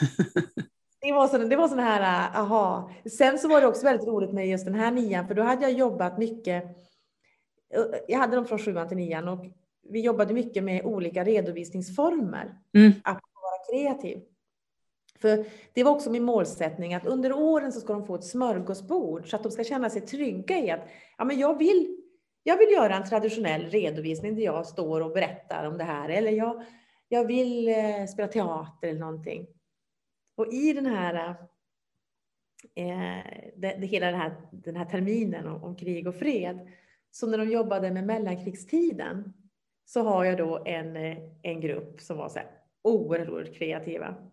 det 1.00 1.12
var 1.12 1.28
sån, 1.28 1.48
det 1.48 1.56
var 1.56 1.68
sån 1.68 1.78
här, 1.78 2.00
eh, 2.00 2.40
aha. 2.40 2.90
Sen 3.10 3.38
så 3.38 3.48
var 3.48 3.60
det 3.60 3.66
också 3.66 3.84
väldigt 3.84 4.06
roligt 4.06 4.32
med 4.32 4.48
just 4.48 4.64
den 4.64 4.74
här 4.74 4.90
nian, 4.90 5.26
för 5.26 5.34
då 5.34 5.42
hade 5.42 5.62
jag 5.62 5.72
jobbat 5.72 6.18
mycket. 6.18 6.64
Eh, 7.74 7.84
jag 8.08 8.18
hade 8.18 8.36
dem 8.36 8.46
från 8.46 8.58
sjuan 8.58 8.88
till 8.88 8.96
nian 8.96 9.28
och 9.28 9.44
vi 9.88 10.00
jobbade 10.00 10.34
mycket 10.34 10.64
med 10.64 10.84
olika 10.84 11.24
redovisningsformer. 11.24 12.58
Mm. 12.74 12.92
Att 13.04 13.20
vara 13.34 13.64
kreativ. 13.70 14.22
För 15.20 15.44
det 15.72 15.84
var 15.84 15.92
också 15.92 16.10
min 16.10 16.24
målsättning 16.24 16.94
att 16.94 17.06
under 17.06 17.32
åren 17.32 17.72
så 17.72 17.80
ska 17.80 17.92
de 17.92 18.06
få 18.06 18.14
ett 18.14 18.24
smörgåsbord 18.24 19.30
så 19.30 19.36
att 19.36 19.42
de 19.42 19.52
ska 19.52 19.64
känna 19.64 19.90
sig 19.90 20.00
trygga 20.00 20.58
i 20.58 20.70
att 20.70 20.88
ja, 21.18 21.24
men 21.24 21.38
jag, 21.38 21.58
vill, 21.58 21.96
jag 22.42 22.56
vill 22.56 22.72
göra 22.72 22.96
en 22.96 23.08
traditionell 23.08 23.70
redovisning 23.70 24.34
där 24.34 24.42
jag 24.42 24.66
står 24.66 25.00
och 25.00 25.12
berättar 25.12 25.64
om 25.64 25.78
det 25.78 25.84
här 25.84 26.08
eller 26.08 26.30
jag, 26.30 26.64
jag 27.08 27.24
vill 27.24 27.68
eh, 27.68 28.06
spela 28.06 28.28
teater 28.28 28.88
eller 28.88 29.00
någonting. 29.00 29.46
Och 30.36 30.52
i 30.52 30.72
den 30.72 30.86
här, 30.86 31.28
eh, 32.74 33.24
det, 33.56 33.76
det, 33.80 33.86
hela 33.86 34.06
den 34.06 34.20
här, 34.20 34.36
den 34.52 34.76
här 34.76 34.84
terminen 34.84 35.46
om, 35.46 35.62
om 35.64 35.76
krig 35.76 36.08
och 36.08 36.14
fred, 36.14 36.68
så 37.10 37.26
när 37.26 37.38
de 37.38 37.50
jobbade 37.50 37.90
med 37.90 38.06
mellankrigstiden 38.06 39.32
så 39.84 40.02
har 40.02 40.24
jag 40.24 40.38
då 40.38 40.62
en, 40.66 40.96
eh, 40.96 41.18
en 41.42 41.60
grupp 41.60 42.00
som 42.00 42.16
var 42.16 42.28
så 42.28 42.38
här 42.38 42.50
oerhört 42.82 43.54
kreativa. 43.54 44.30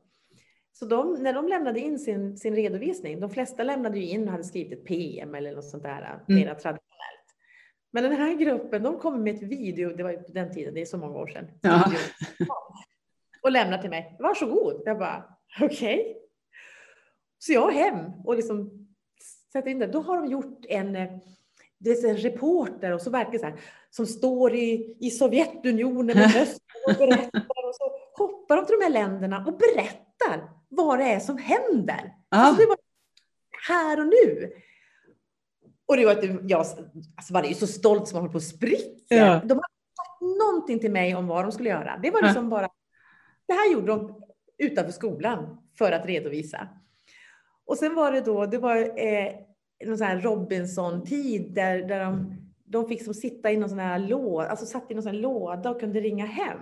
Så 0.79 0.85
de, 0.85 1.23
när 1.23 1.33
de 1.33 1.47
lämnade 1.47 1.79
in 1.79 1.99
sin, 1.99 2.37
sin 2.37 2.55
redovisning, 2.55 3.19
de 3.19 3.29
flesta 3.29 3.63
lämnade 3.63 3.99
ju 3.99 4.05
in 4.05 4.23
och 4.23 4.31
hade 4.31 4.43
skrivit 4.43 4.79
ett 4.79 4.85
PM 4.85 5.35
eller 5.35 5.55
något 5.55 5.65
sånt 5.65 5.83
där, 5.83 6.01
mm. 6.01 6.21
mera 6.27 6.55
traditionellt. 6.55 7.27
Men 7.91 8.03
den 8.03 8.13
här 8.13 8.35
gruppen, 8.35 8.83
de 8.83 8.99
kom 8.99 9.23
med 9.23 9.35
ett 9.35 9.43
video, 9.43 9.89
det 9.89 10.03
var 10.03 10.11
ju 10.11 10.17
på 10.17 10.31
den 10.31 10.53
tiden, 10.53 10.73
det 10.73 10.81
är 10.81 10.85
så 10.85 10.97
många 10.97 11.17
år 11.17 11.27
sedan, 11.27 11.47
ja. 11.61 11.91
och 13.43 13.51
lämnade 13.51 13.81
till 13.81 13.89
mig. 13.89 14.15
Varsågod. 14.19 14.81
Jag 14.85 14.99
bara, 14.99 15.23
okej. 15.61 15.99
Okay. 15.99 16.13
Så 17.39 17.53
jag 17.53 17.71
hem 17.71 18.11
och 18.25 18.35
liksom 18.35 18.87
sätter 19.53 19.71
in 19.71 19.79
det. 19.79 19.87
Då 19.87 20.01
har 20.01 20.17
de 20.17 20.27
gjort 20.27 20.65
en, 20.65 20.95
eh, 20.95 21.09
det 21.77 21.89
är 21.89 22.09
en 22.09 22.17
reporter 22.17 22.91
och 22.91 23.01
så 23.01 23.09
verkar 23.09 23.37
så 23.37 23.45
här, 23.45 23.59
som 23.89 24.05
står 24.05 24.55
i, 24.55 24.97
i 24.99 25.11
Sovjetunionen 25.11 26.17
och 26.87 26.95
berättar 26.97 27.67
och 27.67 27.75
så 27.75 27.91
hoppar 28.17 28.55
de 28.55 28.65
till 28.65 28.75
de 28.79 28.83
här 28.83 28.93
länderna 28.93 29.45
och 29.47 29.57
berättar 29.57 30.56
vad 30.77 30.99
det 30.99 31.05
är 31.05 31.19
som 31.19 31.37
händer. 31.37 32.13
Ah. 32.29 32.37
Alltså 32.37 32.61
det 32.61 32.67
var 32.67 32.77
här 33.67 33.99
och 33.99 34.07
nu. 34.07 34.51
Och 35.85 35.97
det 35.97 36.05
var 36.05 36.11
att 36.11 36.49
jag 36.49 36.59
alltså 36.59 37.33
var 37.33 37.43
ju 37.43 37.53
så 37.53 37.67
stolt 37.67 38.07
som 38.07 38.15
man 38.15 38.23
höll 38.23 38.31
på 38.31 38.37
att 38.37 38.43
spricka. 38.43 39.15
Ja. 39.15 39.25
De 39.45 39.53
hade 39.53 39.61
sagt 39.97 40.21
någonting 40.39 40.79
till 40.79 40.91
mig 40.91 41.15
om 41.15 41.27
vad 41.27 41.45
de 41.45 41.51
skulle 41.51 41.69
göra. 41.69 41.99
Det 42.03 42.11
var 42.11 42.19
Ja. 42.21 42.25
liksom 42.25 42.49
bara, 42.49 42.69
det 43.47 43.53
här 43.53 43.71
gjorde 43.73 43.87
de 43.87 44.23
utanför 44.57 44.91
skolan 44.91 45.57
för 45.77 45.91
att 45.91 46.05
redovisa. 46.05 46.67
Och 47.65 47.77
sen 47.77 47.95
var 47.95 48.11
det 48.11 48.21
då, 48.21 48.45
det 48.45 48.57
var 48.57 48.75
eh, 48.77 49.33
någon 49.85 49.97
sån 49.97 50.07
här 50.07 50.19
Robinson-tid 50.19 51.51
där, 51.53 51.77
där 51.83 51.99
de, 52.05 52.33
de 52.65 52.87
fick 52.87 53.03
som 53.03 53.13
sitta 53.13 53.51
i 53.51 53.57
någon 53.57 53.69
sån 53.69 53.79
här 53.79 53.99
låda, 53.99 54.47
alltså 54.49 54.65
satt 54.65 54.91
i 54.91 54.93
någon 54.93 55.03
sån 55.03 55.11
här 55.15 55.21
låda 55.21 55.69
och 55.69 55.79
kunde 55.79 55.99
ringa 56.01 56.25
hem. 56.25 56.59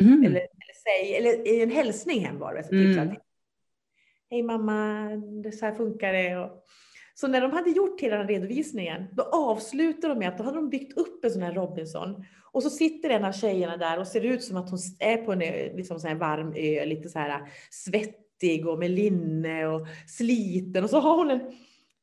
Mhm. 0.00 0.24
Eller, 0.24 0.40
eller, 0.40 0.74
säg, 0.84 1.16
eller 1.16 1.48
i 1.48 1.62
en 1.62 1.70
hälsning 1.70 2.24
hem 2.24 2.38
var 2.38 2.54
det. 2.54 2.62
Så 2.62 2.68
typ 2.70 2.96
Mm. 2.98 3.16
Här, 4.30 4.36
Hej 4.36 4.42
mamma, 4.42 5.08
det 5.42 5.52
så 5.52 5.66
här 5.66 5.74
funkar 5.74 6.12
det. 6.12 6.36
Och, 6.36 6.64
så 7.20 7.28
när 7.28 7.40
de 7.40 7.52
hade 7.52 7.70
gjort 7.70 8.00
hela 8.00 8.16
den 8.16 8.28
redovisningen, 8.28 9.04
då 9.12 9.22
avslutade 9.22 10.14
de 10.14 10.18
med 10.18 10.28
att 10.28 10.38
då 10.38 10.44
hade 10.44 10.56
de 10.56 10.68
byggt 10.70 10.98
upp 10.98 11.24
en 11.24 11.30
sån 11.30 11.42
här 11.42 11.52
Robinson. 11.52 12.24
Och 12.52 12.62
så 12.62 12.70
sitter 12.70 13.10
en 13.10 13.24
av 13.24 13.32
tjejerna 13.32 13.76
där 13.76 13.98
och 13.98 14.06
ser 14.06 14.24
ut 14.24 14.44
som 14.44 14.56
att 14.56 14.70
hon 14.70 14.78
är 14.98 15.16
på 15.16 15.32
en 15.32 15.38
liksom 15.76 16.00
så 16.00 16.08
här 16.08 16.14
varm 16.14 16.52
ö, 16.56 16.84
lite 16.84 17.08
så 17.08 17.18
här 17.18 17.52
svettig 17.70 18.68
och 18.68 18.78
med 18.78 18.90
linne 18.90 19.66
och 19.66 19.86
sliten. 20.06 20.84
Och 20.84 20.90
så 20.90 21.00
har 21.00 21.16
hon 21.16 21.30
en, 21.30 21.40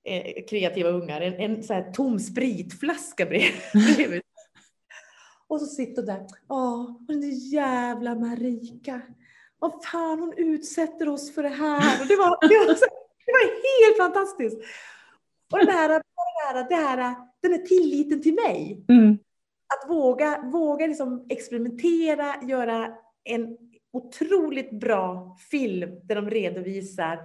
eh, 0.03 0.45
kreativa 0.49 0.89
ungar, 0.89 1.21
en, 1.21 1.33
en 1.33 1.63
så 1.63 1.73
här 1.73 1.91
tom 1.91 2.19
spritflaska 2.19 3.25
bredvid. 3.25 4.21
Och 5.47 5.59
så 5.59 5.65
sitter 5.65 6.01
hon 6.01 6.05
där, 6.05 6.27
ja, 6.47 6.99
den 7.07 7.21
där 7.21 7.53
jävla 7.53 8.15
Marika. 8.15 9.01
Vad 9.65 9.83
fan 9.83 10.19
hon 10.19 10.33
utsätter 10.37 11.09
oss 11.09 11.35
för 11.35 11.43
det 11.43 11.49
här. 11.49 12.01
Och 12.01 12.07
det, 12.07 12.15
var, 12.15 12.37
det, 12.49 12.57
var, 12.57 12.73
det 13.25 13.31
var 13.31 13.87
helt 13.87 13.97
fantastiskt. 13.97 14.57
Och 15.51 15.59
den 15.59 15.67
här, 15.67 15.89
det 15.89 16.03
här, 16.45 16.69
det 16.69 16.75
här, 16.75 17.15
den 17.41 17.51
här 17.51 17.59
tilliten 17.59 18.21
till 18.21 18.33
mig. 18.33 18.85
Mm. 18.89 19.17
Att 19.67 19.89
våga, 19.89 20.41
våga 20.41 20.87
liksom 20.87 21.25
experimentera, 21.29 22.35
göra 22.43 22.93
en 23.23 23.57
otroligt 23.93 24.79
bra 24.79 25.37
film 25.51 25.99
där 26.03 26.15
de 26.15 26.29
redovisar 26.29 27.19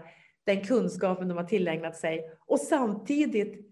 den 0.46 0.64
kunskapen 0.64 1.28
de 1.28 1.36
har 1.38 1.44
tillägnat 1.44 1.96
sig 1.96 2.30
och 2.46 2.60
samtidigt 2.60 3.66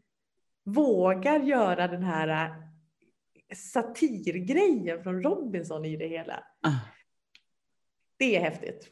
vågar 0.64 1.40
göra 1.40 1.88
den 1.88 2.02
här 2.02 2.28
äh, 2.28 3.56
satirgrejen 3.56 5.02
från 5.02 5.22
Robinson 5.22 5.84
i 5.84 5.96
det 5.96 6.08
hela. 6.08 6.44
Ah. 6.62 6.97
Det 8.18 8.36
är 8.36 8.40
häftigt. 8.40 8.88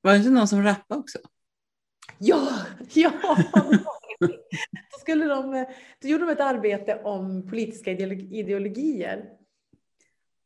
Var 0.00 0.12
det 0.12 0.18
inte 0.18 0.30
någon 0.30 0.48
som 0.48 0.62
rappade 0.62 1.00
också? 1.00 1.18
Ja, 2.18 2.48
ja. 2.94 3.12
Då, 4.90 4.98
skulle 5.00 5.24
de, 5.24 5.66
då 6.02 6.08
gjorde 6.08 6.24
de 6.24 6.32
ett 6.32 6.40
arbete 6.40 7.00
om 7.04 7.48
politiska 7.48 7.90
ideolo- 7.90 8.32
ideologier. 8.32 9.30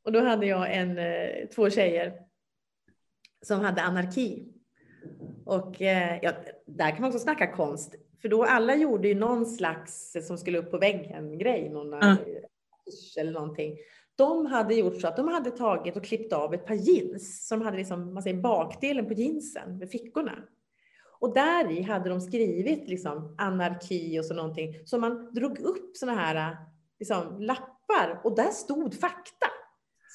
Och 0.02 0.12
då 0.12 0.20
hade 0.20 0.46
jag 0.46 0.74
en, 0.74 0.98
eh, 0.98 1.48
två 1.54 1.70
tjejer 1.70 2.22
som 3.42 3.60
hade 3.60 3.82
anarki. 3.82 4.52
Och 5.44 5.82
eh, 5.82 6.18
ja, 6.22 6.32
där 6.66 6.90
kan 6.90 7.00
man 7.00 7.08
också 7.08 7.18
snacka 7.18 7.52
konst. 7.52 7.94
För 8.22 8.28
då 8.28 8.44
alla 8.44 8.74
gjorde 8.74 9.08
ju 9.08 9.14
någon 9.14 9.46
slags 9.46 10.16
som 10.22 10.38
skulle 10.38 10.58
upp 10.58 10.70
på 10.70 10.78
väggen 10.78 11.38
grej, 11.38 11.68
någon 11.68 11.94
affisch 11.94 13.14
eller 13.18 13.32
någonting. 13.32 13.76
De 14.18 14.46
hade 14.46 14.74
gjort 14.74 15.00
så 15.00 15.08
att 15.08 15.16
de 15.16 15.28
hade 15.28 15.50
tagit 15.50 15.96
och 15.96 16.04
klippt 16.04 16.32
av 16.32 16.54
ett 16.54 16.66
par 16.66 16.74
jeans. 16.74 17.48
De 17.48 17.62
hade 17.62 17.76
liksom, 17.76 18.14
man 18.14 18.22
säger 18.22 18.40
bakdelen 18.40 19.06
på 19.06 19.12
jeansen 19.12 19.78
med 19.78 19.90
fickorna. 19.90 20.32
Och 21.20 21.34
där 21.34 21.70
i 21.70 21.82
hade 21.82 22.08
de 22.08 22.20
skrivit 22.20 22.88
liksom 22.88 23.34
anarki 23.38 24.20
och 24.20 24.24
så 24.24 24.34
någonting. 24.34 24.74
Så 24.84 24.98
man 24.98 25.34
drog 25.34 25.58
upp 25.58 25.96
såna 25.96 26.14
här 26.14 26.56
liksom, 26.98 27.40
lappar 27.40 28.20
och 28.24 28.36
där 28.36 28.50
stod 28.50 28.94
fakta. 28.94 29.46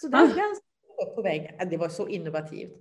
Så 0.02 0.08
där 0.08 0.18
Ah. 0.18 0.22
den 0.22 0.56
stod 0.56 1.08
upp 1.08 1.16
på 1.16 1.22
väggen. 1.22 1.70
Det 1.70 1.78
var 1.78 1.90
så 1.90 2.08
innovativt. 2.08 2.74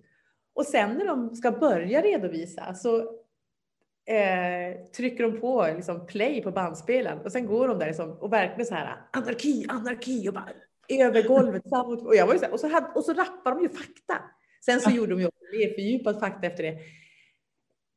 Och 0.55 0.67
sen 0.67 0.95
när 0.95 1.07
de 1.07 1.37
ska 1.37 1.51
börja 1.51 2.03
redovisa 2.03 2.75
så 2.75 2.99
eh, 4.07 4.85
trycker 4.97 5.23
de 5.25 5.41
på 5.41 5.67
liksom, 5.77 6.07
play 6.07 6.43
på 6.43 6.51
bandspelaren 6.51 7.19
och 7.19 7.33
sen 7.33 7.47
går 7.47 7.69
de 7.69 7.79
där 7.79 7.87
liksom, 7.87 8.11
och 8.11 8.33
verkligen 8.33 8.67
så 8.67 8.75
här 8.75 8.97
anarki, 9.13 9.67
anarki 9.69 10.29
och 10.29 10.35
bara 10.35 10.49
över 11.01 11.23
golvet. 11.29 11.63
Och, 12.07 12.17
jag 12.17 12.27
var 12.27 12.33
ju 12.33 12.39
så 12.39 12.45
här, 12.45 12.53
och, 12.53 12.61
så 12.61 12.69
hade, 12.69 12.87
och 12.87 13.05
så 13.05 13.13
rappar 13.13 13.55
de 13.55 13.63
ju 13.63 13.69
fakta. 13.69 14.19
Sen 14.65 14.81
så 14.81 14.91
gjorde 14.91 15.15
de 15.15 15.21
ju 15.21 15.31
mer 15.53 15.75
fördjupad 15.75 16.21
fakta 16.21 16.47
efter 16.47 16.63
det. 16.63 16.79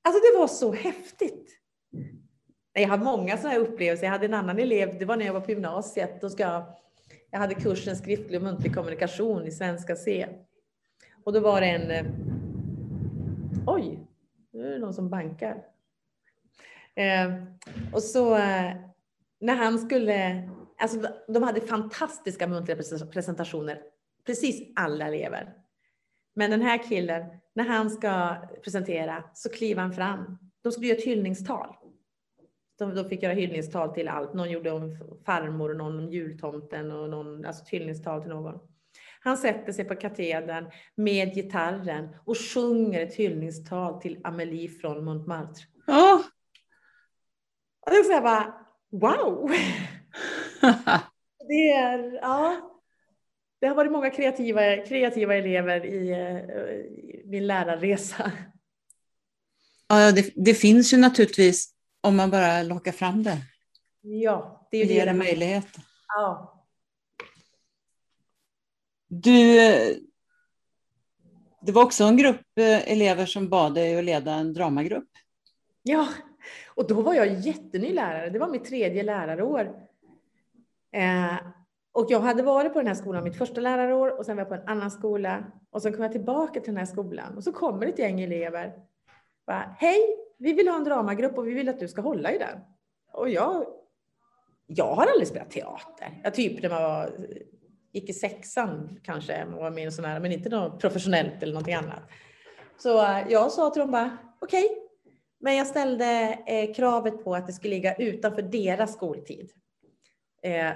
Alltså 0.02 0.22
det 0.22 0.40
var 0.40 0.48
så 0.48 0.74
häftigt. 0.74 1.60
Jag 2.74 2.88
har 2.88 2.98
många 2.98 3.38
sådana 3.38 3.50
här 3.50 3.60
upplevelser. 3.60 4.06
Jag 4.06 4.12
hade 4.12 4.26
en 4.26 4.34
annan 4.34 4.60
elev, 4.60 5.00
det 5.00 5.06
var 5.06 5.18
när 5.18 5.26
jag 5.26 5.34
var 5.34 5.42
på 5.42 5.52
gymnasiet. 5.52 6.22
Då 6.22 6.30
ska 6.30 6.44
jag, 6.44 6.66
jag 7.32 7.40
hade 7.40 7.56
kursen 7.56 7.96
skriftlig 7.96 8.40
och 8.40 8.44
muntlig 8.44 8.76
kommunikation 8.76 9.48
i 9.48 9.52
svenska 9.52 9.96
C. 9.96 10.28
Och 11.24 11.34
då 11.34 11.40
var 11.40 11.62
det 11.62 11.68
en... 11.68 11.92
eh, 11.92 12.06
Oj, 13.68 14.00
nu 14.54 14.68
är 14.68 14.72
det 14.72 14.80
någon 14.80 14.94
som 14.94 15.10
bankar. 15.10 15.64
Eh, 16.96 17.34
och 17.94 18.04
så 18.04 18.36
eh, 18.36 18.72
när 19.40 19.56
han 19.56 19.80
skulle... 19.80 20.50
Alltså 20.78 21.08
de 21.28 21.44
hade 21.44 21.62
fantastiska 21.62 22.48
muntliga 22.48 22.78
pres- 22.78 23.12
presentationer. 23.12 23.82
Precis 24.26 24.74
alla 24.76 25.08
elever. 25.08 25.54
Men 26.36 26.52
den 26.52 26.62
här 26.62 26.90
killen, 26.90 27.26
när 27.54 27.64
han 27.64 27.90
ska 27.90 28.36
presentera 28.64 29.24
så 29.34 29.50
kliver 29.50 29.82
han 29.82 29.94
fram. 29.94 30.38
De 30.62 30.72
skulle 30.72 30.88
göra 30.88 30.98
ett 30.98 31.06
hyllningstal. 31.06 31.76
De, 32.78 32.96
de 32.96 33.10
fick 33.10 33.24
göra 33.24 33.34
hyllningstal 33.34 33.94
till 33.94 34.08
allt. 34.08 34.34
Någon 34.34 34.52
gjorde 34.52 34.72
om 34.72 35.00
farmor, 35.26 35.70
och 35.70 35.78
någon 35.78 36.00
om 36.00 36.10
jultomten 36.10 36.92
och 36.92 37.10
någon, 37.10 37.46
alltså 37.46 37.64
ett 37.64 37.70
hyllningstal 37.70 38.22
till 38.22 38.30
någon. 38.30 38.60
Han 39.20 39.38
sätter 39.38 39.74
sig 39.74 39.86
på 39.86 39.96
katedern 39.96 40.72
med 40.96 41.34
gitarren 41.34 42.16
och 42.26 42.38
sjunger 42.38 43.02
ett 43.02 43.16
hyllningstal 43.16 44.02
till 44.02 44.22
Amélie 44.24 44.70
från 44.70 45.06
Montmartre. 45.06 45.64
Ja. 45.88 46.24
Och 47.86 47.92
det 47.92 47.98
är 47.98 48.04
så 48.04 48.12
här 48.12 48.22
bara, 48.22 48.54
wow! 48.92 49.52
Det 51.48 51.72
är, 51.72 52.20
ja. 52.22 52.72
Det 53.60 53.68
har 53.68 53.76
varit 53.76 53.92
många 53.92 54.10
kreativa, 54.10 54.78
kreativa 54.78 55.36
elever 55.36 55.86
i, 55.86 56.10
eh, 56.12 56.38
i 56.40 57.24
min 57.26 57.48
lärarresa. 57.48 58.32
ja, 59.88 60.12
det, 60.12 60.34
det 60.36 60.54
finns 60.54 60.94
ju 60.94 60.98
naturligtvis 60.98 61.74
om 62.02 62.16
man 62.16 62.32
bara 62.32 62.64
lockar 62.64 62.92
fram 62.92 63.24
det. 63.24 63.38
Ja, 64.02 64.68
det 64.72 64.78
är 64.78 64.86
ju 64.86 64.94
Ger 64.94 65.06
det. 65.06 65.12
det 65.12 65.18
möjlighet. 65.18 65.68
Ja. 66.08 66.64
Du, 69.08 69.60
eh, 69.60 69.96
det 71.62 71.72
var 71.72 71.84
också 71.84 72.04
en 72.04 72.18
grupp 72.18 72.58
eh, 72.60 72.92
elever 72.92 73.26
som 73.26 73.50
bad 73.50 73.74
dig 73.74 73.98
att 73.98 74.04
leda 74.04 74.34
en 74.34 74.54
dramagrupp. 74.54 75.10
ja, 75.84 76.08
och 76.68 76.88
då 76.88 77.02
var 77.02 77.14
jag 77.14 77.40
jätteny 77.40 77.94
lärare. 77.94 78.30
Det 78.30 78.40
var 78.40 78.48
mitt 78.48 78.66
tredje 78.66 79.04
lärarår. 79.04 79.88
Eh, 80.96 81.36
och 81.94 82.06
jag 82.10 82.20
hade 82.20 82.44
varit 82.44 82.74
på 82.74 82.80
den 82.80 82.88
här 82.88 82.96
skolan 82.96 83.24
mitt 83.24 83.38
första 83.38 83.62
lärarår 83.62 84.18
och 84.18 84.26
sen 84.26 84.36
var 84.36 84.42
jag 84.42 84.50
på 84.50 84.56
en 84.56 84.68
annan 84.68 84.92
skola. 84.92 85.44
Och 85.72 85.82
sen 85.82 85.94
kom 85.94 86.04
jag 86.04 86.12
tillbaka 86.12 86.60
till 86.60 86.74
den 86.74 86.78
här 86.78 86.86
skolan 86.86 87.38
och 87.38 87.44
så 87.44 87.52
kommer 87.52 87.86
ett 87.86 88.00
gäng 88.00 88.22
elever. 88.22 88.74
Bara, 89.48 89.76
Hej, 89.80 90.00
vi 90.38 90.54
vill 90.54 90.68
ha 90.68 90.76
en 90.76 90.84
dramagrupp 90.84 91.38
och 91.38 91.48
vi 91.48 91.54
vill 91.54 91.70
att 91.70 91.80
du 91.80 91.88
ska 91.88 92.02
hålla 92.02 92.32
i 92.32 92.38
den. 92.38 92.60
Och 93.14 93.30
jag, 93.30 93.66
jag 94.66 94.96
har 94.96 95.06
aldrig 95.08 95.28
spelat 95.28 95.52
teater. 95.52 96.22
Jag 96.24 96.34
typ 96.34 96.62
när 96.62 96.70
man 96.70 96.84
var, 96.84 97.10
gick 97.94 98.10
i 98.10 98.14
sexan 98.14 99.00
kanske, 99.04 99.46
man 99.46 99.60
var 99.60 99.72
med 99.72 99.84
i 99.84 99.86
en 99.86 99.92
sån 99.92 100.06
här, 100.06 100.20
men 100.20 100.32
inte 100.32 100.50
något 100.50 100.82
professionellt 100.82 101.44
eller 101.44 101.54
någonting 101.54 101.74
annat. 101.74 102.02
Så 102.78 103.06
eh, 103.06 103.28
jag 103.30 103.52
sa 103.52 103.70
till 103.70 103.80
dem 103.80 103.92
bara, 103.92 104.18
okej. 104.42 104.70
Men 105.40 105.56
jag 105.56 105.68
ställde 105.68 106.40
eh, 106.48 106.74
kravet 106.74 107.24
på 107.24 107.36
att 107.36 107.48
det 107.48 107.54
skulle 107.54 107.76
ligga 107.76 107.96
utanför 107.96 108.42
deras 108.42 108.94
skoltid. 108.94 109.52
Eh, 110.46 110.74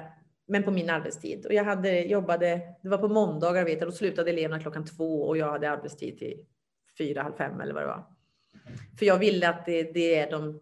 men 0.47 0.63
på 0.63 0.71
min 0.71 0.89
arbetstid. 0.89 1.45
Och 1.45 1.53
jag 1.53 1.63
hade, 1.63 1.99
jobbade, 1.99 2.61
det 2.81 2.89
var 2.89 2.97
på 2.97 3.07
måndagar 3.07 3.65
vet 3.65 3.79
jag, 3.79 3.87
då 3.87 3.91
slutade 3.91 4.29
eleverna 4.29 4.61
klockan 4.61 4.85
två 4.85 5.21
och 5.21 5.37
jag 5.37 5.51
hade 5.51 5.69
arbetstid 5.71 6.17
till 6.17 6.45
fyra, 6.97 7.23
halv 7.23 7.33
fem 7.33 7.61
eller 7.61 7.73
vad 7.73 7.83
det 7.83 7.87
var. 7.87 8.05
För 8.99 9.05
jag 9.05 9.17
ville 9.17 9.49
att 9.49 9.65
det, 9.65 9.83
det 9.83 10.15
är 10.15 10.31
de, 10.31 10.61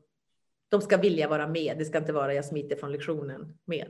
de 0.69 0.81
ska 0.81 0.97
vilja 0.97 1.27
vara 1.27 1.47
med. 1.47 1.77
Det 1.77 1.85
ska 1.85 1.97
inte 1.97 2.13
vara 2.13 2.33
jag 2.33 2.45
smiter 2.45 2.75
från 2.75 2.91
lektionen 2.91 3.57
med. 3.65 3.87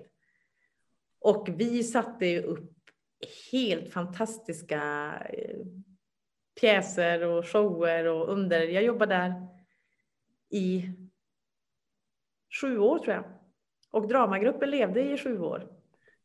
Och 1.19 1.49
vi 1.55 1.83
satte 1.83 2.25
ju 2.25 2.41
upp 2.41 2.73
helt 3.51 3.93
fantastiska 3.93 5.13
eh, 5.29 5.59
pjäser 6.59 7.23
och 7.23 7.47
shower 7.47 8.05
och 8.05 8.33
under. 8.33 8.61
Jag 8.61 8.83
jobbade 8.83 9.15
där 9.15 9.47
i 10.49 10.89
sju 12.61 12.77
år 12.77 12.99
tror 12.99 13.13
jag. 13.13 13.36
Och 13.97 14.07
dramagruppen 14.07 14.69
levde 14.69 15.01
i 15.01 15.17
sju 15.17 15.39
år. 15.39 15.67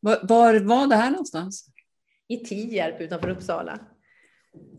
Var, 0.00 0.18
var 0.22 0.60
var 0.60 0.86
det 0.86 0.94
här 0.94 1.10
någonstans? 1.10 1.66
I 2.28 2.36
Tierp 2.36 3.00
utanför 3.00 3.28
Uppsala. 3.28 3.78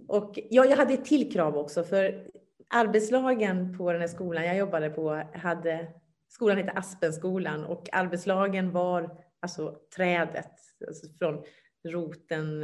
Och 0.08 0.40
ja, 0.50 0.66
jag 0.66 0.78
hade 0.78 0.94
ett 0.94 1.06
till 1.06 1.32
krav 1.32 1.58
också, 1.58 1.84
för 1.84 2.28
arbetslagen 2.70 3.78
på 3.78 3.92
den 3.92 4.02
här 4.02 4.08
skolan 4.08 4.46
jag 4.46 4.58
jobbade 4.58 4.90
på 4.90 5.24
hade, 5.34 5.88
skolan 6.28 6.58
hette 6.58 6.72
Aspenskolan 6.72 7.66
och 7.66 7.90
arbetslagen 7.92 8.72
var 8.72 9.24
alltså 9.40 9.78
trädet, 9.96 10.52
alltså 10.88 11.08
från 11.20 11.44
roten, 11.88 12.64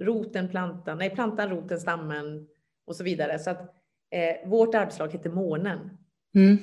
roten, 0.00 0.48
plantan, 0.48 0.98
nej 0.98 1.10
plantan, 1.10 1.50
roten, 1.50 1.80
stammen 1.80 2.48
och 2.86 2.96
så 2.96 3.04
vidare. 3.04 3.38
Så 3.38 3.50
att 3.50 3.74
eh, 4.10 4.48
vårt 4.48 4.74
arbetslag 4.74 5.12
hette 5.12 5.30
Månen. 5.30 5.98
Mm. 6.34 6.58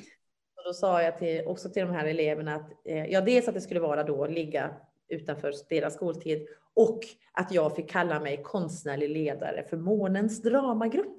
Och 0.66 0.70
då 0.70 0.74
sa 0.74 1.02
jag 1.02 1.18
till, 1.18 1.44
också 1.46 1.70
till 1.70 1.86
de 1.86 1.92
här 1.92 2.06
eleverna 2.06 2.56
att 2.56 2.72
eh, 2.86 3.06
ja, 3.06 3.22
dels 3.22 3.48
att 3.48 3.54
det 3.54 3.62
skulle 3.62 3.80
vara 3.80 4.04
då 4.04 4.28
ligga 4.28 4.74
utanför 5.10 5.54
deras 5.70 5.94
skoltid 5.94 6.48
och 6.74 7.00
att 7.32 7.52
jag 7.52 7.76
fick 7.76 7.90
kalla 7.90 8.20
mig 8.20 8.44
konstnärlig 8.44 9.10
ledare 9.10 9.66
för 9.70 9.78
Månens 9.78 10.42
dramagrupp. 10.42 11.18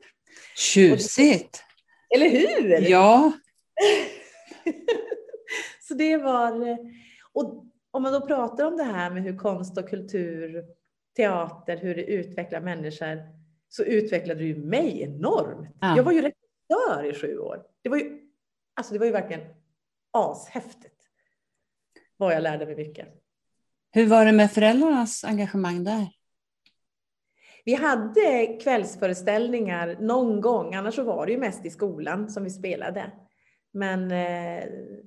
Tjusigt! 0.56 1.64
Eller 2.14 2.28
hur? 2.28 2.90
Ja. 2.90 3.32
så 5.88 5.94
det 5.94 6.16
var... 6.16 6.78
Och 7.32 7.64
om 7.90 8.02
man 8.02 8.12
då 8.12 8.26
pratar 8.26 8.64
om 8.64 8.76
det 8.76 8.84
här 8.84 9.10
med 9.10 9.22
hur 9.22 9.36
konst 9.36 9.78
och 9.78 9.88
kultur, 9.88 10.64
teater, 11.16 11.76
hur 11.76 11.94
det 11.94 12.04
utvecklar 12.04 12.60
människor, 12.60 13.18
så 13.68 13.82
utvecklade 13.84 14.40
det 14.40 14.46
ju 14.46 14.56
mig 14.56 15.02
enormt. 15.02 15.76
Ja. 15.80 15.96
Jag 15.96 16.04
var 16.04 16.12
ju 16.12 16.20
regissör 16.20 17.04
i 17.04 17.14
sju 17.14 17.38
år. 17.38 17.62
Det 17.82 17.88
var 17.88 17.96
ju, 17.96 18.25
alltså 18.76 18.92
det 18.92 18.98
var 18.98 19.06
ju 19.06 19.12
verkligen 19.12 19.42
ashäftigt. 20.10 21.02
Vad 22.16 22.34
jag 22.34 22.42
lärde 22.42 22.66
mig 22.66 22.76
mycket. 22.76 23.08
Hur 23.90 24.06
var 24.06 24.24
det 24.24 24.32
med 24.32 24.52
föräldrarnas 24.52 25.24
engagemang 25.24 25.84
där? 25.84 26.08
Vi 27.64 27.74
hade 27.74 28.58
kvällsföreställningar 28.62 29.96
någon 30.00 30.40
gång, 30.40 30.74
annars 30.74 30.94
så 30.94 31.02
var 31.02 31.26
det 31.26 31.32
ju 31.32 31.38
mest 31.38 31.66
i 31.66 31.70
skolan 31.70 32.30
som 32.30 32.44
vi 32.44 32.50
spelade. 32.50 33.12
Men 33.72 34.10
eh, 34.10 34.64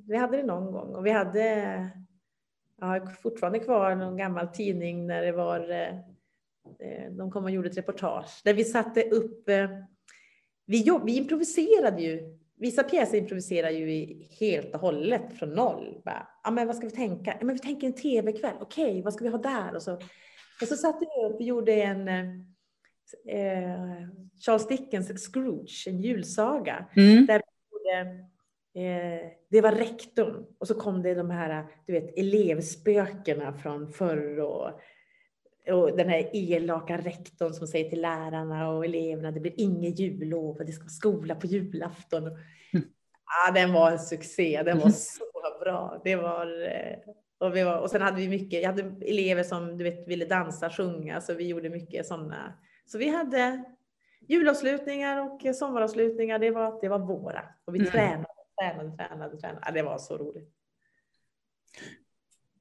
vi 0.08 0.18
hade 0.18 0.38
det 0.38 0.44
någon 0.44 0.72
gång 0.72 0.96
och 0.96 1.06
vi 1.06 1.12
hade, 1.12 1.46
jag 2.80 2.88
har 2.88 3.06
fortfarande 3.06 3.60
kvar 3.60 3.96
någon 3.96 4.18
gammal 4.18 4.48
tidning 4.48 5.08
när 5.08 5.22
det 5.22 5.32
var, 5.32 5.70
eh, 5.70 5.98
eh 6.80 7.12
de 7.12 7.32
kom 7.32 7.44
och 7.44 7.52
gjorde 7.52 7.70
ett 7.70 7.78
reportage 7.78 8.42
där 8.44 8.54
vi 8.54 8.64
satte 8.64 9.02
upp, 9.02 9.50
eh, 9.50 9.70
vi, 10.66 10.82
jobb, 10.82 11.02
vi 11.06 11.18
improviserade 11.18 12.02
ju 12.02 12.39
Vissa 12.60 12.84
pjäser 12.84 13.18
improviserar 13.18 13.70
ju 13.70 14.16
helt 14.40 14.76
och 14.76 14.82
hållet 14.82 15.34
från 15.40 15.50
noll. 15.50 16.02
Bara, 16.06 16.28
ja, 16.44 16.52
men 16.52 16.68
vad 16.68 16.76
ska 16.76 16.86
vi 16.86 16.96
tänka? 16.96 17.36
Ja, 17.40 17.46
men 17.46 17.56
vi 17.56 17.60
tänker 17.60 17.88
en 17.88 17.94
tv-kväll. 17.94 18.56
Okej, 18.60 18.86
okay, 18.86 19.02
vad 19.02 19.14
ska 19.14 19.24
vi 19.24 19.30
ha 19.30 19.38
där? 19.38 19.76
Och 19.76 19.82
så, 19.82 19.94
och 20.62 20.68
så 20.68 20.76
satte 20.76 21.00
vi 21.00 21.26
upp, 21.26 21.36
vi 21.40 21.46
gjorde 21.46 21.74
en 21.74 22.08
eh, 23.28 24.08
Charles 24.46 24.68
Dickens 24.68 25.32
Scrooge, 25.32 25.88
en 25.88 26.02
julsaga. 26.02 26.86
Mm. 26.96 27.26
Där 27.26 27.42
gjorde, 27.72 28.00
eh, 28.76 29.32
det 29.50 29.62
var 29.62 29.72
rektorn 29.72 30.46
och 30.58 30.68
så 30.68 30.74
kom 30.74 31.02
det 31.02 31.14
de 31.14 31.30
här 31.30 31.66
du 31.88 31.94
vet, 31.94 32.18
elevspökena 32.18 33.54
från 33.54 33.92
förr 33.92 34.40
och 34.40 34.80
och 35.72 35.98
den 35.98 36.10
här 36.10 36.30
elaka 36.34 36.98
rektorn 36.98 37.54
som 37.54 37.68
säger 37.68 37.90
till 37.90 38.02
lärarna 38.02 38.70
och 38.70 38.86
eleverna 38.86 39.32
det 39.32 39.40
blir 39.40 39.54
inget 39.58 40.00
jullov 40.00 40.58
och 40.58 40.66
det 40.66 40.72
ska 40.72 40.84
vara 40.84 40.90
skola 40.90 41.36
på 41.36 41.48
julafton. 41.48 42.24
Mm. 42.24 42.86
Ja, 43.26 43.52
den 43.54 43.74
var 43.74 43.92
en 43.92 44.00
succé, 44.00 44.64
den 44.66 44.80
var 44.80 44.90
så 44.90 45.24
bra. 45.60 46.02
Det 46.04 46.16
var, 46.16 46.62
eh, 46.68 46.98
och, 47.38 47.56
vi 47.56 47.64
var, 47.64 47.80
och 47.80 47.90
sen 47.90 48.02
hade 48.02 48.18
vi 48.18 48.30
mycket, 48.30 48.62
jag 48.62 48.70
hade 48.70 49.06
elever 49.06 49.44
som 49.44 49.78
du 49.78 49.84
vet, 49.84 50.08
ville 50.08 50.26
dansa, 50.26 50.70
sjunga, 50.70 51.22
så 51.22 51.34
vi 51.34 51.48
gjorde 51.48 51.70
mycket 51.70 52.06
sådana. 52.06 52.54
Så 52.86 52.98
vi 52.98 53.10
hade 53.10 53.64
julavslutningar 54.28 55.18
och 55.18 55.56
sommaravslutningar, 55.56 56.40
det 56.40 56.52
var, 56.52 56.82
det 56.82 56.90
var 56.90 57.00
våra. 57.00 57.44
Och 57.66 57.76
vi 57.76 57.80
mm. 57.80 57.92
tränade, 57.92 58.26
tränade, 58.62 58.98
tränade, 58.98 59.38
tränade. 59.38 59.62
Ja, 59.66 59.72
det 59.72 59.82
var 59.82 59.98
så 59.98 60.18
roligt. 60.18 60.54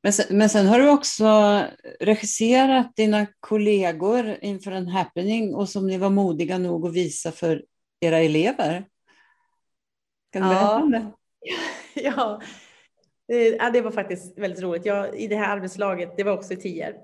Men 0.03 0.13
sen, 0.13 0.39
men 0.39 0.49
sen, 0.49 0.67
har 0.67 0.79
du 0.79 0.91
också 0.91 1.63
regisserat 2.01 2.97
dina 2.97 3.27
kollegor 3.41 4.37
inför 4.41 4.73
en 4.73 4.89
happening 4.89 5.55
och 5.55 5.69
som 5.69 5.87
ni 5.87 5.99
var 5.99 6.11
modiga 6.11 6.59
nog 6.59 6.87
att 6.87 6.95
visa 6.95 7.33
för 7.33 7.65
era 8.01 8.19
elever. 8.19 8.85
Kan 10.33 10.43
du 10.43 10.49
berätta 10.49 10.77
om 10.77 10.91
det? 10.91 11.13
Ja, 11.95 12.41
ja, 13.27 13.71
det 13.71 13.81
var 13.81 13.91
faktiskt 13.91 14.39
väldigt 14.39 14.63
roligt. 14.63 14.87
Jag, 14.87 15.21
I 15.21 15.27
det 15.27 15.37
här 15.37 15.57
arbetslaget, 15.57 16.17
det 16.17 16.25
var 16.25 16.33
också 16.33 16.53
i 16.53 16.57
Tierp, 16.57 16.97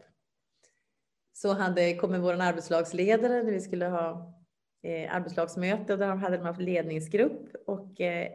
så 1.32 1.52
hade 1.52 1.94
kommit 1.94 2.20
vår 2.20 2.32
arbetslagsledare 2.32 3.42
när 3.42 3.52
vi 3.52 3.60
skulle 3.60 3.86
ha 3.86 4.34
eh, 4.82 5.14
arbetslagsmöte 5.14 5.92
och 5.92 5.98
där 5.98 6.16
hade 6.16 6.36
de 6.36 6.46
haft 6.46 6.60
ledningsgrupp 6.60 7.54
och 7.66 8.00
eh, 8.00 8.28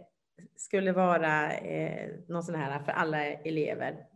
skulle 0.55 0.91
vara 0.91 1.53
eh, 1.53 2.09
någon 2.27 2.43
sån 2.43 2.55
här 2.55 2.83
för 2.83 2.91
alla 2.91 3.25
elever 3.25 4.08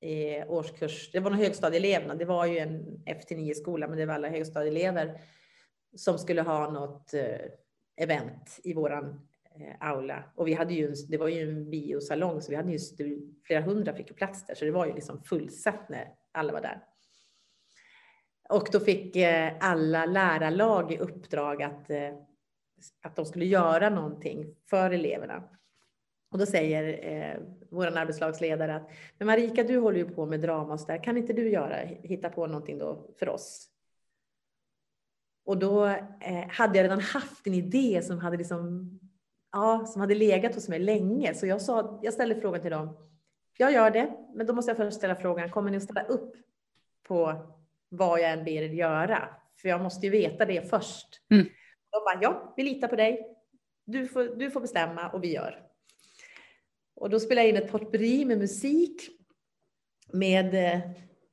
eh, 0.00 0.50
årskurs. 0.50 1.10
Det 1.12 1.20
var 1.20 1.30
nog 1.30 1.40
högstadieeleverna. 1.40 2.14
Det 2.14 2.24
var 2.24 2.46
ju 2.46 2.58
en 2.58 3.02
F-9 3.06 3.54
skola, 3.54 3.88
men 3.88 3.98
det 3.98 4.06
var 4.06 4.14
alla 4.14 4.28
högstadieelever 4.28 5.20
som 5.96 6.18
skulle 6.18 6.42
ha 6.42 6.70
något 6.70 7.14
eh, 7.14 7.50
event 7.96 8.60
i 8.64 8.74
våran 8.74 9.20
eh, 9.60 9.88
aula. 9.88 10.24
Och 10.34 10.48
vi 10.48 10.54
hade 10.54 10.74
ju, 10.74 10.94
det 11.08 11.18
var 11.18 11.28
ju 11.28 11.50
en 11.50 11.70
biosalong, 11.70 12.42
så 12.42 12.50
vi 12.50 12.56
hade 12.56 12.72
ju 12.72 12.78
flera 13.46 13.60
hundra 13.60 13.94
fick 13.94 14.16
plats 14.16 14.46
där, 14.46 14.54
så 14.54 14.64
det 14.64 14.70
var 14.70 14.86
ju 14.86 14.94
liksom 14.94 15.22
fullsatt 15.22 15.88
när 15.88 16.08
alla 16.32 16.52
var 16.52 16.60
där. 16.60 16.82
Och 18.48 18.68
då 18.72 18.80
fick 18.80 19.16
eh, 19.16 19.52
alla 19.60 20.06
lärarlag 20.06 20.92
i 20.92 20.98
uppdrag 20.98 21.62
att, 21.62 21.90
eh, 21.90 22.10
att 23.02 23.16
de 23.16 23.26
skulle 23.26 23.44
göra 23.44 23.90
någonting 23.90 24.54
för 24.70 24.90
eleverna. 24.90 25.48
Och 26.36 26.40
då 26.40 26.46
säger 26.46 27.12
eh, 27.12 27.40
vår 27.70 27.86
arbetslagsledare 27.86 28.76
att 28.76 28.90
men 29.18 29.26
Marika, 29.26 29.64
du 29.64 29.78
håller 29.78 29.98
ju 29.98 30.10
på 30.10 30.26
med 30.26 30.40
drama 30.40 30.72
och 30.72 30.80
så 30.80 30.86
där. 30.86 31.04
Kan 31.04 31.16
inte 31.16 31.32
du 31.32 31.50
göra, 31.50 31.76
hitta 32.02 32.30
på 32.30 32.46
någonting 32.46 32.78
då 32.78 33.14
för 33.18 33.28
oss? 33.28 33.68
Och 35.44 35.58
då 35.58 35.86
eh, 35.86 36.48
hade 36.48 36.78
jag 36.78 36.84
redan 36.84 37.00
haft 37.00 37.46
en 37.46 37.54
idé 37.54 38.02
som 38.02 38.18
hade 38.18 38.36
liksom, 38.36 38.90
ja, 39.52 39.84
som 39.86 40.00
hade 40.00 40.14
legat 40.14 40.54
hos 40.54 40.68
mig 40.68 40.78
länge. 40.78 41.34
Så 41.34 41.46
jag, 41.46 41.62
sa, 41.62 42.00
jag 42.02 42.12
ställde 42.12 42.40
frågan 42.40 42.60
till 42.62 42.70
dem. 42.70 42.96
Jag 43.58 43.72
gör 43.72 43.90
det, 43.90 44.16
men 44.34 44.46
då 44.46 44.52
måste 44.52 44.70
jag 44.70 44.76
först 44.76 44.96
ställa 44.96 45.16
frågan, 45.16 45.50
kommer 45.50 45.70
ni 45.70 45.76
att 45.76 45.82
ställa 45.82 46.02
upp 46.02 46.34
på 47.08 47.46
vad 47.88 48.20
jag 48.20 48.30
än 48.30 48.44
ber 48.44 48.62
er 48.62 48.68
göra? 48.68 49.28
För 49.62 49.68
jag 49.68 49.80
måste 49.80 50.06
ju 50.06 50.12
veta 50.12 50.44
det 50.44 50.70
först. 50.70 51.08
Mm. 51.30 51.46
De 51.90 52.04
bara, 52.04 52.22
ja, 52.22 52.54
vi 52.56 52.62
litar 52.62 52.88
på 52.88 52.96
dig. 52.96 53.36
Du 53.84 54.08
får, 54.08 54.36
du 54.36 54.50
får 54.50 54.60
bestämma 54.60 55.08
och 55.08 55.24
vi 55.24 55.34
gör. 55.34 55.65
Och 56.96 57.10
då 57.10 57.20
spelade 57.20 57.46
jag 57.46 57.56
in 57.56 57.62
ett 57.62 57.72
potpurri 57.72 58.24
med 58.24 58.38
musik. 58.38 59.08
Med, 60.12 60.54
eh, 60.54 60.80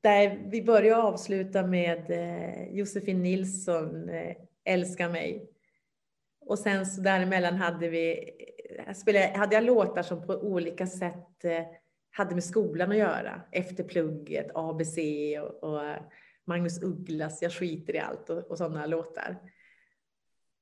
där 0.01 0.49
vi 0.51 0.63
börjar 0.63 0.97
och 0.97 1.69
med 1.69 2.11
eh, 2.11 2.75
Josefin 2.77 3.23
Nilsson, 3.23 4.09
eh, 4.09 4.35
Älska 4.65 5.09
mig. 5.09 5.49
Och 6.45 6.59
sen 6.59 6.85
så 6.85 7.01
däremellan 7.01 7.55
hade 7.55 7.89
vi, 7.89 8.29
spelade, 8.95 9.37
hade 9.37 9.55
jag 9.55 9.63
låtar 9.63 10.03
som 10.03 10.27
på 10.27 10.33
olika 10.33 10.87
sätt 10.87 11.45
hade 12.11 12.35
med 12.35 12.43
skolan 12.43 12.91
att 12.91 12.97
göra. 12.97 13.41
Efter 13.51 13.83
plugget, 13.83 14.51
ABC 14.55 14.97
och, 15.41 15.63
och 15.63 15.81
Magnus 16.45 16.83
Ugglas, 16.83 17.41
Jag 17.41 17.53
skiter 17.53 17.95
i 17.95 17.99
allt 17.99 18.29
och, 18.29 18.37
och 18.37 18.57
sådana 18.57 18.85
låtar. 18.85 19.37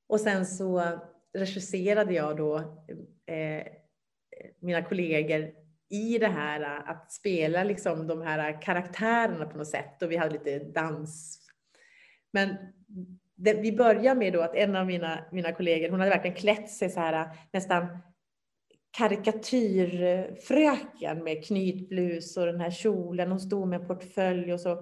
Och 0.06 0.20
sen 0.20 0.46
så 0.46 0.98
regisserade 1.34 2.14
jag 2.14 2.36
då 2.36 2.56
eh, 3.26 3.66
mina 4.60 4.82
kollegor 4.82 5.50
i 5.90 6.18
det 6.18 6.28
här 6.28 6.90
att 6.90 7.12
spela 7.12 7.64
liksom 7.64 8.06
de 8.06 8.22
här 8.22 8.62
karaktärerna 8.62 9.46
på 9.46 9.58
något 9.58 9.68
sätt 9.68 10.02
och 10.02 10.10
vi 10.10 10.16
hade 10.16 10.32
lite 10.32 10.58
dans. 10.58 11.38
Men 12.32 12.56
det, 13.34 13.54
vi 13.54 13.72
börjar 13.72 14.14
med 14.14 14.32
då 14.32 14.40
att 14.40 14.54
en 14.54 14.76
av 14.76 14.86
mina, 14.86 15.24
mina 15.32 15.52
kollegor, 15.52 15.88
hon 15.88 16.00
hade 16.00 16.10
verkligen 16.10 16.36
klätt 16.36 16.70
sig 16.70 16.90
så 16.90 17.00
här 17.00 17.28
nästan 17.52 17.86
karikatyrfröken 18.98 21.24
med 21.24 21.44
knytblus 21.44 22.36
och 22.36 22.46
den 22.46 22.60
här 22.60 22.70
kjolen. 22.70 23.30
Hon 23.30 23.40
stod 23.40 23.68
med 23.68 23.80
en 23.80 23.86
portfölj 23.86 24.52
och 24.52 24.60
så, 24.60 24.72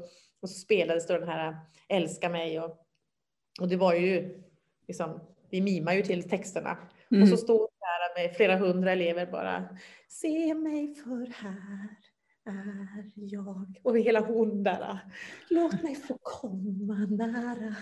och 0.42 0.50
så 0.50 0.58
spelades 0.58 1.06
då 1.06 1.18
den 1.18 1.28
här 1.28 1.56
Älska 1.88 2.28
mig 2.28 2.60
och, 2.60 2.86
och 3.60 3.68
det 3.68 3.76
var 3.76 3.94
ju 3.94 4.42
liksom, 4.88 5.20
vi 5.50 5.60
mimar 5.60 5.92
ju 5.92 6.02
till 6.02 6.28
texterna. 6.28 6.78
Mm. 7.10 7.22
Och 7.22 7.28
så 7.28 7.36
stod 7.36 7.69
med 8.16 8.36
flera 8.36 8.56
hundra 8.56 8.92
elever 8.92 9.26
bara. 9.26 9.68
Se 10.08 10.54
mig 10.54 10.94
för 10.94 11.32
här 11.32 11.96
är 12.44 13.12
jag. 13.14 13.80
Och 13.82 13.98
hela 13.98 14.20
hon 14.20 14.62
där. 14.62 14.98
Låt 15.50 15.82
mig 15.82 15.94
få 15.94 16.18
komma 16.22 17.06
nära. 17.10 17.74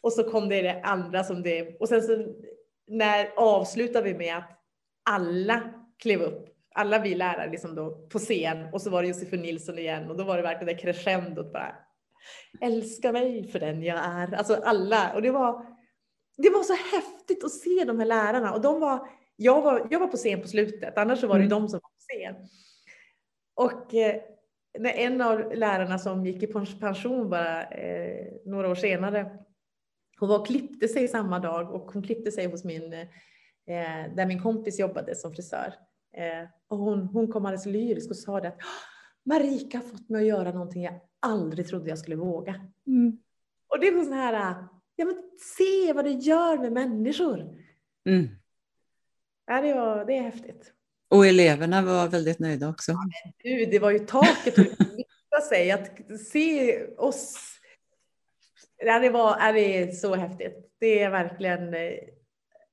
Och 0.00 0.12
så 0.12 0.30
kom 0.30 0.48
det 0.48 0.62
det 0.62 0.80
andra 0.82 1.24
som 1.24 1.42
det, 1.42 1.80
och 1.80 1.88
sen 1.88 2.02
så 2.02 2.34
när 2.86 3.32
avslutade 3.36 4.12
vi 4.12 4.18
med 4.18 4.36
att 4.36 4.50
alla 5.10 5.62
klev 5.98 6.20
upp. 6.20 6.48
Alla 6.74 6.98
vi 6.98 7.14
lärare 7.14 7.50
liksom 7.50 7.74
då 7.74 8.08
på 8.08 8.18
scen 8.18 8.66
och 8.72 8.82
så 8.82 8.90
var 8.90 9.02
det 9.02 9.08
Josefin 9.08 9.42
Nilsson 9.42 9.78
igen 9.78 10.10
och 10.10 10.16
då 10.16 10.24
var 10.24 10.36
det 10.36 10.42
verkligen 10.42 10.76
det 10.76 10.82
crescendot 10.82 11.52
bara. 11.52 11.76
Älska 12.60 13.12
mig 13.12 13.48
för 13.48 13.58
den 13.58 13.82
jag 13.82 13.98
är. 13.98 14.34
Alltså 14.34 14.54
alla. 14.54 15.12
Och 15.14 15.22
det 15.22 15.30
var, 15.30 15.75
det 16.36 16.50
var 16.50 16.62
så 16.62 16.74
häftigt 16.74 17.44
att 17.44 17.52
se 17.52 17.84
de 17.84 17.98
här 17.98 18.06
lärarna 18.06 18.54
och 18.54 18.60
de 18.60 18.80
var, 18.80 19.08
jag 19.36 19.62
var, 19.62 19.86
jag 19.90 20.00
var 20.00 20.06
på 20.06 20.16
scen 20.16 20.42
på 20.42 20.48
slutet, 20.48 20.98
annars 20.98 21.20
så 21.20 21.26
var 21.26 21.38
det 21.38 21.44
mm. 21.44 21.60
de 21.60 21.68
som 21.68 21.80
var 21.82 21.90
på 21.90 21.98
scen. 22.08 22.34
Och 23.54 23.94
eh, 23.94 24.22
när 24.78 24.90
en 24.90 25.20
av 25.20 25.54
lärarna 25.54 25.98
som 25.98 26.26
gick 26.26 26.42
i 26.42 26.46
pension 26.80 27.30
bara 27.30 27.64
eh, 27.64 28.26
några 28.44 28.68
år 28.68 28.74
senare, 28.74 29.38
hon 30.18 30.28
var 30.28 30.38
och 30.38 30.46
klippte 30.46 30.88
sig 30.88 31.08
samma 31.08 31.38
dag 31.38 31.74
och 31.74 31.92
hon 31.92 32.02
klippte 32.02 32.32
sig 32.32 32.46
hos 32.46 32.64
min, 32.64 32.92
eh, 32.92 34.14
där 34.16 34.26
min 34.26 34.42
kompis 34.42 34.78
jobbade 34.78 35.14
som 35.14 35.32
frisör. 35.32 35.74
Eh, 36.16 36.48
och 36.68 36.78
hon, 36.78 37.06
hon 37.06 37.32
kom 37.32 37.46
alldeles 37.46 37.66
lyrisk 37.66 38.10
och 38.10 38.16
sa 38.16 38.40
det 38.40 38.48
att 38.48 38.58
Marika 39.24 39.78
har 39.78 39.84
fått 39.84 40.08
mig 40.08 40.22
att 40.22 40.28
göra 40.28 40.52
någonting 40.52 40.82
jag 40.82 41.00
aldrig 41.20 41.68
trodde 41.68 41.88
jag 41.88 41.98
skulle 41.98 42.16
våga. 42.16 42.54
Mm. 42.86 43.18
Och 43.68 43.80
det 43.80 43.88
är 43.88 44.04
sån 44.04 44.12
här, 44.12 44.64
ja 44.96 45.04
men 45.04 45.16
se 45.56 45.92
vad 45.92 46.04
det 46.04 46.10
gör 46.10 46.58
med 46.58 46.72
människor. 46.72 47.38
Mm. 48.08 48.28
Ja, 49.46 49.60
det, 49.60 49.74
var, 49.74 50.04
det 50.04 50.16
är 50.16 50.22
häftigt. 50.22 50.72
Och 51.08 51.26
eleverna 51.26 51.82
var 51.82 52.08
väldigt 52.08 52.38
nöjda 52.38 52.68
också. 52.68 52.92
Ja, 53.42 53.66
det 53.70 53.78
var 53.78 53.90
ju 53.90 53.98
taket 53.98 54.58
att 54.58 55.44
sig, 55.48 55.70
att 55.70 56.20
se 56.20 56.86
oss. 56.86 57.52
Ja, 58.78 58.98
det, 58.98 59.10
var, 59.10 59.36
ja, 59.40 59.52
det 59.52 59.78
är 59.78 59.92
så 59.92 60.14
häftigt. 60.14 60.72
Det 60.78 61.02
är 61.02 61.10
verkligen... 61.10 61.74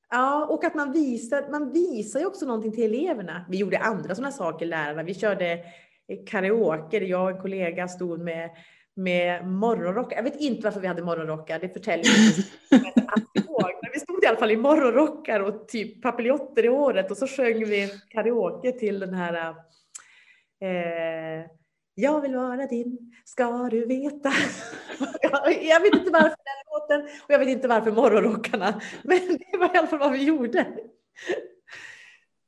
Ja, 0.10 0.46
och 0.46 0.64
att 0.64 0.76
man 0.76 0.92
visar, 0.92 1.52
man 1.52 1.72
visar 1.72 2.20
ju 2.20 2.26
också 2.26 2.46
någonting 2.46 2.72
till 2.72 2.84
eleverna. 2.84 3.46
Vi 3.50 3.58
gjorde 3.58 3.78
andra 3.78 4.16
sådana 4.16 4.32
saker, 4.32 4.66
lärarna. 4.66 5.04
Vi 5.04 5.14
körde 5.14 5.60
karaoke 6.28 6.98
jag 6.98 7.24
och 7.24 7.32
en 7.32 7.42
kollega 7.42 7.88
stod 7.88 8.20
med, 8.20 8.50
med 8.96 9.48
morgonrockar. 9.48 10.16
Jag 10.16 10.24
vet 10.24 10.42
inte 10.42 10.64
varför 10.64 10.80
vi 10.80 10.88
hade 10.88 11.04
morgonrockar, 11.04 11.60
det 11.60 11.70
förtäljer. 11.70 12.14
Men 13.82 13.92
vi 13.94 14.00
stod 14.00 14.24
i 14.24 14.28
alla 14.28 14.38
fall 14.38 14.52
i 14.52 14.58
morgonrockar 14.58 15.40
och 15.40 15.68
typ 15.68 16.02
papiljotter 16.02 16.66
i 16.66 16.68
håret 16.68 17.12
och 17.12 17.18
så 17.18 17.28
sjöng 17.28 17.66
vi 17.66 17.90
karaoke 18.10 18.72
till 18.72 19.00
den 19.00 19.14
här 19.14 19.56
eh, 20.62 21.46
Jag 21.96 22.22
vill 22.22 22.36
vara 22.36 22.68
din, 22.68 23.16
ska 23.26 23.70
du 23.72 23.86
veta. 23.86 24.34
jag 25.62 25.80
vet 25.80 25.94
inte 25.94 26.12
varför 26.12 26.30
den 26.30 26.64
låten 26.72 27.02
och 27.24 27.34
jag 27.34 27.40
vet 27.40 27.48
inte 27.48 27.68
varför 27.68 27.92
morgonrockarna. 27.92 28.82
Men 29.04 29.20
det 29.52 29.58
var 29.58 29.76
i 29.76 29.78
alla 29.78 29.88
fall 29.88 30.00
vad 30.00 30.12
vi 30.12 30.24
gjorde. 30.24 30.68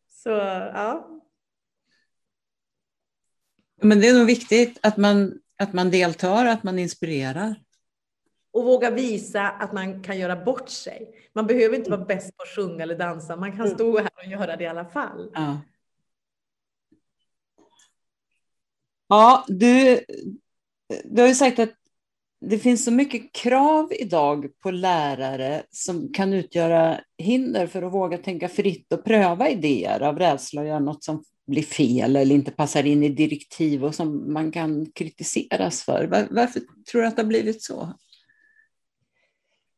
Så 0.10 0.30
ja, 0.30 1.16
men 3.82 4.00
det 4.00 4.08
är 4.08 4.14
nog 4.18 4.28
viktigt 4.28 4.80
att 4.82 4.98
man, 4.98 5.40
att 5.58 5.74
man 5.74 5.92
deltar, 5.92 6.46
att 6.46 6.64
man 6.64 6.80
inspirerar. 6.80 7.56
Och 8.52 8.64
våga 8.64 8.92
visa 8.92 9.42
att 9.42 9.74
man 9.74 10.04
kan 10.04 10.20
göra 10.20 10.36
bort 10.36 10.70
sig. 10.70 11.30
Man 11.34 11.48
behöver 11.48 11.76
inte 11.76 11.90
vara 11.90 12.06
bäst 12.06 12.38
på 12.38 12.44
att 12.44 12.50
sjunga 12.50 12.84
eller 12.84 12.98
dansa, 12.98 13.36
man 13.36 13.52
kan 13.52 13.66
mm. 13.66 13.76
stå 13.76 13.98
här 13.98 14.10
och 14.16 14.32
göra 14.32 14.56
det 14.56 14.64
i 14.64 14.68
alla 14.68 14.86
fall. 14.86 15.32
Ja, 15.34 15.62
ja 19.08 19.46
du, 19.48 20.00
du 21.04 21.22
har 21.22 21.28
ju 21.28 21.36
sagt 21.36 21.60
att 21.60 21.74
det 22.42 22.60
finns 22.60 22.86
så 22.86 22.92
mycket 22.92 23.34
krav 23.34 23.94
idag 23.94 24.60
på 24.60 24.72
lärare 24.72 25.64
som 25.70 26.14
kan 26.14 26.34
utgöra 26.34 27.00
hinder 27.18 27.68
för 27.68 27.82
att 27.82 27.94
våga 27.94 28.18
tänka 28.18 28.50
fritt 28.50 28.94
och 28.94 29.04
pröva 29.04 29.50
idéer 29.50 30.02
av 30.02 30.20
rädsla 30.20 30.62
att 30.62 30.68
göra 30.68 30.80
något 30.80 31.04
som 31.04 31.24
blir 31.48 31.64
fel 31.64 32.16
eller 32.16 32.36
inte 32.36 32.52
passar 32.52 32.86
in 32.86 33.04
i 33.04 33.10
direktiv 33.10 33.86
och 33.86 33.96
som 33.96 34.34
man 34.34 34.52
kan 34.52 34.92
kritiseras 34.92 35.84
för. 35.84 36.08
Var, 36.08 36.28
varför 36.32 36.62
tror 36.92 37.02
du 37.02 37.08
att 37.08 37.16
det 37.16 37.22
har 37.22 37.28
blivit 37.28 37.64
så? 37.64 37.94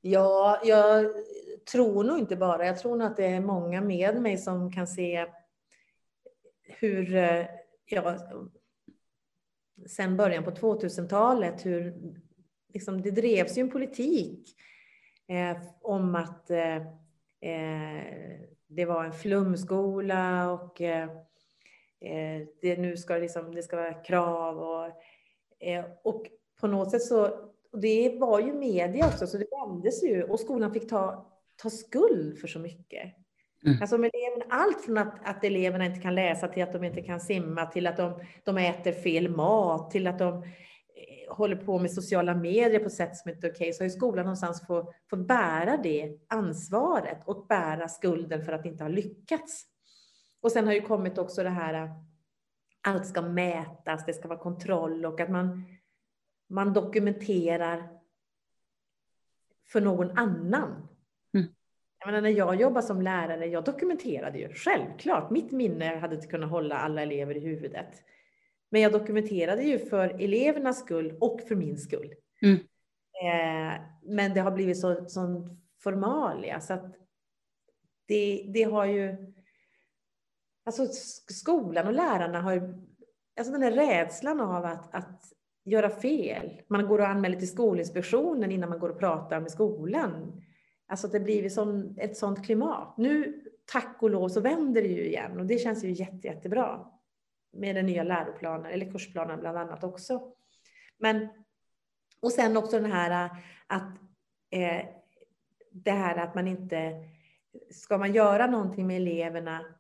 Ja, 0.02 0.62
jag 0.64 1.06
tror 1.72 2.04
nog 2.04 2.20
inte 2.20 2.36
bara. 2.36 2.66
Jag 2.66 2.80
tror 2.80 2.98
nog 2.98 3.08
att 3.08 3.18
det 3.18 3.26
är 3.26 3.42
många 3.42 3.82
med 3.82 4.22
mig 4.22 4.38
som 4.38 4.72
kan 4.72 4.88
se 4.88 5.26
hur, 6.64 7.16
eh, 7.16 7.46
ja, 7.86 8.18
sen 9.88 10.18
början 10.18 10.44
på 10.44 10.52
2000-talet, 10.52 11.66
hur 11.66 11.94
liksom, 12.74 13.02
det 13.02 13.12
drevs 13.12 13.58
ju 13.58 13.62
en 13.62 13.72
politik 13.72 14.56
eh, 15.28 15.58
om 15.82 16.16
att 16.16 16.50
eh, 16.50 16.76
eh 17.42 18.48
det 18.70 18.86
var 18.86 19.06
en 19.06 19.14
flumskola 19.14 20.52
och 20.52 20.82
eh, 20.82 21.10
det 22.62 22.78
nu 22.78 22.98
ska 22.98 23.18
liksom, 23.18 23.56
det 23.56 23.64
ska 23.64 23.76
vara 23.76 23.94
krav 23.94 24.60
och, 24.60 24.86
eh, 25.68 25.86
och 26.04 26.26
på 26.62 26.68
något 26.68 26.92
sätt 26.92 27.02
så, 27.02 27.52
det 27.82 28.18
var 28.20 28.40
ju 28.40 28.54
media 28.54 29.08
också, 29.08 29.28
så 29.28 29.38
det 29.38 29.48
vändes 29.52 30.04
ju 30.04 30.24
och 30.24 30.40
skolan 30.40 30.74
fick 30.74 30.90
ta, 30.90 31.32
ta 31.56 31.70
skuld 31.70 32.40
för 32.40 32.48
så 32.48 32.60
mycket. 32.60 33.14
Mm. 33.66 33.82
Alltså 33.82 33.96
eleverna, 33.96 34.46
allt 34.50 34.82
från 34.86 34.98
att, 34.98 35.16
att 35.24 35.44
eleverna 35.44 35.86
inte 35.86 36.00
kan 36.00 36.16
läsa 36.16 36.48
till 36.48 36.64
att 36.64 36.74
de 36.74 36.84
inte 36.84 37.02
kan 37.02 37.20
simma, 37.20 37.66
till 37.66 37.88
att 37.88 37.98
de, 37.98 38.20
de 38.44 38.58
äter 38.58 38.92
fel 38.92 39.30
mat, 39.30 39.92
till 39.92 40.08
att 40.08 40.20
de 40.20 40.44
eh, 40.44 41.36
håller 41.36 41.56
på 41.56 41.80
med 41.80 41.92
sociala 41.92 42.36
medier 42.36 42.80
på 42.80 42.90
sätt 42.90 43.18
som 43.18 43.32
inte 43.32 43.48
är 43.48 43.52
okej, 43.52 43.66
okay, 43.66 43.74
så 43.74 43.84
har 43.84 43.86
ju 43.86 43.96
skolan 43.96 44.26
någonstans 44.26 44.68
fått, 44.68 44.94
fått 45.10 45.28
bära 45.28 45.78
det 45.84 46.20
ansvaret 46.28 47.18
och 47.26 47.46
bära 47.48 47.88
skulden 47.88 48.46
för 48.46 48.54
att 48.54 48.66
inte 48.66 48.84
har 48.84 48.90
lyckats. 48.90 49.66
Och 50.48 50.52
sen 50.52 50.68
har 50.68 50.74
ju 50.74 50.82
kommit 50.82 51.18
också 51.18 51.44
det 51.44 51.50
här 51.50 51.90
allt 52.82 53.08
ska 53.08 53.22
mätas, 53.22 54.06
det 54.06 54.14
ska 54.14 54.28
vara 54.28 54.40
kontroll 54.40 55.06
och 55.06 55.20
att 55.20 55.30
man, 55.30 55.64
man 56.50 56.74
dokumenterar 56.74 57.90
för 59.66 59.82
någon 59.82 60.18
annan. 60.18 60.88
Mm. 61.34 61.48
Jag 62.00 62.08
menar, 62.08 62.22
när 62.22 62.30
jag 62.30 62.62
jobbade 62.62 62.88
som 62.88 63.02
lärare, 63.02 63.46
jag 63.46 63.64
dokumenterade 63.64 64.40
ju 64.40 64.54
självklart. 64.54 65.30
Mitt 65.30 65.52
minne 65.52 65.96
hade 65.96 66.16
inte 66.16 66.28
kunnat 66.28 66.50
hålla 66.50 66.78
alla 66.78 67.02
elever 67.02 67.38
i 67.38 67.40
huvudet. 67.40 68.04
Men 68.70 68.82
jag 68.82 68.92
dokumenterade 68.92 69.64
ju 69.64 69.80
för 69.80 70.10
elevernas 70.10 70.80
skull 70.80 71.18
och 71.22 71.42
för 71.48 71.56
min 71.56 71.78
skull. 71.78 72.14
Mm. 72.42 72.56
Eh, 73.24 73.82
men 74.04 74.34
det 74.34 74.40
har 74.40 74.52
blivit 74.52 74.80
så, 74.80 75.06
sån 75.10 75.62
formalia 75.84 76.60
så 76.60 76.74
att 76.74 76.96
det, 78.06 78.46
det 78.54 78.64
har 78.64 78.86
ju 78.86 79.34
Alltså 80.68 80.86
skolan 81.28 81.88
och 81.88 81.94
lärarna 81.94 82.42
har 82.42 82.54
ju, 82.54 82.62
alltså 83.38 83.54
den 83.54 83.62
här 83.62 83.72
rädslan 83.72 84.42
av 84.42 84.66
att, 84.66 84.96
att 84.96 85.34
göra 85.66 85.90
fel. 85.90 86.62
Man 86.68 86.88
går 86.88 87.00
och 87.00 87.08
anmäler 87.08 87.40
till 87.40 87.50
Skolinspektionen 87.50 88.52
innan 88.52 88.70
man 88.70 88.80
går 88.80 88.90
och 88.90 89.00
pratar 89.00 89.40
med 89.40 89.52
skolan. 89.52 90.42
Alltså 90.88 91.08
det 91.08 91.20
blir 91.20 91.50
sån, 91.50 91.96
ett 92.00 92.18
sånt 92.18 92.46
klimat. 92.46 92.98
Nu, 92.98 93.44
tack 93.72 93.98
och 94.00 94.10
lov, 94.10 94.30
så 94.30 94.42
vänder 94.42 94.82
det 94.82 94.88
ju 94.88 95.06
igen 95.06 95.40
och 95.40 95.46
det 95.46 95.58
känns 95.58 95.84
ju 95.84 95.92
jätte, 95.92 96.28
jättebra. 96.28 96.88
Med 97.54 97.76
den 97.76 97.86
nya 97.86 98.04
läroplanen, 98.04 98.72
eller 98.72 98.92
kursplanen 98.92 99.40
bland 99.40 99.58
annat 99.58 99.84
också. 99.84 100.32
Men, 100.98 101.28
och 102.22 102.32
sen 102.32 102.58
också 102.58 102.80
den 102.80 102.92
här 102.92 103.30
att 103.68 103.98
eh, 104.50 104.86
det 105.72 105.92
här 105.92 106.18
att 106.18 106.36
man 106.36 106.48
inte, 106.48 106.94
ska 107.72 107.98
man 107.98 108.14
göra 108.14 108.48
någonting 108.48 108.88
med 108.88 108.98
eleverna 108.98 109.77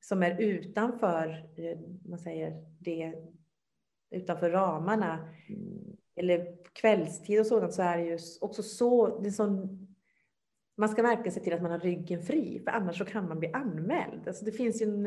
som 0.00 0.22
är 0.22 0.40
utanför, 0.40 1.48
eh, 1.56 1.78
man 2.04 2.18
säger 2.18 2.64
det, 2.78 3.14
utanför 4.10 4.50
ramarna, 4.50 5.34
eller 6.16 6.56
kvällstid 6.72 7.40
och 7.40 7.46
sådant, 7.46 7.72
så 7.72 7.82
är 7.82 7.96
det 7.96 8.04
ju 8.04 8.18
också 8.40 8.62
så, 8.62 9.20
det 9.20 9.30
sån, 9.30 9.86
man 10.76 10.88
ska 10.88 11.02
verkligen 11.02 11.32
se 11.32 11.40
till 11.40 11.52
att 11.52 11.62
man 11.62 11.70
har 11.70 11.78
ryggen 11.78 12.22
fri, 12.22 12.62
för 12.64 12.70
annars 12.70 12.98
så 12.98 13.04
kan 13.04 13.28
man 13.28 13.38
bli 13.38 13.52
anmäld. 13.52 14.28
Alltså 14.28 14.44
det 14.44 14.52
finns 14.52 14.82
en, 14.82 15.06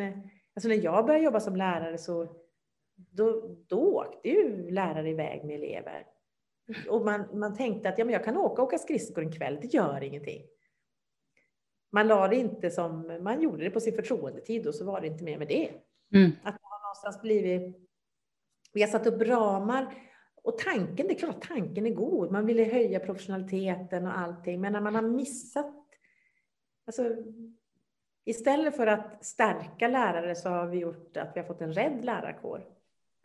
alltså 0.56 0.70
när 0.70 0.84
jag 0.84 1.06
började 1.06 1.26
jobba 1.26 1.40
som 1.40 1.56
lärare 1.56 1.98
så 1.98 2.36
då, 2.96 3.56
då 3.68 3.80
åkte 3.80 4.30
ju 4.30 4.70
lärare 4.72 5.10
iväg 5.10 5.46
med 5.46 5.56
elever. 5.56 6.06
Och 6.90 7.06
man, 7.06 7.40
man 7.40 7.56
tänkte 7.56 7.90
att 7.90 7.98
ja, 7.98 8.06
men 8.06 8.14
jag 8.14 8.24
kan 8.24 8.38
åka 8.38 8.62
och 8.62 8.68
åka 8.68 8.78
skridskor 8.78 9.24
en 9.24 9.32
kväll, 9.32 9.60
det 9.62 9.74
gör 9.74 10.04
ingenting 10.04 10.42
man 11.94 12.08
la 12.08 12.28
det 12.28 12.36
inte 12.36 12.72
som, 12.72 13.18
man 13.22 13.42
gjorde 13.42 13.64
det 13.64 13.70
på 13.70 13.80
sin 13.80 13.96
förtroendetid 13.96 14.68
och 14.68 14.76
så 14.76 14.86
var 14.86 15.02
det 15.02 15.08
inte 15.08 15.24
mer 15.24 15.38
med 15.38 15.48
det. 15.48 15.72
Mm. 16.14 16.32
Att 16.44 16.54
man 16.54 16.72
har 16.72 16.82
någonstans 16.82 17.22
blivit, 17.22 17.78
vi 18.74 18.82
har 18.82 18.90
satt 18.90 19.08
upp 19.08 19.22
ramar 19.22 19.96
och 20.44 20.58
tanken, 20.58 21.08
det 21.08 21.14
är 21.14 21.20
klart 21.20 21.48
tanken 21.48 21.86
är 21.86 21.94
god, 21.94 22.32
man 22.32 22.46
ville 22.46 22.64
höja 22.64 23.00
professionaliteten 23.00 24.08
och 24.08 24.18
allting, 24.18 24.62
men 24.62 24.74
när 24.74 24.82
man 24.82 24.96
har 24.96 25.02
missat, 25.02 25.76
alltså 26.88 27.16
istället 28.26 28.76
för 28.76 28.88
att 28.88 29.26
stärka 29.26 29.88
lärare 29.88 30.36
så 30.36 30.50
har 30.50 30.68
vi 30.68 30.78
gjort 30.78 31.18
att 31.18 31.32
vi 31.36 31.40
har 31.40 31.48
fått 31.48 31.62
en 31.62 31.74
rädd 31.74 32.06
lärarkår, 32.06 32.66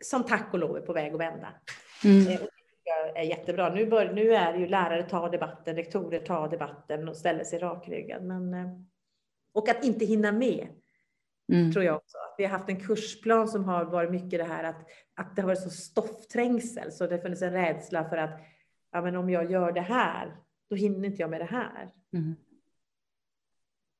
som 0.03 0.23
tack 0.23 0.53
och 0.53 0.59
lov 0.59 0.77
är 0.77 0.81
på 0.81 0.93
väg 0.93 1.13
att 1.13 1.19
vända. 1.19 1.53
Mm. 2.03 2.37
Eh, 2.89 3.21
är 3.21 3.25
jättebra. 3.25 3.73
Nu, 3.73 3.85
bör, 3.85 4.13
nu 4.13 4.33
är 4.33 4.53
det 4.53 4.59
ju 4.59 4.67
lärare 4.67 5.03
tar 5.03 5.29
debatten, 5.29 5.75
rektorer 5.75 6.19
tar 6.19 6.49
debatten 6.49 7.09
och 7.09 7.17
ställer 7.17 7.43
sig 7.43 7.59
rakryggad. 7.59 8.23
Men, 8.23 8.53
eh, 8.53 8.67
Och 9.53 9.69
att 9.69 9.83
inte 9.83 10.05
hinna 10.05 10.31
med. 10.31 10.67
Mm. 11.51 11.71
Tror 11.71 11.85
jag 11.85 11.95
också. 11.95 12.17
Att 12.17 12.35
vi 12.37 12.43
har 12.43 12.51
haft 12.51 12.69
en 12.69 12.79
kursplan 12.79 13.47
som 13.47 13.63
har 13.63 13.85
varit 13.85 14.11
mycket 14.11 14.39
det 14.39 14.43
här 14.43 14.63
att, 14.63 14.87
att 15.15 15.35
det 15.35 15.41
har 15.41 15.47
varit 15.47 15.63
så 15.63 15.69
stoffträngsel. 15.69 16.91
Så 16.91 17.07
det 17.07 17.21
funnits 17.21 17.41
en 17.41 17.53
rädsla 17.53 18.09
för 18.09 18.17
att 18.17 18.39
ja, 18.91 19.01
men 19.01 19.15
om 19.15 19.29
jag 19.29 19.51
gör 19.51 19.71
det 19.71 19.81
här, 19.81 20.35
då 20.69 20.75
hinner 20.75 21.05
inte 21.05 21.21
jag 21.21 21.29
med 21.29 21.41
det 21.41 21.45
här. 21.45 21.89
Mm. 22.13 22.35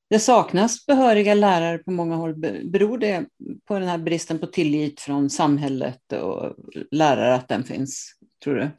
Det 0.10 0.20
saknas 0.20 0.86
behöriga 0.86 1.34
lärare 1.34 1.78
på 1.78 1.92
många 1.92 2.16
håll. 2.16 2.36
Beror 2.64 2.98
det 2.98 3.26
på 3.66 3.80
den 3.80 3.88
här 3.88 3.98
bristen 3.98 4.40
på 4.40 4.48
tillit 4.48 5.00
från 5.00 5.30
samhället 5.30 6.14
och 6.14 6.56
lärare 6.92 7.36
att 7.36 7.48
den 7.48 7.64
finns, 7.64 8.16
tror 8.44 8.56
du? 8.56 8.70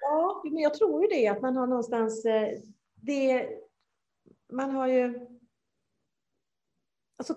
Ja, 0.00 0.42
men 0.44 0.58
jag 0.58 0.74
tror 0.74 1.02
ju 1.02 1.08
det, 1.08 1.28
att 1.28 1.42
man 1.42 1.56
har 1.56 1.66
någonstans 1.66 2.24
eh, 2.24 2.58
det, 2.94 3.48
man 4.52 4.70
har 4.70 4.86
ju, 4.86 5.26
alltså, 7.18 7.36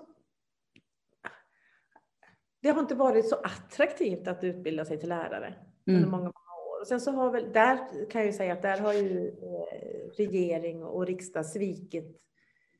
det 2.61 2.69
har 2.69 2.79
inte 2.79 2.95
varit 2.95 3.29
så 3.29 3.35
attraktivt 3.35 4.27
att 4.27 4.43
utbilda 4.43 4.85
sig 4.85 4.99
till 4.99 5.09
lärare 5.09 5.47
mm. 5.47 5.97
under 5.97 6.09
många, 6.09 6.23
många 6.23 6.71
år. 6.71 6.81
Och 6.81 6.87
sen 6.87 7.01
så 7.01 7.11
har 7.11 7.31
väl, 7.31 7.53
där 7.53 8.09
kan 8.09 8.21
jag 8.21 8.25
ju 8.25 8.33
säga 8.33 8.53
att 8.53 8.61
där 8.61 8.79
har 8.79 8.93
ju 8.93 9.27
eh, 9.27 10.15
regering 10.17 10.83
och 10.83 11.05
riksdag 11.05 11.45
svikit 11.45 12.21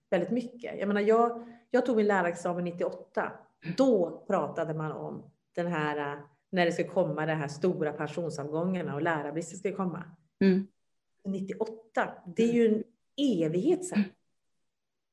väldigt 0.09 0.31
mycket. 0.31 0.79
Jag 0.79 0.87
menar, 0.87 1.01
jag, 1.01 1.47
jag 1.69 1.85
tog 1.85 1.95
min 1.95 2.07
lärarexamen 2.07 2.63
98. 2.63 3.31
Då 3.77 4.23
pratade 4.27 4.73
man 4.73 4.91
om 4.91 5.31
den 5.55 5.67
här, 5.67 6.21
när 6.53 6.65
det 6.65 6.71
ska 6.71 6.87
komma 6.87 7.25
de 7.25 7.33
här 7.33 7.47
stora 7.47 7.93
pensionsavgångarna 7.93 8.95
och 8.95 9.01
lärarbristen 9.01 9.59
ska 9.59 9.75
komma. 9.75 10.03
Mm. 10.39 10.67
98, 11.25 12.13
det 12.35 12.43
är 12.43 12.53
ju 12.53 12.67
en 12.67 12.83
evighet 13.17 13.85
sedan. 13.85 14.03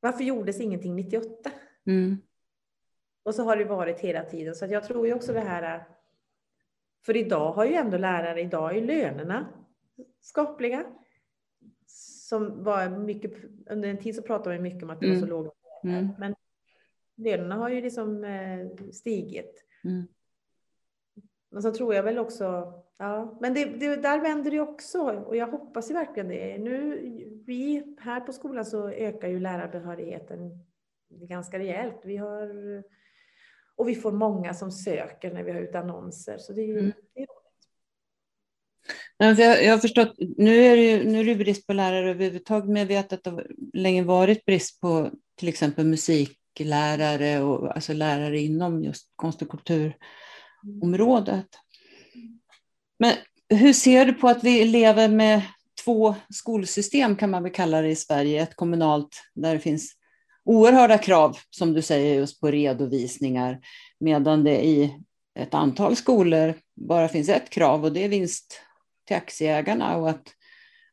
Varför 0.00 0.24
gjordes 0.24 0.60
ingenting 0.60 0.96
98? 0.96 1.50
Mm. 1.86 2.16
Och 3.22 3.34
så 3.34 3.42
har 3.42 3.56
det 3.56 3.64
varit 3.64 4.00
hela 4.00 4.24
tiden. 4.24 4.54
Så 4.54 4.66
jag 4.66 4.84
tror 4.84 5.06
ju 5.06 5.14
också 5.14 5.32
det 5.32 5.40
här, 5.40 5.84
för 7.06 7.16
idag 7.16 7.52
har 7.52 7.64
ju 7.64 7.74
ändå 7.74 7.98
lärare, 7.98 8.40
idag 8.40 8.76
är 8.76 8.80
lönerna 8.80 9.46
skapliga 10.20 10.86
som 11.86 12.64
var 12.64 12.88
mycket, 12.88 13.32
under 13.66 13.88
en 13.88 13.98
tid 13.98 14.14
så 14.14 14.22
pratade 14.22 14.56
vi 14.56 14.62
mycket 14.62 14.82
om 14.82 14.90
att 14.90 15.00
det 15.00 15.06
mm. 15.06 15.20
var 15.20 15.26
så 15.26 15.30
låga 15.30 15.50
mm. 15.84 16.08
Men 16.18 16.34
lönerna 17.16 17.54
har 17.54 17.68
ju 17.68 17.80
liksom 17.80 18.24
eh, 18.24 18.90
stigit. 18.92 19.64
Mm. 19.84 20.06
Men 21.50 21.62
så 21.62 21.72
tror 21.72 21.94
jag 21.94 22.02
väl 22.02 22.18
också, 22.18 22.72
ja, 22.98 23.38
men 23.40 23.54
det, 23.54 23.64
det, 23.64 23.96
där 23.96 24.20
vänder 24.20 24.50
det 24.50 24.60
också 24.60 25.00
och 25.02 25.36
jag 25.36 25.46
hoppas 25.46 25.90
ju 25.90 25.94
verkligen 25.94 26.28
det. 26.28 26.58
Nu, 26.58 27.00
vi 27.46 27.96
här 28.00 28.20
på 28.20 28.32
skolan 28.32 28.64
så 28.64 28.88
ökar 28.88 29.28
ju 29.28 29.40
lärarbehörigheten 29.40 30.50
ganska 31.10 31.58
rejält. 31.58 32.00
Vi 32.04 32.16
har, 32.16 32.48
och 33.76 33.88
vi 33.88 33.94
får 33.94 34.12
många 34.12 34.54
som 34.54 34.72
söker 34.72 35.34
när 35.34 35.42
vi 35.42 35.52
har 35.52 35.60
ut 35.60 35.74
annonser, 35.74 36.38
så 36.38 36.52
det 36.52 36.62
är, 36.62 36.78
mm. 36.78 36.92
det 37.14 37.20
är 37.20 37.26
jag, 39.18 39.64
jag 39.64 39.72
har 39.72 39.78
förstått, 39.78 40.14
nu 40.36 40.56
är, 40.56 40.76
det 40.76 40.82
ju, 40.82 41.04
nu 41.04 41.20
är 41.20 41.24
det 41.24 41.34
brist 41.34 41.66
på 41.66 41.72
lärare 41.72 42.10
överhuvudtaget, 42.10 42.68
men 42.68 42.76
jag 42.76 42.86
vet 42.86 43.12
att 43.12 43.24
det 43.24 43.30
har 43.30 43.46
länge 43.72 44.02
varit 44.02 44.44
brist 44.44 44.80
på 44.80 45.10
till 45.34 45.48
exempel 45.48 45.86
musiklärare 45.86 47.42
och 47.42 47.74
alltså 47.74 47.92
lärare 47.92 48.38
inom 48.38 48.82
just 48.82 49.12
konst 49.16 49.42
och 49.42 49.48
kulturområdet. 50.62 51.46
Men 52.98 53.14
hur 53.48 53.72
ser 53.72 54.06
du 54.06 54.12
på 54.12 54.28
att 54.28 54.44
vi 54.44 54.64
lever 54.64 55.08
med 55.08 55.42
två 55.84 56.14
skolsystem 56.30 57.16
kan 57.16 57.30
man 57.30 57.42
väl 57.42 57.52
kalla 57.52 57.82
det 57.82 57.88
i 57.88 57.96
Sverige, 57.96 58.42
ett 58.42 58.56
kommunalt 58.56 59.22
där 59.34 59.54
det 59.54 59.60
finns 59.60 59.92
oerhörda 60.44 60.98
krav, 60.98 61.36
som 61.50 61.72
du 61.72 61.82
säger, 61.82 62.14
just 62.14 62.40
på 62.40 62.50
redovisningar, 62.50 63.60
medan 64.00 64.44
det 64.44 64.66
i 64.66 64.94
ett 65.34 65.54
antal 65.54 65.96
skolor 65.96 66.54
bara 66.76 67.08
finns 67.08 67.28
ett 67.28 67.50
krav 67.50 67.84
och 67.84 67.92
det 67.92 68.04
är 68.04 68.08
vinst 68.08 68.60
till 69.06 69.16
aktieägarna 69.16 69.96
och 69.96 70.10
att 70.10 70.34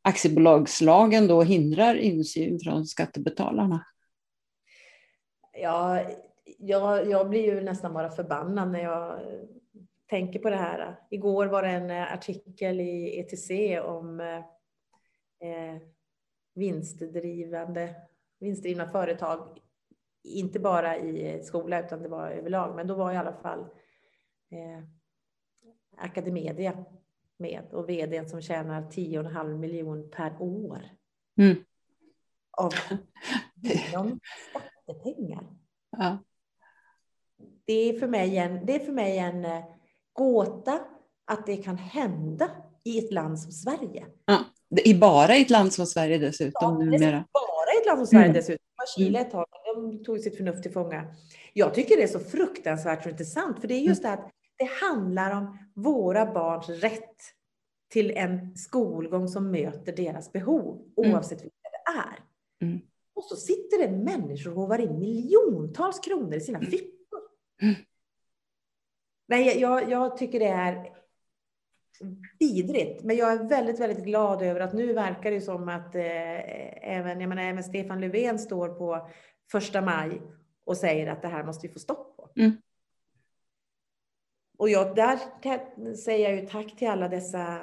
aktiebolagslagen 0.02 1.28
då 1.28 1.44
hindrar 1.44 1.96
insyn 1.96 2.60
från 2.60 2.86
skattebetalarna? 2.86 3.86
Ja, 5.54 6.02
jag, 6.58 7.10
jag 7.10 7.30
blir 7.30 7.46
ju 7.46 7.62
nästan 7.62 7.94
bara 7.94 8.10
förbannad 8.10 8.72
när 8.72 8.84
jag 8.84 9.20
tänker 10.10 10.40
på 10.40 10.50
det 10.50 10.56
här. 10.56 11.00
Igår 11.10 11.46
var 11.46 11.64
det 11.64 11.70
en 11.70 11.92
artikel 11.92 12.82
i 12.82 13.20
ETC 13.20 13.52
om 13.84 14.20
eh, 15.40 15.82
vinstdrivande, 16.56 17.96
vinstdrivna 18.40 18.88
företag. 18.88 19.60
Inte 20.24 20.60
bara 20.60 20.98
i 20.98 21.44
skola 21.44 21.86
utan 21.86 22.04
det 22.04 22.10
var 22.10 22.30
överlag, 22.30 22.76
men 22.76 22.88
då 22.88 22.96
var 22.96 23.12
i 23.12 23.18
alla 23.18 23.34
fall 23.34 23.60
eh, 24.52 24.84
Academedia 25.98 26.86
med 27.38 27.64
och 27.72 27.90
vdn 27.90 28.30
som 28.30 28.42
tjänar 28.42 28.82
10,5 28.82 29.58
miljon 29.58 30.10
per 30.12 30.42
år. 30.42 30.82
Mm. 31.38 31.56
Av 32.52 32.72
genom 33.56 34.20
skattepengar. 34.50 35.44
Ja. 35.92 36.18
Det 37.68 37.90
är 37.90 38.00
för 38.00 38.08
mig 38.08 38.38
en, 38.38 38.66
det 38.66 38.76
är 38.76 38.80
för 38.80 38.92
mig 38.92 39.18
en 39.18 39.46
eh, 39.46 39.64
gåta 40.14 40.80
att 41.26 41.46
det 41.46 41.58
kan 41.58 41.78
hända 41.78 42.50
i 42.84 43.00
ett 43.00 43.12
land 43.12 43.40
som 43.40 43.52
Sverige. 43.52 44.06
Ja. 44.26 44.40
I 44.84 44.94
bara 44.94 45.36
i 45.36 45.42
ett 45.42 45.50
land 45.50 45.74
som 45.74 45.86
Sverige 45.86 46.18
dessutom 46.18 46.52
ja, 46.62 46.86
numera. 46.86 47.26
Bara 47.34 47.74
i 47.76 47.82
ett 47.82 47.86
land 47.86 47.98
som 47.98 48.08
Sverige 48.08 48.26
mm. 48.26 48.34
dessutom. 48.34 48.64
Chile 48.96 49.20
ett 49.20 49.32
tag, 49.32 49.46
de 49.76 50.04
tog 50.04 50.20
sitt 50.20 50.38
förnuft 50.38 50.64
till 50.64 50.72
fånga. 50.72 51.16
Jag 51.54 51.74
tycker 51.74 51.98
det 51.98 52.04
är 52.04 52.08
så 52.08 52.20
fruktansvärt 52.20 53.06
och 53.06 53.12
intressant, 53.12 53.62
för 53.62 53.68
det 53.68 53.74
är 53.74 53.80
just 53.80 54.04
det 54.04 54.10
att 54.10 54.32
det 54.58 54.70
handlar 54.86 55.38
om 55.38 55.58
våra 55.74 56.34
barns 56.34 56.70
rätt 56.70 57.16
till 57.90 58.12
en 58.12 58.58
skolgång 58.58 59.28
som 59.28 59.52
möter 59.52 59.96
deras 59.96 60.32
behov, 60.32 60.82
mm. 60.98 61.14
oavsett 61.14 61.44
vilka 61.44 61.56
det 61.64 61.92
är. 62.00 62.20
Mm. 62.68 62.80
Och 63.16 63.24
så 63.24 63.36
sitter 63.36 63.78
det 63.78 63.92
människor 63.92 64.52
och 64.52 64.62
hovar 64.62 64.80
in 64.80 65.00
miljontals 65.00 66.00
kronor 66.00 66.34
i 66.34 66.42
sina 66.42 66.58
mm. 66.58 66.72
fickor. 66.72 66.97
Nej, 69.28 69.60
jag, 69.60 69.90
jag 69.90 70.18
tycker 70.18 70.40
det 70.40 70.48
är 70.48 70.98
vidrigt. 72.40 73.04
Men 73.04 73.16
jag 73.16 73.32
är 73.32 73.50
väldigt, 73.50 73.80
väldigt 73.80 74.06
glad 74.06 74.42
över 74.42 74.60
att 74.60 74.74
nu 74.74 74.94
verkar 74.94 75.32
det 75.32 75.42
som 75.42 75.70
att 75.70 75.96
eh, 75.96 76.94
även, 76.98 77.22
jag 77.22 77.30
menar, 77.30 77.44
även 77.44 77.64
Stefan 77.64 78.02
Löfven 78.02 78.40
står 78.40 78.70
på 78.70 79.10
första 79.52 79.82
maj 79.82 80.22
och 80.66 80.78
säger 80.78 81.08
att 81.08 81.22
det 81.22 81.28
här 81.28 81.44
måste 81.44 81.68
vi 81.68 81.74
få 81.74 81.80
stopp 81.80 82.18
på. 82.18 82.30
Mm. 82.36 82.52
Och 84.58 84.70
jag, 84.70 84.96
där 84.96 85.20
säger 85.96 86.30
jag 86.30 86.40
ju 86.42 86.48
tack 86.48 86.78
till 86.78 86.88
alla 86.88 87.08
dessa, 87.08 87.62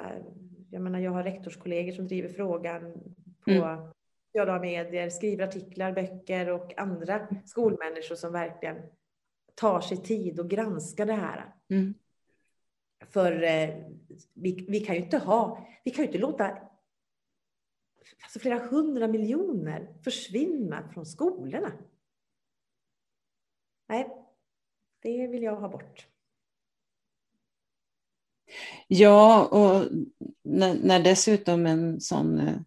jag 0.71 0.81
menar 0.81 0.99
jag 0.99 1.11
har 1.11 1.23
rektorskollegor 1.23 1.91
som 1.91 2.07
driver 2.07 2.29
frågan 2.29 2.93
på 3.45 3.51
mm. 3.51 3.87
sociala 4.25 4.59
medier, 4.59 5.09
skriver 5.09 5.47
artiklar, 5.47 5.91
böcker 5.91 6.49
och 6.49 6.73
andra 6.77 7.27
skolmänniskor 7.45 8.15
som 8.15 8.33
verkligen 8.33 8.77
tar 9.55 9.81
sig 9.81 9.97
tid 9.97 10.39
och 10.39 10.49
granskar 10.49 11.05
det 11.05 11.13
här. 11.13 11.53
Mm. 11.69 11.93
För 13.05 13.43
eh, 13.43 13.69
vi, 14.33 14.65
vi, 14.69 14.79
kan 14.79 14.95
ju 14.95 15.01
inte 15.01 15.17
ha, 15.17 15.67
vi 15.83 15.91
kan 15.91 16.03
ju 16.03 16.07
inte 16.07 16.19
låta 16.19 16.57
alltså 18.23 18.39
flera 18.39 18.67
hundra 18.67 19.07
miljoner 19.07 19.95
försvinna 20.03 20.89
från 20.93 21.05
skolorna. 21.05 21.71
Nej, 23.87 24.09
det 25.01 25.27
vill 25.27 25.43
jag 25.43 25.55
ha 25.55 25.69
bort. 25.69 26.07
Ja, 28.87 29.45
och 29.45 29.91
när, 30.43 30.75
när 30.83 31.03
dessutom 31.03 31.65
en 31.65 32.01
sån 32.01 32.39
eh, 32.39 32.59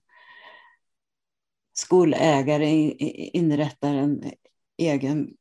skolägare 1.72 2.90
inrättar 3.32 3.94
en 3.94 4.32
egen 4.76 5.36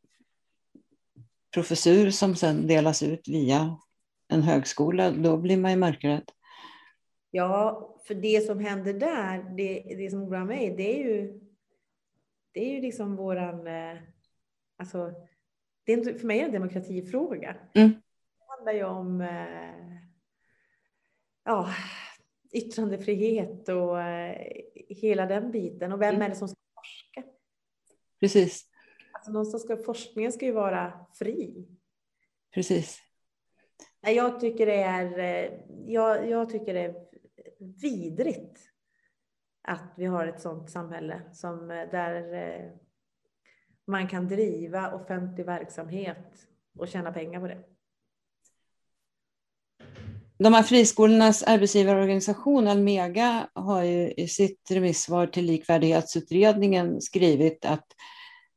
professur 1.54 2.12
som 2.12 2.36
sedan 2.36 2.68
delas 2.68 3.04
ut 3.04 3.28
via 3.28 3.78
en 4.28 4.42
högskola, 4.42 5.12
då 5.12 5.38
blir 5.38 5.58
man 5.58 5.72
ju 5.72 5.78
mörkrädd. 5.78 6.32
Ja, 7.32 7.96
för 8.08 8.16
det 8.16 8.46
som 8.46 8.60
händer 8.60 8.94
där, 8.94 9.56
det, 9.58 9.96
det 9.98 10.10
som 10.10 10.24
oroar 10.24 10.46
mig, 10.46 10.74
det 10.78 11.00
är 11.00 11.04
ju, 11.04 11.40
det 12.52 12.60
är 12.60 12.76
ju 12.76 12.82
liksom 12.82 13.16
våran, 13.16 13.68
eh, 13.68 13.98
alltså, 14.78 15.12
det 15.84 15.94
är, 15.94 16.18
för 16.20 16.28
mig 16.28 16.40
är 16.40 16.42
det 16.42 16.48
en 16.48 16.54
demokratifråga. 16.54 17.56
Mm. 17.74 17.90
Det 17.90 18.46
handlar 18.48 18.74
ju 18.74 18.84
om 18.84 19.22
eh, 19.22 19.98
ja, 21.46 21.70
yttrandefrihet 22.54 23.70
och 23.70 24.02
eh, 24.02 24.48
hela 24.90 25.26
den 25.26 25.52
biten. 25.52 25.92
Och 25.92 26.02
vem 26.02 26.16
mm. 26.16 26.22
är 26.22 26.30
det 26.30 26.36
som 26.36 26.48
ska 26.48 26.58
forska? 26.76 27.24
Precis. 28.20 28.66
Alltså 29.28 29.34
någonstans 29.34 29.64
ska, 29.64 29.78
forskningen 29.78 30.32
ska 30.32 30.46
ju 30.46 30.52
vara 30.52 30.94
fri. 31.14 31.68
Precis. 32.54 33.00
Jag 34.02 34.40
tycker 34.40 34.66
det 34.66 34.82
är, 34.82 35.20
eh, 35.20 35.60
jag, 35.88 36.30
jag 36.30 36.50
tycker 36.50 36.74
det 36.74 36.80
är 36.80 36.96
vidrigt 37.82 38.60
att 39.62 39.94
vi 39.98 40.06
har 40.06 40.28
ett 40.28 40.42
sådant 40.42 40.70
samhälle 40.70 41.22
som 41.34 41.72
eh, 41.72 41.90
där 41.92 42.72
man 43.88 44.08
kan 44.08 44.28
driva 44.28 44.92
offentlig 44.92 45.46
verksamhet 45.46 46.48
och 46.78 46.88
tjäna 46.88 47.12
pengar 47.12 47.40
på 47.40 47.48
det. 47.48 47.64
De 50.38 50.54
här 50.54 50.64
friskolornas 50.64 51.44
arbetsgivarorganisation 51.44 52.68
Almega 52.68 53.50
har 53.54 53.84
ju 53.84 54.12
i 54.12 54.28
sitt 54.28 54.72
remissvar 54.72 55.28
till 55.28 55.46
likvärdighetsutredningen 55.46 57.02
skrivit 57.02 57.66
att 57.66 57.88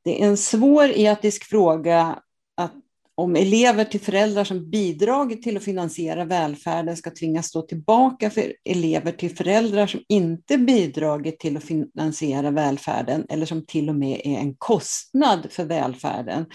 det 0.04 0.22
är 0.22 0.26
en 0.26 0.36
svår 0.36 0.90
etisk 0.90 1.44
fråga 1.44 2.22
att 2.56 2.72
om 3.14 3.36
elever 3.36 3.84
till 3.84 4.00
föräldrar 4.00 4.44
som 4.44 4.70
bidragit 4.70 5.42
till 5.42 5.56
att 5.56 5.64
finansiera 5.64 6.24
välfärden 6.24 6.96
ska 6.96 7.10
tvingas 7.10 7.46
stå 7.46 7.62
tillbaka 7.62 8.30
för 8.30 8.54
elever 8.64 9.12
till 9.12 9.36
föräldrar 9.36 9.86
som 9.86 10.00
inte 10.08 10.58
bidragit 10.58 11.38
till 11.38 11.56
att 11.56 11.64
finansiera 11.64 12.50
välfärden 12.50 13.26
eller 13.28 13.46
som 13.46 13.66
till 13.66 13.88
och 13.88 13.94
med 13.94 14.20
är 14.24 14.38
en 14.38 14.54
kostnad 14.54 15.46
för 15.50 15.64
välfärden. 15.64 16.46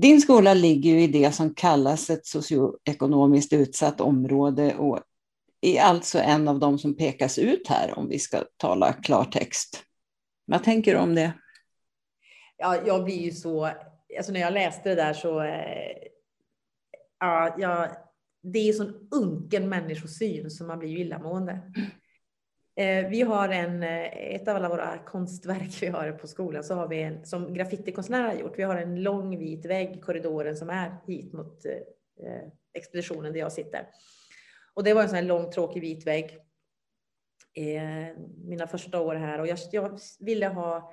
Din 0.00 0.20
skola 0.20 0.54
ligger 0.54 0.90
ju 0.90 1.02
i 1.02 1.06
det 1.06 1.32
som 1.32 1.54
kallas 1.54 2.10
ett 2.10 2.26
socioekonomiskt 2.26 3.52
utsatt 3.52 4.00
område 4.00 4.74
och 4.74 5.00
är 5.60 5.80
alltså 5.80 6.18
en 6.18 6.48
av 6.48 6.58
de 6.58 6.78
som 6.78 6.96
pekas 6.96 7.38
ut 7.38 7.68
här 7.68 7.98
om 7.98 8.08
vi 8.08 8.18
ska 8.18 8.42
tala 8.56 8.92
klartext. 8.92 9.82
Vad 10.46 10.64
tänker 10.64 10.94
du 10.94 11.00
om 11.00 11.14
det? 11.14 11.32
Ja, 12.56 12.86
jag 12.86 13.04
blir 13.04 13.20
ju 13.20 13.30
så, 13.30 13.64
alltså 14.16 14.32
när 14.32 14.40
jag 14.40 14.52
läste 14.52 14.88
det 14.88 14.94
där 14.94 15.12
så, 15.12 15.40
eh, 15.40 15.96
ja, 17.20 17.56
ja 17.58 17.88
det 18.42 18.58
är 18.58 18.72
sån 18.72 19.08
unken 19.10 19.68
människosyn 19.68 20.50
som 20.50 20.66
man 20.66 20.78
blir 20.78 20.88
ju 20.88 20.98
illamående. 20.98 21.72
Eh, 22.78 23.08
vi 23.08 23.22
har 23.22 23.48
en, 23.48 23.82
eh, 23.82 24.34
ett 24.34 24.48
av 24.48 24.56
alla 24.56 24.68
våra 24.68 24.98
konstverk 24.98 25.82
vi 25.82 25.86
har 25.86 26.12
på 26.12 26.26
skolan, 26.26 26.64
så 26.64 26.74
har 26.74 26.88
vi 26.88 27.02
en, 27.02 27.24
som 27.24 27.54
graffitikonstnärer 27.54 28.26
har 28.26 28.34
gjort. 28.34 28.58
Vi 28.58 28.62
har 28.62 28.76
en 28.76 29.02
lång 29.02 29.38
vit 29.38 29.64
vägg 29.64 29.96
i 29.96 30.00
korridoren 30.00 30.56
som 30.56 30.70
är 30.70 30.96
hit 31.06 31.32
mot 31.32 31.64
eh, 31.66 32.48
expeditionen 32.74 33.32
där 33.32 33.40
jag 33.40 33.52
sitter. 33.52 33.86
Och 34.74 34.84
det 34.84 34.94
var 34.94 35.02
en 35.02 35.08
sån 35.08 35.16
här 35.16 35.22
lång 35.22 35.50
tråkig 35.50 35.80
vit 35.80 36.06
vägg. 36.06 36.38
Eh, 37.54 38.16
mina 38.44 38.66
första 38.66 39.00
år 39.00 39.14
här 39.14 39.40
och 39.40 39.46
jag, 39.46 39.58
jag 39.72 39.98
ville 40.20 40.46
ha 40.46 40.92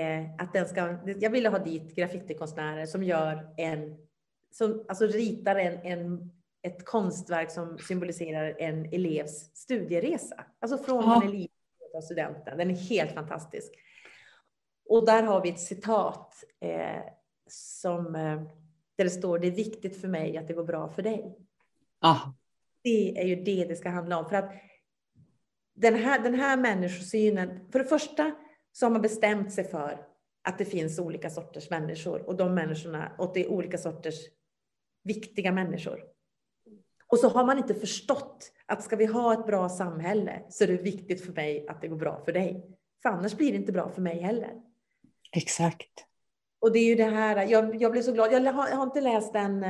eh, 0.00 0.24
att 0.38 0.52
den 0.52 0.68
ska, 0.68 0.98
jag 1.20 1.30
ville 1.30 1.48
ha 1.48 1.58
dit 1.58 1.96
graffitikonstnärer 1.96 2.86
som 2.86 3.02
gör 3.02 3.54
en, 3.56 3.96
som 4.50 4.84
alltså 4.88 5.06
ritar 5.06 5.56
en, 5.56 5.78
en 5.82 6.30
ett 6.64 6.84
konstverk 6.84 7.50
som 7.50 7.78
symboliserar 7.78 8.56
en 8.58 8.84
elevs 8.84 9.50
studieresa. 9.54 10.44
Alltså 10.60 10.78
från 10.78 11.04
ja. 11.04 11.22
en 11.22 11.28
elev 11.28 11.48
till 11.92 12.02
studenten. 12.02 12.58
Den 12.58 12.70
är 12.70 12.74
helt 12.74 13.12
fantastisk. 13.12 13.72
Och 14.88 15.06
där 15.06 15.22
har 15.22 15.42
vi 15.42 15.48
ett 15.48 15.60
citat 15.60 16.34
eh, 16.60 17.02
som, 17.48 18.14
eh, 18.14 18.42
där 18.96 19.04
det 19.04 19.10
står 19.10 19.38
det 19.38 19.46
är 19.46 19.50
viktigt 19.50 20.00
för 20.00 20.08
mig 20.08 20.36
att 20.36 20.48
det 20.48 20.54
går 20.54 20.64
bra 20.64 20.88
för 20.88 21.02
dig. 21.02 21.38
Ja. 22.00 22.34
Det 22.82 23.20
är 23.20 23.26
ju 23.26 23.36
det 23.36 23.64
det 23.64 23.76
ska 23.76 23.90
handla 23.90 24.18
om. 24.18 24.28
För 24.28 24.36
att 24.36 24.52
den 25.74 25.94
här, 25.94 26.18
den 26.18 26.34
här 26.34 26.56
människosynen, 26.56 27.60
för 27.72 27.78
det 27.78 27.84
första 27.84 28.34
så 28.74 28.86
har 28.86 28.90
man 28.90 29.02
bestämt 29.02 29.52
sig 29.52 29.64
för 29.64 30.06
att 30.42 30.58
det 30.58 30.64
finns 30.64 30.98
olika 30.98 31.30
sorters 31.30 31.70
människor 31.70 32.28
och 32.28 32.36
de 32.36 32.54
människorna, 32.54 33.12
och 33.18 33.30
det 33.34 33.44
är 33.44 33.50
olika 33.50 33.78
sorters 33.78 34.14
viktiga 35.04 35.52
människor. 35.52 36.00
Och 37.06 37.18
så 37.18 37.28
har 37.28 37.44
man 37.44 37.58
inte 37.58 37.74
förstått 37.74 38.52
att 38.66 38.82
ska 38.82 38.96
vi 38.96 39.06
ha 39.06 39.32
ett 39.32 39.46
bra 39.46 39.68
samhälle 39.68 40.42
så 40.48 40.64
är 40.64 40.68
det 40.68 40.76
viktigt 40.76 41.24
för 41.24 41.32
mig 41.32 41.68
att 41.68 41.80
det 41.80 41.88
går 41.88 41.96
bra 41.96 42.22
för 42.24 42.32
dig. 42.32 42.66
För 43.02 43.08
annars 43.08 43.36
blir 43.36 43.50
det 43.50 43.56
inte 43.56 43.72
bra 43.72 43.90
för 43.90 44.02
mig 44.02 44.20
heller. 44.20 44.62
Exakt. 45.32 46.06
Och 46.60 46.72
det 46.72 46.78
är 46.78 46.88
ju 46.88 46.94
det 46.94 47.04
här, 47.04 47.46
jag, 47.46 47.82
jag 47.82 47.92
blev 47.92 48.02
så 48.02 48.12
glad. 48.12 48.32
Jag 48.32 48.52
har, 48.52 48.68
jag 48.68 48.76
har 48.76 48.82
inte 48.82 49.00
läst 49.00 49.34
en, 49.34 49.64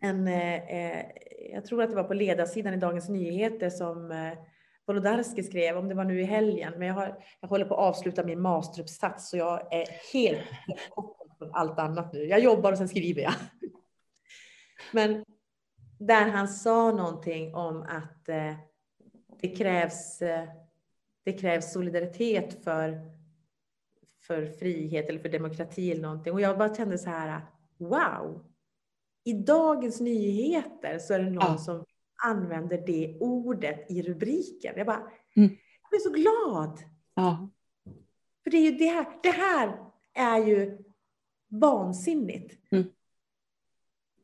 en 0.00 0.28
eh, 0.28 1.04
jag 1.52 1.64
tror 1.64 1.82
att 1.82 1.90
det 1.90 1.96
var 1.96 2.04
på 2.04 2.14
ledarsidan 2.14 2.74
i 2.74 2.76
Dagens 2.76 3.08
Nyheter 3.08 3.70
som 3.70 4.10
eh, 4.10 4.32
Wolodarski 4.86 5.42
skrev, 5.42 5.76
om 5.76 5.88
det 5.88 5.94
var 5.94 6.04
nu 6.04 6.20
i 6.20 6.24
helgen, 6.24 6.72
men 6.76 6.88
jag, 6.88 6.94
har, 6.94 7.24
jag 7.40 7.48
håller 7.48 7.64
på 7.64 7.74
att 7.74 7.80
avsluta 7.96 8.24
min 8.24 8.40
masteruppsats 8.40 9.30
så 9.30 9.36
jag 9.36 9.74
är 9.74 9.86
helt 10.12 10.48
bortkopplad 10.68 11.38
från 11.38 11.54
allt 11.54 11.78
annat 11.78 12.12
nu. 12.12 12.24
Jag 12.24 12.40
jobbar 12.40 12.72
och 12.72 12.78
sen 12.78 12.88
skriver 12.88 13.22
jag. 13.22 13.34
Men 14.92 15.24
där 15.98 16.30
han 16.30 16.48
sa 16.48 16.92
någonting 16.92 17.54
om 17.54 17.82
att 17.82 18.28
eh, 18.28 18.54
det, 19.40 19.48
krävs, 19.48 20.22
eh, 20.22 20.48
det 21.24 21.32
krävs 21.32 21.72
solidaritet 21.72 22.64
för, 22.64 23.00
för 24.26 24.46
frihet 24.46 25.08
eller 25.08 25.20
för 25.20 25.28
demokrati 25.28 25.92
eller 25.92 26.02
någonting. 26.02 26.32
Och 26.32 26.40
jag 26.40 26.58
bara 26.58 26.74
kände 26.74 26.98
så 26.98 27.10
här, 27.10 27.40
wow! 27.78 28.44
I 29.24 29.32
Dagens 29.32 30.00
Nyheter 30.00 30.98
så 30.98 31.14
är 31.14 31.18
det 31.18 31.30
någon 31.30 31.52
ja. 31.52 31.58
som 31.58 31.84
använder 32.24 32.82
det 32.86 33.16
ordet 33.20 33.90
i 33.90 34.02
rubriken. 34.02 34.74
Jag 34.76 34.86
bara, 34.86 35.10
mm. 35.36 35.48
jag 35.82 35.90
blir 35.90 36.00
så 36.00 36.10
glad! 36.10 36.78
Ja. 37.14 37.50
För 38.44 38.50
det 38.50 38.56
är 38.56 38.70
ju 38.70 38.78
det 38.78 38.86
här, 38.86 39.06
det 39.22 39.30
här 39.30 39.78
är 40.14 40.38
ju 40.46 40.78
vansinnigt. 41.48 42.72
Mm. 42.72 42.84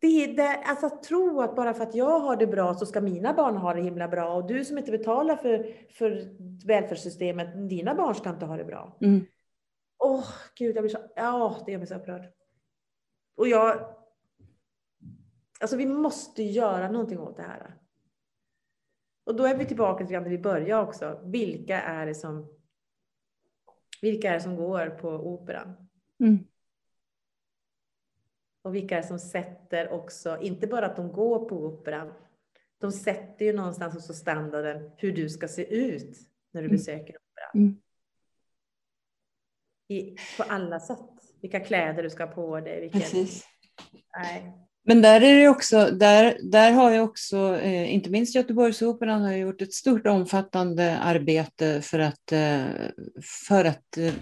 Det 0.00 0.06
är 0.06 0.36
det, 0.36 0.62
alltså 0.64 0.86
att 0.86 1.02
tro 1.02 1.40
att 1.40 1.56
bara 1.56 1.74
för 1.74 1.82
att 1.82 1.94
jag 1.94 2.20
har 2.20 2.36
det 2.36 2.46
bra 2.46 2.74
så 2.74 2.86
ska 2.86 3.00
mina 3.00 3.34
barn 3.34 3.56
ha 3.56 3.74
det 3.74 3.82
himla 3.82 4.08
bra 4.08 4.34
och 4.34 4.46
du 4.46 4.64
som 4.64 4.78
inte 4.78 4.90
betalar 4.90 5.36
för, 5.36 5.74
för 5.90 6.36
välfärdssystemet, 6.66 7.68
dina 7.68 7.94
barn 7.94 8.14
ska 8.14 8.30
inte 8.30 8.46
ha 8.46 8.56
det 8.56 8.64
bra. 8.64 8.98
Mm. 9.00 9.26
Åh, 9.98 10.24
gud, 10.54 10.76
jag 10.76 10.82
blir 10.82 10.90
så, 10.90 10.98
ja, 11.16 11.62
det 11.66 11.72
gör 11.72 11.78
mig 11.78 11.86
så 11.86 11.94
upprörd. 11.94 12.32
Och 13.36 13.48
jag, 13.48 13.94
alltså 15.60 15.76
vi 15.76 15.86
måste 15.86 16.42
göra 16.42 16.90
någonting 16.90 17.18
åt 17.18 17.36
det 17.36 17.42
här. 17.42 17.77
Och 19.28 19.36
då 19.36 19.44
är 19.44 19.54
vi 19.54 19.66
tillbaka 19.66 20.06
till 20.06 20.14
där 20.14 20.20
vi 20.20 20.38
började 20.38 20.82
också. 20.82 21.20
Vilka 21.24 21.80
är 21.82 22.06
det 22.06 22.14
som, 22.14 22.48
vilka 24.02 24.30
är 24.30 24.34
det 24.34 24.40
som 24.40 24.56
går 24.56 24.90
på 24.90 25.08
operan? 25.08 25.88
Mm. 26.20 26.38
Och 28.62 28.74
vilka 28.74 28.96
är 28.96 29.02
det 29.02 29.08
som 29.08 29.18
sätter 29.18 29.92
också, 29.92 30.38
inte 30.40 30.66
bara 30.66 30.86
att 30.86 30.96
de 30.96 31.12
går 31.12 31.48
på 31.48 31.56
operan, 31.56 32.12
de 32.78 32.92
sätter 32.92 33.44
ju 33.44 33.52
någonstans 33.52 33.96
också 33.96 34.14
standarden 34.14 34.90
hur 34.96 35.12
du 35.12 35.28
ska 35.28 35.48
se 35.48 35.74
ut 35.74 36.18
när 36.50 36.62
du 36.62 36.66
mm. 36.66 36.76
besöker 36.76 37.16
operan. 37.16 37.50
Mm. 37.54 37.80
I, 39.88 40.16
på 40.36 40.42
alla 40.42 40.80
sätt. 40.80 41.34
Vilka 41.40 41.60
kläder 41.60 42.02
du 42.02 42.10
ska 42.10 42.24
ha 42.24 42.32
på 42.32 42.60
dig. 42.60 42.80
Vilken... 42.80 43.00
Precis. 43.00 43.46
Nej. 44.16 44.67
Men 44.88 45.02
där 45.02 45.20
är 45.20 45.36
det 45.36 45.48
också, 45.48 45.90
där, 45.90 46.38
där 46.42 46.72
har 46.72 46.90
ju 46.90 47.00
också, 47.00 47.56
eh, 47.56 47.94
inte 47.94 48.10
minst 48.10 48.34
Göteborgsoperan 48.34 49.22
har 49.22 49.32
gjort 49.32 49.62
ett 49.62 49.72
stort 49.74 50.06
omfattande 50.06 50.98
arbete 50.98 51.82
för 51.82 51.98
att, 51.98 52.32
eh, 52.32 52.64
för 53.48 53.64
att 53.64 53.96
eh, 53.96 54.12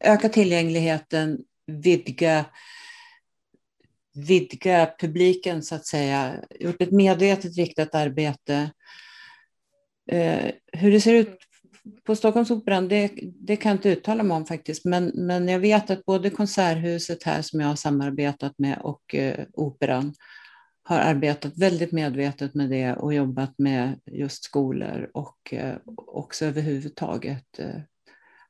öka 0.00 0.28
tillgängligheten, 0.28 1.38
vidga 1.66 2.44
vidga 4.14 4.90
publiken 4.98 5.62
så 5.62 5.74
att 5.74 5.86
säga, 5.86 6.34
gjort 6.60 6.82
ett 6.82 6.92
medvetet 6.92 7.56
riktat 7.56 7.94
arbete. 7.94 8.70
Eh, 10.12 10.50
hur 10.72 10.92
det 10.92 11.00
ser 11.00 11.14
ut 11.14 11.38
på 12.04 12.16
Stockholmsoperan, 12.16 12.88
det, 12.88 13.10
det 13.22 13.56
kan 13.56 13.70
jag 13.70 13.76
inte 13.76 13.88
uttala 13.88 14.22
mig 14.22 14.36
om 14.36 14.46
faktiskt, 14.46 14.84
men, 14.84 15.12
men 15.14 15.48
jag 15.48 15.58
vet 15.58 15.90
att 15.90 16.04
både 16.04 16.30
Konserthuset 16.30 17.22
här 17.22 17.42
som 17.42 17.60
jag 17.60 17.68
har 17.68 17.76
samarbetat 17.76 18.58
med 18.58 18.78
och 18.78 19.14
eh, 19.14 19.44
Operan 19.52 20.14
har 20.82 20.98
arbetat 20.98 21.58
väldigt 21.58 21.92
medvetet 21.92 22.54
med 22.54 22.70
det 22.70 22.94
och 22.94 23.14
jobbat 23.14 23.58
med 23.58 24.00
just 24.06 24.44
skolor 24.44 25.10
och 25.14 25.54
eh, 25.54 25.76
också 25.96 26.44
överhuvudtaget 26.44 27.58
eh, 27.58 27.80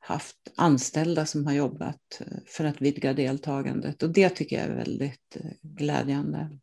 haft 0.00 0.52
anställda 0.56 1.26
som 1.26 1.46
har 1.46 1.52
jobbat 1.52 2.20
eh, 2.20 2.38
för 2.46 2.64
att 2.64 2.82
vidga 2.82 3.12
deltagandet 3.12 4.02
och 4.02 4.10
det 4.10 4.28
tycker 4.28 4.56
jag 4.56 4.66
är 4.66 4.76
väldigt 4.76 5.36
eh, 5.36 5.50
glädjande. 5.62 6.58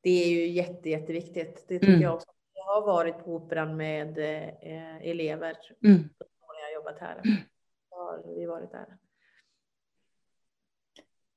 Det 0.00 0.24
är 0.24 0.28
ju 0.28 0.48
jätte, 0.48 0.90
jätteviktigt. 0.90 1.64
Det 1.68 1.78
tycker 1.78 1.88
mm. 1.88 2.02
jag 2.02 2.14
också. 2.14 2.37
Har 2.68 2.86
varit 2.86 3.24
på 3.24 3.34
Operan 3.34 3.76
med 3.76 4.18
eh, 4.18 4.96
elever 5.08 5.56
mm. 5.84 5.98
när 5.98 6.62
jag 6.62 6.74
jobbat 6.74 6.98
här. 7.00 7.20
Mm. 7.24 7.36
har 7.90 8.36
vi 8.36 8.46
varit 8.46 8.72
där. 8.72 8.86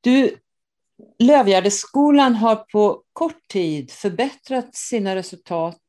Du, 0.01 0.37
Lövgärdeskolan 1.19 2.35
har 2.35 2.55
på 2.55 3.03
kort 3.13 3.47
tid 3.47 3.91
förbättrat 3.91 4.75
sina 4.75 5.15
resultat 5.15 5.81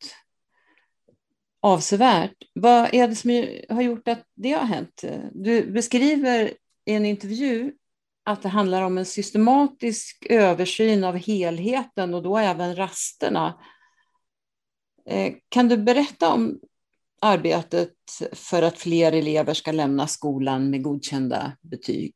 avsevärt. 1.60 2.36
Vad 2.54 2.94
är 2.94 3.08
det 3.08 3.16
som 3.16 3.30
har 3.76 3.82
gjort 3.82 4.08
att 4.08 4.24
det 4.34 4.52
har 4.52 4.64
hänt? 4.64 5.04
Du 5.32 5.72
beskriver 5.72 6.54
i 6.84 6.94
en 6.94 7.06
intervju 7.06 7.72
att 8.24 8.42
det 8.42 8.48
handlar 8.48 8.82
om 8.82 8.98
en 8.98 9.06
systematisk 9.06 10.26
översyn 10.30 11.04
av 11.04 11.16
helheten 11.16 12.14
och 12.14 12.22
då 12.22 12.38
även 12.38 12.76
rasterna. 12.76 13.60
Eh, 15.06 15.32
kan 15.48 15.68
du 15.68 15.76
berätta 15.76 16.32
om 16.32 16.60
arbetet 17.20 17.94
för 18.32 18.62
att 18.62 18.78
fler 18.78 19.12
elever 19.12 19.54
ska 19.54 19.72
lämna 19.72 20.06
skolan 20.06 20.70
med 20.70 20.82
godkända 20.82 21.52
betyg? 21.60 22.12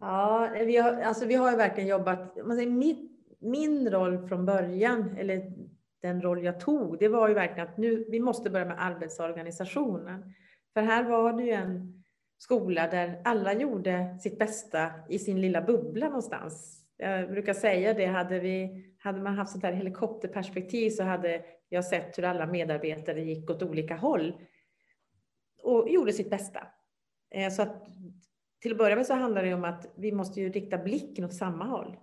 Ja, 0.00 0.50
vi 0.66 0.76
har, 0.76 0.92
alltså 0.92 1.26
vi 1.26 1.34
har 1.34 1.50
ju 1.50 1.56
verkligen 1.56 1.88
jobbat, 1.88 2.36
man 2.46 2.56
säger, 2.56 2.70
min, 2.70 3.08
min 3.40 3.90
roll 3.90 4.28
från 4.28 4.46
början, 4.46 5.16
eller 5.16 5.52
den 6.02 6.22
roll 6.22 6.44
jag 6.44 6.60
tog, 6.60 6.98
det 6.98 7.08
var 7.08 7.28
ju 7.28 7.34
verkligen 7.34 7.68
att 7.68 7.78
nu, 7.78 8.06
vi 8.08 8.20
måste 8.20 8.50
börja 8.50 8.66
med 8.66 8.84
arbetsorganisationen. 8.84 10.34
För 10.74 10.82
här 10.82 11.04
var 11.04 11.32
det 11.32 11.42
ju 11.42 11.52
en 11.52 12.02
skola 12.38 12.86
där 12.86 13.22
alla 13.24 13.52
gjorde 13.52 14.18
sitt 14.22 14.38
bästa 14.38 14.90
i 15.08 15.18
sin 15.18 15.40
lilla 15.40 15.62
bubbla 15.62 16.06
någonstans. 16.06 16.81
Jag 17.02 17.30
brukar 17.30 17.54
säga 17.54 17.94
det, 17.94 18.06
hade, 18.06 18.38
vi, 18.38 18.84
hade 18.98 19.20
man 19.20 19.34
haft 19.34 19.52
sånt 19.52 19.64
här 19.64 19.72
helikopterperspektiv 19.72 20.90
så 20.90 21.02
hade 21.02 21.44
jag 21.68 21.84
sett 21.84 22.18
hur 22.18 22.24
alla 22.24 22.46
medarbetare 22.46 23.22
gick 23.22 23.50
åt 23.50 23.62
olika 23.62 23.96
håll 23.96 24.40
och 25.62 25.88
gjorde 25.90 26.12
sitt 26.12 26.30
bästa. 26.30 26.66
Eh, 27.30 27.50
så 27.50 27.62
att 27.62 27.86
till 28.60 28.72
att 28.72 28.78
börja 28.78 28.96
med 28.96 29.06
så 29.06 29.14
handlar 29.14 29.42
det 29.42 29.54
om 29.54 29.64
att 29.64 29.86
vi 29.96 30.12
måste 30.12 30.40
ju 30.40 30.52
rikta 30.52 30.78
blicken 30.78 31.24
åt 31.24 31.34
samma 31.34 31.64
håll. 31.64 31.96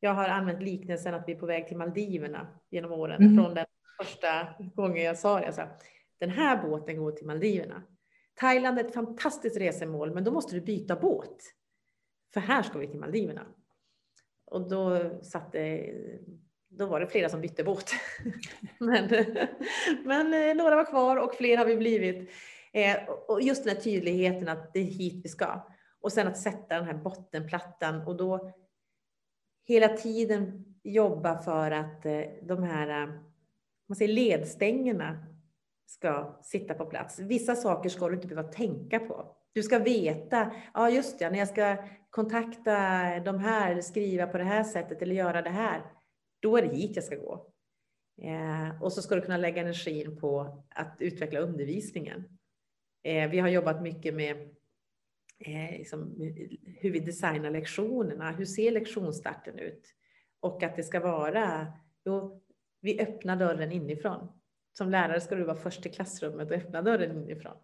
Jag 0.00 0.14
har 0.14 0.28
använt 0.28 0.62
liknelsen 0.62 1.14
att 1.14 1.24
vi 1.26 1.32
är 1.32 1.38
på 1.38 1.46
väg 1.46 1.68
till 1.68 1.76
Maldiverna 1.76 2.46
genom 2.70 2.92
åren. 2.92 3.22
Mm. 3.22 3.36
Från 3.36 3.54
den 3.54 3.66
första 3.98 4.48
gången 4.74 5.04
jag 5.04 5.18
sa 5.18 5.38
det. 5.38 5.44
Jag 5.44 5.54
sa, 5.54 5.68
den 6.18 6.30
här 6.30 6.68
båten 6.68 6.96
går 6.96 7.12
till 7.12 7.26
Maldiverna. 7.26 7.82
Thailand 8.34 8.78
är 8.78 8.84
ett 8.84 8.94
fantastiskt 8.94 9.56
resemål, 9.56 10.14
men 10.14 10.24
då 10.24 10.30
måste 10.30 10.54
du 10.54 10.60
byta 10.60 10.96
båt. 10.96 11.36
För 12.34 12.40
här 12.40 12.62
ska 12.62 12.78
vi 12.78 12.86
till 12.86 13.00
Maldiverna. 13.00 13.46
Och 14.52 14.68
då, 14.68 15.10
satte, 15.22 15.90
då 16.68 16.86
var 16.86 17.00
det 17.00 17.06
flera 17.06 17.28
som 17.28 17.40
bytte 17.40 17.64
båt. 17.64 17.90
men, 18.78 19.08
men 20.04 20.34
eh, 20.34 20.54
några 20.56 20.76
var 20.76 20.84
kvar 20.84 21.16
och 21.16 21.34
fler 21.34 21.56
har 21.56 21.64
vi 21.64 21.76
blivit. 21.76 22.30
Eh, 22.72 22.96
och 23.28 23.42
just 23.42 23.64
den 23.64 23.76
här 23.76 23.82
tydligheten 23.82 24.48
att 24.48 24.72
det 24.72 24.80
är 24.80 24.84
hit 24.84 25.24
vi 25.24 25.28
ska. 25.28 25.66
Och 26.00 26.12
sen 26.12 26.28
att 26.28 26.38
sätta 26.38 26.74
den 26.74 26.84
här 26.84 26.94
bottenplattan 26.94 28.06
och 28.06 28.16
då 28.16 28.52
hela 29.64 29.88
tiden 29.88 30.64
jobba 30.82 31.38
för 31.38 31.70
att 31.70 32.06
eh, 32.06 32.22
de 32.42 32.62
här 32.62 33.02
eh, 33.02 33.14
man 33.88 33.96
säger, 33.96 34.12
ledstängerna 34.12 35.26
ska 35.86 36.38
sitta 36.42 36.74
på 36.74 36.86
plats. 36.86 37.18
Vissa 37.18 37.54
saker 37.54 37.88
ska 37.88 38.08
du 38.08 38.14
inte 38.14 38.26
behöva 38.26 38.48
tänka 38.48 38.98
på. 38.98 39.36
Du 39.52 39.62
ska 39.62 39.78
veta, 39.78 40.52
ja 40.74 40.90
just 40.90 41.18
det, 41.18 41.30
när 41.30 41.38
jag 41.38 41.48
ska 41.48 41.76
kontakta 42.12 42.74
de 43.20 43.38
här, 43.38 43.70
eller 43.70 43.82
skriva 43.82 44.26
på 44.26 44.38
det 44.38 44.44
här 44.44 44.64
sättet 44.64 45.02
eller 45.02 45.14
göra 45.14 45.42
det 45.42 45.50
här, 45.50 45.82
då 46.40 46.56
är 46.56 46.62
det 46.62 46.76
hit 46.76 46.96
jag 46.96 47.04
ska 47.04 47.16
gå. 47.16 47.52
Eh, 48.22 48.82
och 48.82 48.92
så 48.92 49.02
ska 49.02 49.14
du 49.14 49.20
kunna 49.20 49.36
lägga 49.36 49.62
energin 49.62 50.16
på 50.20 50.64
att 50.68 50.96
utveckla 50.98 51.40
undervisningen. 51.40 52.38
Eh, 53.02 53.30
vi 53.30 53.38
har 53.38 53.48
jobbat 53.48 53.82
mycket 53.82 54.14
med 54.14 54.36
eh, 55.38 55.78
liksom, 55.78 56.16
hur 56.80 56.90
vi 56.90 57.00
designar 57.00 57.50
lektionerna. 57.50 58.30
Hur 58.30 58.44
ser 58.44 58.70
lektionsstarten 58.70 59.58
ut? 59.58 59.94
Och 60.40 60.62
att 60.62 60.76
det 60.76 60.82
ska 60.82 61.00
vara, 61.00 61.72
jo, 62.04 62.42
vi 62.80 63.00
öppnar 63.00 63.36
dörren 63.36 63.72
inifrån. 63.72 64.28
Som 64.72 64.90
lärare 64.90 65.20
ska 65.20 65.34
du 65.34 65.44
vara 65.44 65.56
först 65.56 65.86
i 65.86 65.88
klassrummet 65.88 66.50
och 66.50 66.56
öppna 66.56 66.82
dörren 66.82 67.22
inifrån. 67.22 67.56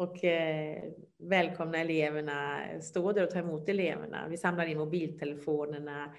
Och 0.00 0.24
eh, 0.24 0.82
välkomna 1.18 1.78
eleverna, 1.78 2.60
stå 2.80 3.12
där 3.12 3.24
och 3.24 3.30
ta 3.30 3.38
emot 3.38 3.68
eleverna. 3.68 4.28
Vi 4.28 4.36
samlar 4.36 4.66
in 4.66 4.78
mobiltelefonerna. 4.78 6.14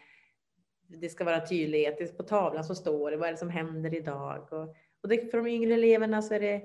Det 0.88 1.09
ska 1.09 1.23
vara 1.23 1.45
tydlighet. 1.45 2.17
På 2.17 2.23
tavlan 2.23 2.63
så 2.63 2.75
står 2.75 3.11
det 3.11 3.17
vad 3.17 3.27
är 3.27 3.32
det 3.32 3.38
som 3.38 3.49
händer 3.49 3.93
idag. 3.93 4.53
Och, 4.53 4.75
och 5.01 5.09
det, 5.09 5.32
för 5.32 5.38
de 5.38 5.47
yngre 5.47 5.73
eleverna 5.73 6.21
så 6.21 6.34
är 6.34 6.39
det 6.39 6.63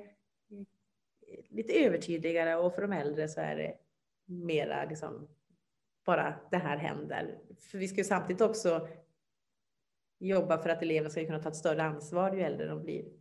lite 1.48 1.72
övertydligare 1.84 2.56
och 2.56 2.74
för 2.74 2.82
de 2.82 2.92
äldre 2.92 3.28
så 3.28 3.40
är 3.40 3.56
det 3.56 3.74
mera 4.24 4.84
liksom 4.84 5.28
bara 6.04 6.34
det 6.50 6.56
här 6.56 6.76
händer. 6.76 7.38
För 7.58 7.78
vi 7.78 7.88
ska 7.88 7.96
ju 7.96 8.04
samtidigt 8.04 8.42
också 8.42 8.88
jobba 10.18 10.58
för 10.58 10.70
att 10.70 10.82
eleverna 10.82 11.10
ska 11.10 11.26
kunna 11.26 11.42
ta 11.42 11.48
ett 11.48 11.56
större 11.56 11.82
ansvar 11.82 12.32
ju 12.32 12.42
äldre 12.42 12.66
de 12.66 12.82
blir. 12.82 13.15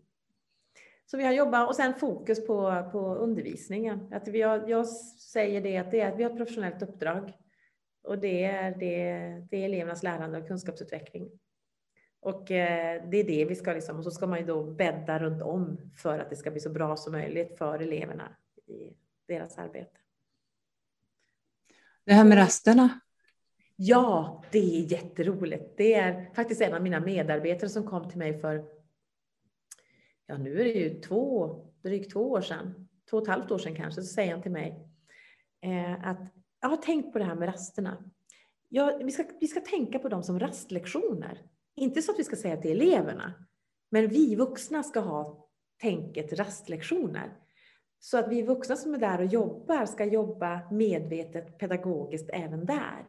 Så 1.05 1.17
vi 1.17 1.23
har 1.23 1.33
jobbat 1.33 1.67
och 1.67 1.75
sen 1.75 1.93
fokus 1.93 2.47
på, 2.47 2.89
på 2.91 3.15
undervisningen. 3.15 4.13
Att 4.13 4.27
vi 4.27 4.41
har, 4.41 4.67
jag 4.67 4.87
säger 4.87 5.61
det 5.61 5.77
att, 5.77 5.91
det 5.91 6.01
är 6.01 6.11
att 6.11 6.19
vi 6.19 6.23
har 6.23 6.31
ett 6.31 6.37
professionellt 6.37 6.81
uppdrag 6.81 7.33
och 8.03 8.19
det 8.19 8.43
är, 8.43 8.71
det, 8.71 8.97
det 9.51 9.57
är 9.57 9.65
elevernas 9.65 10.03
lärande 10.03 10.37
och 10.37 10.47
kunskapsutveckling. 10.47 11.31
Och 12.19 12.51
eh, 12.51 13.09
det 13.09 13.17
är 13.17 13.23
det 13.23 13.45
vi 13.45 13.55
ska 13.55 13.73
liksom, 13.73 13.97
och 13.97 14.03
så 14.03 14.11
ska 14.11 14.27
man 14.27 14.39
ju 14.39 14.45
då 14.45 14.63
bädda 14.63 15.19
runt 15.19 15.41
om 15.41 15.91
för 15.95 16.19
att 16.19 16.29
det 16.29 16.35
ska 16.35 16.51
bli 16.51 16.59
så 16.59 16.69
bra 16.69 16.97
som 16.97 17.13
möjligt 17.13 17.57
för 17.57 17.79
eleverna 17.79 18.35
i 18.67 18.93
deras 19.27 19.57
arbete. 19.57 19.97
Det 22.05 22.13
här 22.13 22.25
med 22.25 22.37
rasterna? 22.37 22.99
Ja, 23.75 24.43
det 24.51 24.57
är 24.59 24.91
jätteroligt. 24.91 25.77
Det 25.77 25.93
är 25.93 26.33
faktiskt 26.33 26.61
en 26.61 26.73
av 26.73 26.81
mina 26.81 26.99
medarbetare 26.99 27.69
som 27.69 27.87
kom 27.87 28.09
till 28.09 28.17
mig 28.17 28.39
för, 28.39 28.65
ja 30.27 30.37
nu 30.37 30.59
är 30.59 30.63
det 30.63 30.71
ju 30.71 31.01
två, 31.01 31.55
drygt 31.83 32.11
två 32.11 32.31
år 32.31 32.41
sedan, 32.41 32.87
två 33.09 33.17
och 33.17 33.23
ett 33.23 33.29
halvt 33.29 33.51
år 33.51 33.57
sedan 33.57 33.75
kanske, 33.75 34.01
så 34.01 34.13
säger 34.13 34.31
han 34.31 34.41
till 34.41 34.51
mig 34.51 34.89
eh, 35.61 36.07
att 36.07 36.19
jag 36.61 36.69
har 36.69 36.77
tänkt 36.77 37.13
på 37.13 37.19
det 37.19 37.25
här 37.25 37.35
med 37.35 37.47
rasterna. 37.47 38.03
Ja, 38.69 38.99
vi, 39.03 39.11
ska, 39.11 39.23
vi 39.39 39.47
ska 39.47 39.59
tänka 39.59 39.99
på 39.99 40.09
dem 40.09 40.23
som 40.23 40.39
rastlektioner. 40.39 41.41
Inte 41.75 42.01
så 42.01 42.11
att 42.11 42.19
vi 42.19 42.23
ska 42.23 42.35
säga 42.35 42.57
till 42.57 42.71
eleverna, 42.71 43.33
men 43.91 44.07
vi 44.07 44.35
vuxna 44.35 44.83
ska 44.83 44.99
ha 44.99 45.47
tänket 45.81 46.33
rastlektioner. 46.33 47.37
Så 47.99 48.17
att 48.17 48.27
vi 48.27 48.41
vuxna 48.41 48.75
som 48.75 48.93
är 48.93 48.97
där 48.97 49.19
och 49.19 49.25
jobbar 49.25 49.85
ska 49.85 50.05
jobba 50.05 50.71
medvetet 50.71 51.57
pedagogiskt 51.57 52.29
även 52.33 52.65
där. 52.65 53.07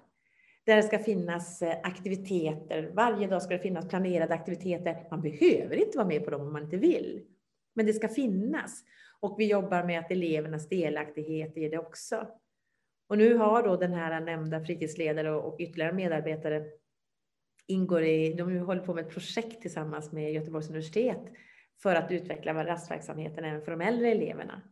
Där 0.66 0.76
det 0.76 0.82
ska 0.82 0.98
finnas 0.98 1.62
eh, 1.62 1.76
aktiviteter. 1.82 2.90
Varje 2.94 3.26
dag 3.26 3.42
ska 3.42 3.54
det 3.54 3.62
finnas 3.62 3.88
planerade 3.88 4.34
aktiviteter. 4.34 5.06
Man 5.10 5.20
behöver 5.20 5.76
inte 5.76 5.98
vara 5.98 6.08
med 6.08 6.24
på 6.24 6.30
dem 6.30 6.40
om 6.40 6.52
man 6.52 6.62
inte 6.62 6.76
vill. 6.76 7.22
Men 7.74 7.86
det 7.86 7.92
ska 7.92 8.08
finnas. 8.08 8.84
Och 9.20 9.36
vi 9.38 9.46
jobbar 9.50 9.84
med 9.84 9.98
att 9.98 10.10
elevernas 10.10 10.68
delaktighet 10.68 11.56
i 11.56 11.68
det 11.68 11.78
också. 11.78 12.28
Och 13.08 13.18
nu 13.18 13.34
har 13.34 13.62
då 13.62 13.76
den 13.76 13.92
här 13.92 14.20
nämnda 14.20 14.64
fritidsledare 14.64 15.32
och 15.32 15.60
ytterligare 15.60 15.92
medarbetare 15.92 16.64
ingår 17.66 18.02
i, 18.02 18.32
de 18.32 18.58
håller 18.58 18.82
på 18.82 18.94
med 18.94 19.06
ett 19.06 19.12
projekt 19.12 19.62
tillsammans 19.62 20.12
med 20.12 20.32
Göteborgs 20.32 20.68
universitet 20.68 21.22
för 21.82 21.94
att 21.94 22.12
utveckla 22.12 22.64
rastverksamheten 22.64 23.44
även 23.44 23.62
för 23.62 23.70
de 23.70 23.80
äldre 23.80 24.10
eleverna. 24.10 24.62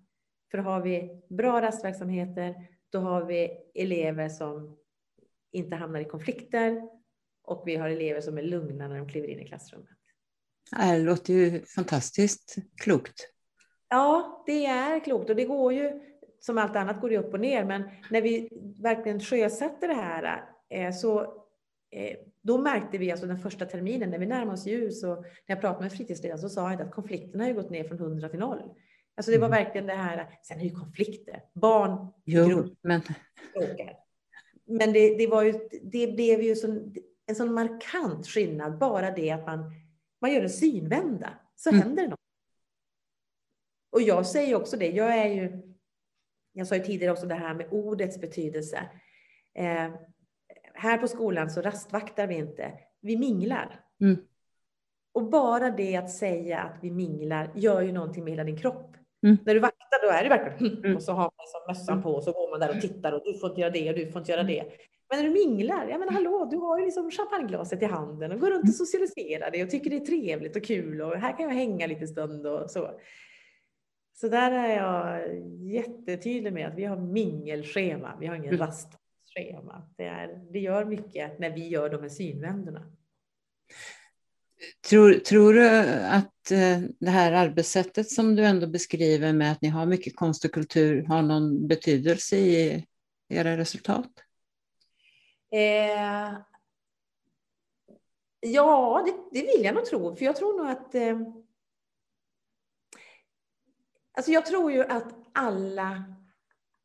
För 0.50 0.58
har 0.58 0.80
vi 0.80 1.22
bra 1.28 1.62
rastverksamheter, 1.62 2.54
då 2.90 2.98
har 2.98 3.24
vi 3.24 3.50
elever 3.74 4.28
som 4.28 4.76
inte 5.54 5.76
hamnar 5.76 6.00
i 6.00 6.04
konflikter 6.04 6.82
och 7.44 7.62
vi 7.66 7.76
har 7.76 7.88
elever 7.88 8.20
som 8.20 8.38
är 8.38 8.42
lugna 8.42 8.88
när 8.88 8.98
de 8.98 9.08
kliver 9.08 9.28
in 9.28 9.40
i 9.40 9.48
klassrummet. 9.48 9.88
Det 10.70 10.98
låter 10.98 11.32
ju 11.32 11.64
fantastiskt 11.64 12.56
klokt. 12.82 13.28
Ja, 13.88 14.42
det 14.46 14.66
är 14.66 15.00
klokt 15.00 15.30
och 15.30 15.36
det 15.36 15.44
går 15.44 15.72
ju, 15.72 16.00
som 16.40 16.58
allt 16.58 16.76
annat 16.76 17.00
går 17.00 17.08
det 17.08 17.18
upp 17.18 17.34
och 17.34 17.40
ner, 17.40 17.64
men 17.64 17.82
när 18.10 18.22
vi 18.22 18.48
verkligen 18.82 19.20
sjösätter 19.20 19.88
det 19.88 19.94
här 19.94 20.44
eh, 20.70 20.92
så 20.92 21.20
eh, 21.90 22.16
då 22.42 22.58
märkte 22.58 22.98
vi 22.98 23.10
alltså 23.10 23.26
den 23.26 23.38
första 23.38 23.66
terminen 23.66 24.10
när 24.10 24.18
vi 24.18 24.26
närmade 24.26 24.52
oss 24.52 24.66
ljus 24.66 25.04
och 25.04 25.16
när 25.16 25.26
jag 25.46 25.60
pratade 25.60 25.82
med 25.82 25.92
fritidsledaren 25.92 26.40
så 26.40 26.48
sa 26.48 26.70
jag 26.70 26.82
att 26.82 26.90
konflikterna 26.90 27.44
har 27.44 27.52
gått 27.52 27.70
ner 27.70 27.84
från 27.84 27.98
100 27.98 28.28
till 28.28 28.38
0. 28.38 28.58
Alltså 29.16 29.32
det 29.32 29.38
var 29.38 29.46
mm. 29.46 29.64
verkligen 29.64 29.86
det 29.86 29.94
här, 29.94 30.38
sen 30.42 30.60
är 30.60 30.64
ju 30.64 30.70
konflikter, 30.70 31.42
barn, 31.52 32.12
jo, 32.24 32.46
grupp, 32.46 32.78
men... 32.82 33.00
bråkar. 33.54 34.03
Men 34.66 34.92
det, 34.92 35.14
det, 35.14 35.26
var 35.26 35.42
ju, 35.42 35.68
det 35.82 36.06
blev 36.06 36.42
ju 36.42 36.54
sån, 36.54 36.94
en 37.26 37.34
sån 37.34 37.54
markant 37.54 38.26
skillnad, 38.26 38.78
bara 38.78 39.10
det 39.10 39.30
att 39.30 39.46
man, 39.46 39.72
man 40.20 40.32
gör 40.32 40.42
en 40.42 40.50
synvända, 40.50 41.38
så 41.56 41.70
mm. 41.70 41.82
händer 41.82 42.02
det 42.02 42.08
något. 42.08 42.20
Och 43.92 44.02
jag 44.02 44.26
säger 44.26 44.54
också 44.54 44.76
det, 44.76 44.90
jag 44.90 45.18
är 45.18 45.28
ju, 45.28 45.62
jag 46.52 46.66
sa 46.66 46.76
ju 46.76 46.84
tidigare 46.84 47.12
också 47.12 47.26
det 47.26 47.34
här 47.34 47.54
med 47.54 47.68
ordets 47.70 48.20
betydelse. 48.20 48.90
Eh, 49.54 49.90
här 50.74 50.98
på 50.98 51.08
skolan 51.08 51.50
så 51.50 51.60
rastvaktar 51.60 52.26
vi 52.26 52.34
inte, 52.34 52.72
vi 53.00 53.16
minglar. 53.16 53.80
Mm. 54.00 54.16
Och 55.12 55.30
bara 55.30 55.70
det 55.70 55.96
att 55.96 56.10
säga 56.10 56.60
att 56.60 56.78
vi 56.82 56.90
minglar 56.90 57.52
gör 57.54 57.82
ju 57.82 57.92
någonting 57.92 58.24
med 58.24 58.32
hela 58.32 58.44
din 58.44 58.58
kropp. 58.58 58.96
Mm. 59.24 59.36
När 59.46 59.54
du 59.54 59.60
vaktar 59.60 60.06
då 60.06 60.12
är 60.12 60.22
det 60.22 60.28
verkligen 60.28 60.78
mm. 60.78 60.96
och 60.96 61.02
så 61.02 61.12
har 61.12 61.22
man 61.22 61.32
liksom 61.38 61.60
mössan 61.68 62.02
på 62.02 62.10
och 62.10 62.24
så 62.24 62.32
går 62.32 62.50
man 62.50 62.60
där 62.60 62.76
och 62.76 62.80
tittar 62.80 63.12
och 63.12 63.22
du 63.24 63.38
får 63.38 63.48
inte 63.48 63.60
göra 63.60 63.70
det 63.70 63.90
och 63.90 63.96
du 63.96 64.12
får 64.12 64.20
inte 64.20 64.32
göra 64.32 64.42
det. 64.42 64.64
Men 65.10 65.18
när 65.18 65.24
du 65.24 65.30
minglar, 65.30 65.88
jag 65.88 66.00
menar 66.00 66.12
hallå, 66.12 66.48
du 66.50 66.56
har 66.56 66.78
ju 66.78 66.84
liksom 66.84 67.10
champagneglaset 67.10 67.82
i 67.82 67.84
handen 67.84 68.32
och 68.32 68.40
går 68.40 68.50
runt 68.50 68.68
och 68.68 68.74
socialiserar 68.74 69.50
dig 69.50 69.62
och 69.62 69.70
tycker 69.70 69.90
det 69.90 69.96
är 69.96 70.00
trevligt 70.00 70.56
och 70.56 70.64
kul 70.64 71.00
och 71.00 71.16
här 71.16 71.36
kan 71.36 71.46
jag 71.46 71.54
hänga 71.54 71.86
lite 71.86 72.06
stund 72.06 72.46
och 72.46 72.70
så. 72.70 72.90
Så 74.12 74.28
där 74.28 74.50
är 74.50 74.76
jag 74.76 75.28
jättetydlig 75.72 76.52
med 76.52 76.68
att 76.68 76.74
vi 76.74 76.84
har 76.84 76.96
mingelschema, 76.96 78.16
vi 78.20 78.26
har 78.26 78.34
ingen 78.34 78.54
mm. 78.54 78.66
rastschema. 78.66 79.82
Det, 79.96 80.04
är, 80.04 80.40
det 80.52 80.58
gör 80.58 80.84
mycket 80.84 81.38
när 81.38 81.50
vi 81.50 81.68
gör 81.68 81.90
de 81.90 82.02
här 82.02 82.08
synvändorna. 82.08 82.92
Tror, 84.88 85.12
tror 85.12 85.52
du 85.52 85.68
att 86.04 86.50
eh, 86.50 86.78
det 87.00 87.10
här 87.10 87.32
arbetssättet 87.32 88.10
som 88.10 88.36
du 88.36 88.44
ändå 88.44 88.66
beskriver 88.66 89.32
med 89.32 89.52
att 89.52 89.62
ni 89.62 89.68
har 89.68 89.86
mycket 89.86 90.16
konst 90.16 90.44
och 90.44 90.52
kultur 90.52 91.04
har 91.06 91.22
någon 91.22 91.68
betydelse 91.68 92.36
i 92.36 92.86
era 93.28 93.56
resultat? 93.56 94.10
Eh, 95.52 96.38
ja, 98.40 99.04
det, 99.06 99.40
det, 99.40 99.46
vill 99.46 99.64
jag 99.64 99.74
nog 99.74 99.84
tro. 99.84 100.16
För 100.16 100.24
jag 100.24 100.36
tror 100.36 100.58
nog 100.58 100.70
att... 100.70 100.94
Eh, 100.94 101.20
alltså 104.16 104.30
jag 104.30 104.46
tror 104.46 104.72
ju 104.72 104.84
att 104.84 105.14
alla, 105.32 106.04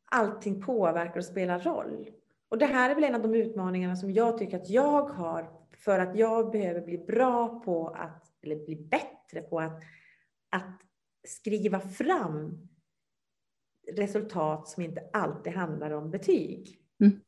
allting 0.05 0.61
påverkar 0.61 1.17
och 1.17 1.25
spelar 1.25 1.59
roll. 1.59 2.09
Och 2.49 2.57
det 2.57 2.65
här 2.65 2.89
är 2.89 2.95
väl 2.95 3.03
en 3.03 3.15
av 3.15 3.21
de 3.21 3.35
utmaningarna 3.35 3.95
som 3.95 4.11
jag 4.11 4.37
tycker 4.37 4.57
att 4.57 4.69
jag 4.69 5.01
har 5.01 5.49
för 5.71 5.99
att 5.99 6.17
jag 6.17 6.51
behöver 6.51 6.81
bli 6.81 6.97
bra 6.97 7.59
på 7.59 7.87
att, 7.87 8.31
eller 8.41 8.65
bli 8.65 8.75
bättre 8.75 9.41
på 9.41 9.59
att, 9.59 9.81
att 10.49 10.79
skriva 11.23 11.79
fram 11.79 12.67
resultat 13.91 14.67
som 14.67 14.83
inte 14.83 15.09
alltid 15.13 15.53
handlar 15.53 15.91
om 15.91 16.11
betyg. 16.11 16.79
Mm. 16.99 17.19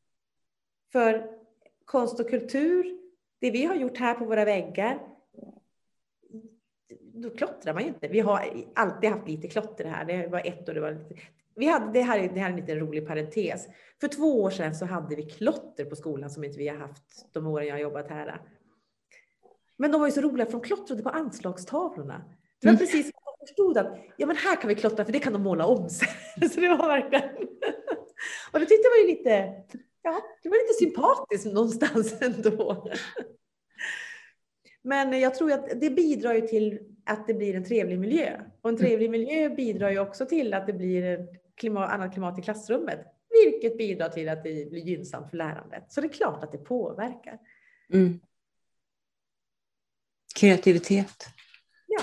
För 0.92 1.38
konst 1.84 2.20
och 2.20 2.30
kultur, 2.30 2.98
det 3.38 3.50
vi 3.50 3.64
har 3.64 3.74
gjort 3.74 3.98
här 3.98 4.14
på 4.14 4.24
våra 4.24 4.44
väggar, 4.44 5.08
då 7.14 7.30
klottrar 7.30 7.74
man 7.74 7.82
ju 7.82 7.88
inte. 7.88 8.08
Vi 8.08 8.20
har 8.20 8.64
alltid 8.74 9.10
haft 9.10 9.28
lite 9.28 9.48
klotter 9.48 9.84
här. 9.84 10.04
Det 10.04 10.26
var 10.26 10.46
ett 10.46 10.68
år 10.68 10.74
det 10.74 10.80
var 10.80 10.92
lite, 10.92 11.14
vi 11.56 11.66
hade, 11.66 11.92
det, 11.92 12.02
här, 12.02 12.30
det 12.34 12.40
här 12.40 12.46
är 12.46 12.50
en 12.50 12.60
liten 12.60 12.78
rolig 12.78 13.06
parentes. 13.06 13.68
För 14.00 14.08
två 14.08 14.42
år 14.42 14.50
sedan 14.50 14.74
så 14.74 14.86
hade 14.86 15.16
vi 15.16 15.22
klotter 15.22 15.84
på 15.84 15.96
skolan 15.96 16.30
som 16.30 16.44
inte 16.44 16.58
vi 16.58 16.68
har 16.68 16.76
haft 16.76 17.32
de 17.32 17.46
åren 17.46 17.66
jag 17.66 17.74
har 17.74 17.80
jobbat 17.80 18.08
här. 18.08 18.40
Men 19.76 19.92
de 19.92 20.00
var 20.00 20.08
ju 20.08 20.12
så 20.12 20.20
roliga 20.20 20.46
för 20.46 20.52
de 20.52 20.60
klottrade 20.60 21.02
på 21.02 21.08
anslagstavlorna. 21.08 22.24
Det 22.60 22.66
var 22.66 22.72
mm. 22.72 22.78
precis 22.78 23.02
som 23.02 23.12
de 23.24 23.46
förstod 23.46 23.78
att 23.78 23.98
ja, 24.16 24.26
men 24.26 24.36
här 24.36 24.56
kan 24.56 24.68
vi 24.68 24.74
klottra 24.74 25.04
för 25.04 25.12
det 25.12 25.18
kan 25.18 25.32
de 25.32 25.42
måla 25.42 25.66
om 25.66 25.88
sen. 25.88 26.08
Så 26.50 26.60
det 26.60 26.68
var 26.68 26.88
verkligen... 26.88 27.28
Och 28.52 28.60
det 28.60 28.66
tyckte 28.66 28.88
jag 28.88 29.02
var 29.02 29.08
lite, 29.08 29.30
ja, 30.02 30.20
det 30.42 30.48
var 30.48 30.56
lite 30.56 30.78
sympatiskt 30.78 31.54
någonstans 31.54 32.14
ändå. 32.20 32.88
Men 34.82 35.20
jag 35.20 35.34
tror 35.34 35.52
att 35.52 35.80
det 35.80 35.90
bidrar 35.90 36.34
ju 36.34 36.40
till 36.40 36.78
att 37.06 37.26
det 37.26 37.34
blir 37.34 37.54
en 37.54 37.64
trevlig 37.64 37.98
miljö. 37.98 38.40
Och 38.60 38.70
en 38.70 38.76
trevlig 38.76 39.10
miljö 39.10 39.48
bidrar 39.48 39.90
ju 39.90 39.98
också 39.98 40.26
till 40.26 40.54
att 40.54 40.66
det 40.66 40.72
blir 40.72 41.28
klimat, 41.62 41.90
annat 41.90 42.12
klimat 42.12 42.38
i 42.38 42.42
klassrummet. 42.42 43.00
Vilket 43.44 43.78
bidrar 43.78 44.08
till 44.08 44.28
att 44.28 44.44
det 44.44 44.70
blir 44.70 44.88
gynnsamt 44.88 45.30
för 45.30 45.36
lärandet. 45.36 45.92
Så 45.92 46.00
det 46.00 46.06
är 46.06 46.12
klart 46.12 46.44
att 46.44 46.52
det 46.52 46.58
påverkar. 46.58 47.38
Mm. 47.92 48.20
Kreativitet. 50.34 51.26
Ja. 51.86 52.02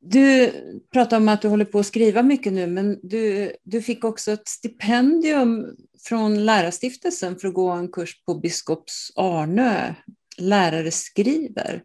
Du 0.00 0.52
pratar 0.92 1.16
om 1.16 1.28
att 1.28 1.42
du 1.42 1.48
håller 1.48 1.64
på 1.64 1.78
att 1.78 1.86
skriva 1.86 2.22
mycket 2.22 2.52
nu, 2.52 2.66
men 2.66 3.00
du, 3.02 3.52
du 3.62 3.82
fick 3.82 4.04
också 4.04 4.32
ett 4.32 4.48
stipendium 4.48 5.76
från 6.08 6.44
Lärarstiftelsen 6.44 7.38
för 7.38 7.48
att 7.48 7.54
gå 7.54 7.70
en 7.70 7.92
kurs 7.92 8.24
på 8.24 8.34
Biskops 8.34 9.12
Arnö, 9.16 9.94
lärare 10.38 10.90
skriver. 10.90 11.82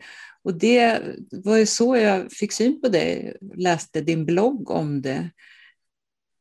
Och 0.47 0.53
det 0.53 1.01
var 1.31 1.57
ju 1.57 1.65
så 1.65 1.95
jag 1.97 2.31
fick 2.31 2.51
syn 2.51 2.81
på 2.81 2.89
dig, 2.89 3.37
läste 3.55 4.01
din 4.01 4.25
blogg 4.25 4.71
om 4.71 5.01
det. 5.01 5.29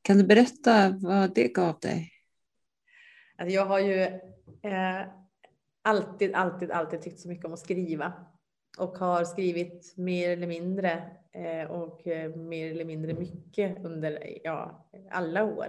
Kan 0.02 0.18
du 0.18 0.24
berätta 0.24 0.98
vad 1.00 1.34
det 1.34 1.48
gav 1.48 1.78
dig? 1.80 2.12
Alltså 3.38 3.54
jag 3.54 3.66
har 3.66 3.78
ju 3.78 4.02
eh, 4.62 5.06
alltid, 5.82 6.34
alltid, 6.34 6.70
alltid 6.70 7.02
tyckt 7.02 7.20
så 7.20 7.28
mycket 7.28 7.44
om 7.44 7.52
att 7.52 7.58
skriva 7.58 8.12
och 8.78 8.98
har 8.98 9.24
skrivit 9.24 9.94
mer 9.96 10.30
eller 10.30 10.46
mindre 10.46 11.10
eh, 11.32 11.70
och 11.70 12.06
eh, 12.06 12.36
mer 12.36 12.70
eller 12.70 12.84
mindre 12.84 13.14
mycket 13.14 13.84
under 13.84 14.38
ja, 14.44 14.88
alla 15.10 15.44
år. 15.44 15.68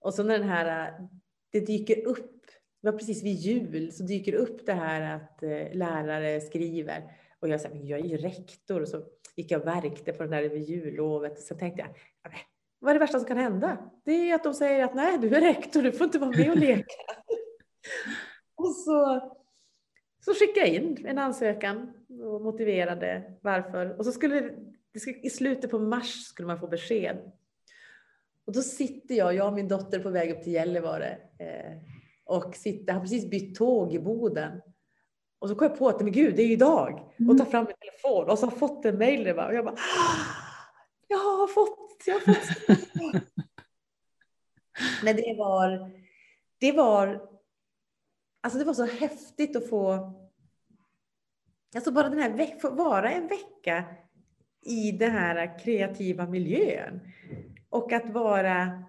Och 0.00 0.14
så 0.14 0.22
när 0.22 0.38
den 0.38 0.48
här, 0.48 0.88
eh, 0.88 1.06
det 1.52 1.60
dyker 1.60 2.06
upp, 2.06 2.46
det 2.82 2.90
var 2.90 2.98
precis 2.98 3.24
vid 3.24 3.34
jul, 3.34 3.92
så 3.92 4.02
dyker 4.02 4.32
upp 4.32 4.66
det 4.66 4.72
här 4.72 5.16
att 5.16 5.42
eh, 5.42 5.72
lärare 5.72 6.40
skriver 6.40 7.12
och 7.40 7.48
jag 7.48 7.60
sa, 7.60 7.68
jag 7.68 8.00
är 8.00 8.04
ju 8.04 8.16
rektor 8.16 8.82
och 8.82 8.88
så 8.88 9.02
gick 9.36 9.50
jag 9.50 9.60
och 9.60 9.66
verkte 9.66 10.12
på 10.12 10.22
den 10.22 10.30
där 10.32 10.42
över 10.42 10.56
jullovet 10.56 11.32
och 11.32 11.44
så 11.44 11.54
tänkte 11.54 11.82
jag, 11.82 11.94
vad 12.78 12.90
är 12.90 12.94
det 12.94 13.00
värsta 13.00 13.18
som 13.18 13.28
kan 13.28 13.36
hända? 13.36 13.90
Det 14.04 14.30
är 14.30 14.34
att 14.34 14.44
de 14.44 14.54
säger 14.54 14.84
att 14.84 14.94
nej, 14.94 15.18
du 15.18 15.36
är 15.36 15.40
rektor, 15.40 15.82
du 15.82 15.92
får 15.92 16.04
inte 16.04 16.18
vara 16.18 16.30
med 16.30 16.50
och 16.50 16.56
leka. 16.56 16.94
och 18.54 18.74
så, 18.74 19.20
så 20.24 20.34
skickade 20.34 20.66
jag 20.66 20.74
in 20.74 21.06
en 21.06 21.18
ansökan 21.18 21.92
och 22.08 22.42
motiverade 22.42 23.32
varför. 23.40 23.98
Och 23.98 24.04
så 24.04 24.12
skulle 24.12 24.40
det, 24.40 24.54
i 25.22 25.30
slutet 25.30 25.70
på 25.70 25.78
mars 25.78 26.24
skulle 26.24 26.46
man 26.46 26.60
få 26.60 26.66
besked. 26.66 27.32
Och 28.46 28.52
då 28.52 28.60
sitter 28.60 29.14
jag, 29.14 29.34
jag 29.34 29.46
och 29.46 29.52
min 29.52 29.68
dotter 29.68 30.00
på 30.00 30.10
väg 30.10 30.30
upp 30.30 30.42
till 30.42 30.52
Gällivare 30.52 31.18
eh, 31.38 31.97
och 32.28 32.56
sitter, 32.56 32.92
har 32.92 33.00
precis 33.00 33.30
bytt 33.30 33.54
tåg 33.54 33.94
i 33.94 33.98
Boden. 33.98 34.60
Och 35.38 35.48
så 35.48 35.54
kom 35.54 35.68
jag 35.68 35.78
på 35.78 35.88
att 35.88 36.00
men 36.00 36.12
gud, 36.12 36.36
det 36.36 36.42
är 36.42 36.46
ju 36.46 36.52
idag. 36.52 37.14
Och 37.28 37.38
tar 37.38 37.44
fram 37.44 37.64
min 37.64 37.74
telefon 37.76 38.30
och 38.30 38.38
så 38.38 38.46
har 38.46 38.52
jag 38.52 38.58
fått 38.58 38.84
en 38.84 38.98
mejl. 38.98 39.38
Och 39.38 39.54
jag 39.54 39.64
bara, 39.64 39.76
jag 41.08 41.18
har 41.18 41.46
fått, 41.46 42.02
jag 42.06 42.14
har 42.14 42.20
fått. 42.20 43.24
Men 45.04 45.16
det 45.16 45.34
var, 45.38 45.92
det 46.58 46.72
var, 46.72 47.28
alltså 48.40 48.58
det 48.58 48.64
var 48.64 48.74
så 48.74 48.84
häftigt 48.84 49.56
att 49.56 49.68
få, 49.68 50.12
alltså 51.74 51.90
bara 51.90 52.08
den 52.08 52.18
här, 52.18 52.58
få 52.60 52.70
vara 52.70 53.10
en 53.10 53.28
vecka 53.28 53.84
i 54.66 54.92
den 54.92 55.10
här 55.10 55.58
kreativa 55.58 56.26
miljön. 56.26 57.00
Och 57.68 57.92
att 57.92 58.10
vara, 58.10 58.84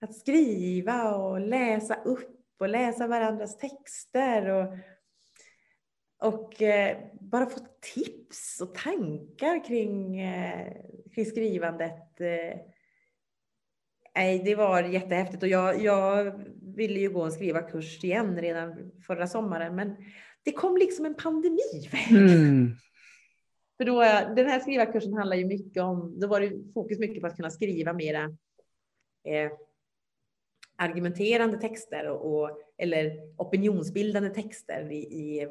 att 0.00 0.14
skriva 0.14 1.14
och 1.14 1.40
läsa 1.40 1.94
upp 1.94 2.39
och 2.60 2.68
läsa 2.68 3.06
varandras 3.06 3.58
texter 3.58 4.48
och 4.48 4.74
och 6.20 6.62
eh, 6.62 6.98
bara 7.20 7.46
få 7.46 7.60
tips 7.94 8.60
och 8.60 8.74
tankar 8.74 9.64
kring, 9.64 10.20
eh, 10.20 10.72
kring 11.14 11.26
skrivandet. 11.26 12.20
Eh, 12.20 12.60
nej, 14.14 14.42
det 14.44 14.54
var 14.54 14.82
jättehäftigt 14.82 15.42
och 15.42 15.48
jag, 15.48 15.82
jag 15.82 16.32
ville 16.76 17.00
ju 17.00 17.10
gå 17.10 17.22
en 17.22 17.32
skrivarkurs 17.32 18.04
igen 18.04 18.40
redan 18.40 18.92
förra 19.06 19.26
sommaren, 19.26 19.76
men 19.76 19.96
det 20.42 20.52
kom 20.52 20.76
liksom 20.76 21.06
en 21.06 21.14
pandemi. 21.14 21.88
Mm. 22.10 22.70
För 23.76 23.84
då, 23.84 24.00
den 24.36 24.46
här 24.46 24.60
skrivarkursen 24.60 25.14
handlar 25.14 25.36
ju 25.36 25.46
mycket 25.46 25.82
om, 25.82 26.20
då 26.20 26.26
var 26.26 26.40
det 26.40 26.72
fokus 26.74 26.98
mycket 26.98 27.20
på 27.20 27.26
att 27.26 27.36
kunna 27.36 27.50
skriva 27.50 27.92
mera 27.92 28.36
argumenterande 30.80 31.58
texter 31.58 32.08
och, 32.08 32.34
och, 32.34 32.60
eller 32.78 33.34
opinionsbildande 33.36 34.30
texter 34.30 34.90
i, 34.92 34.96
i 34.96 35.48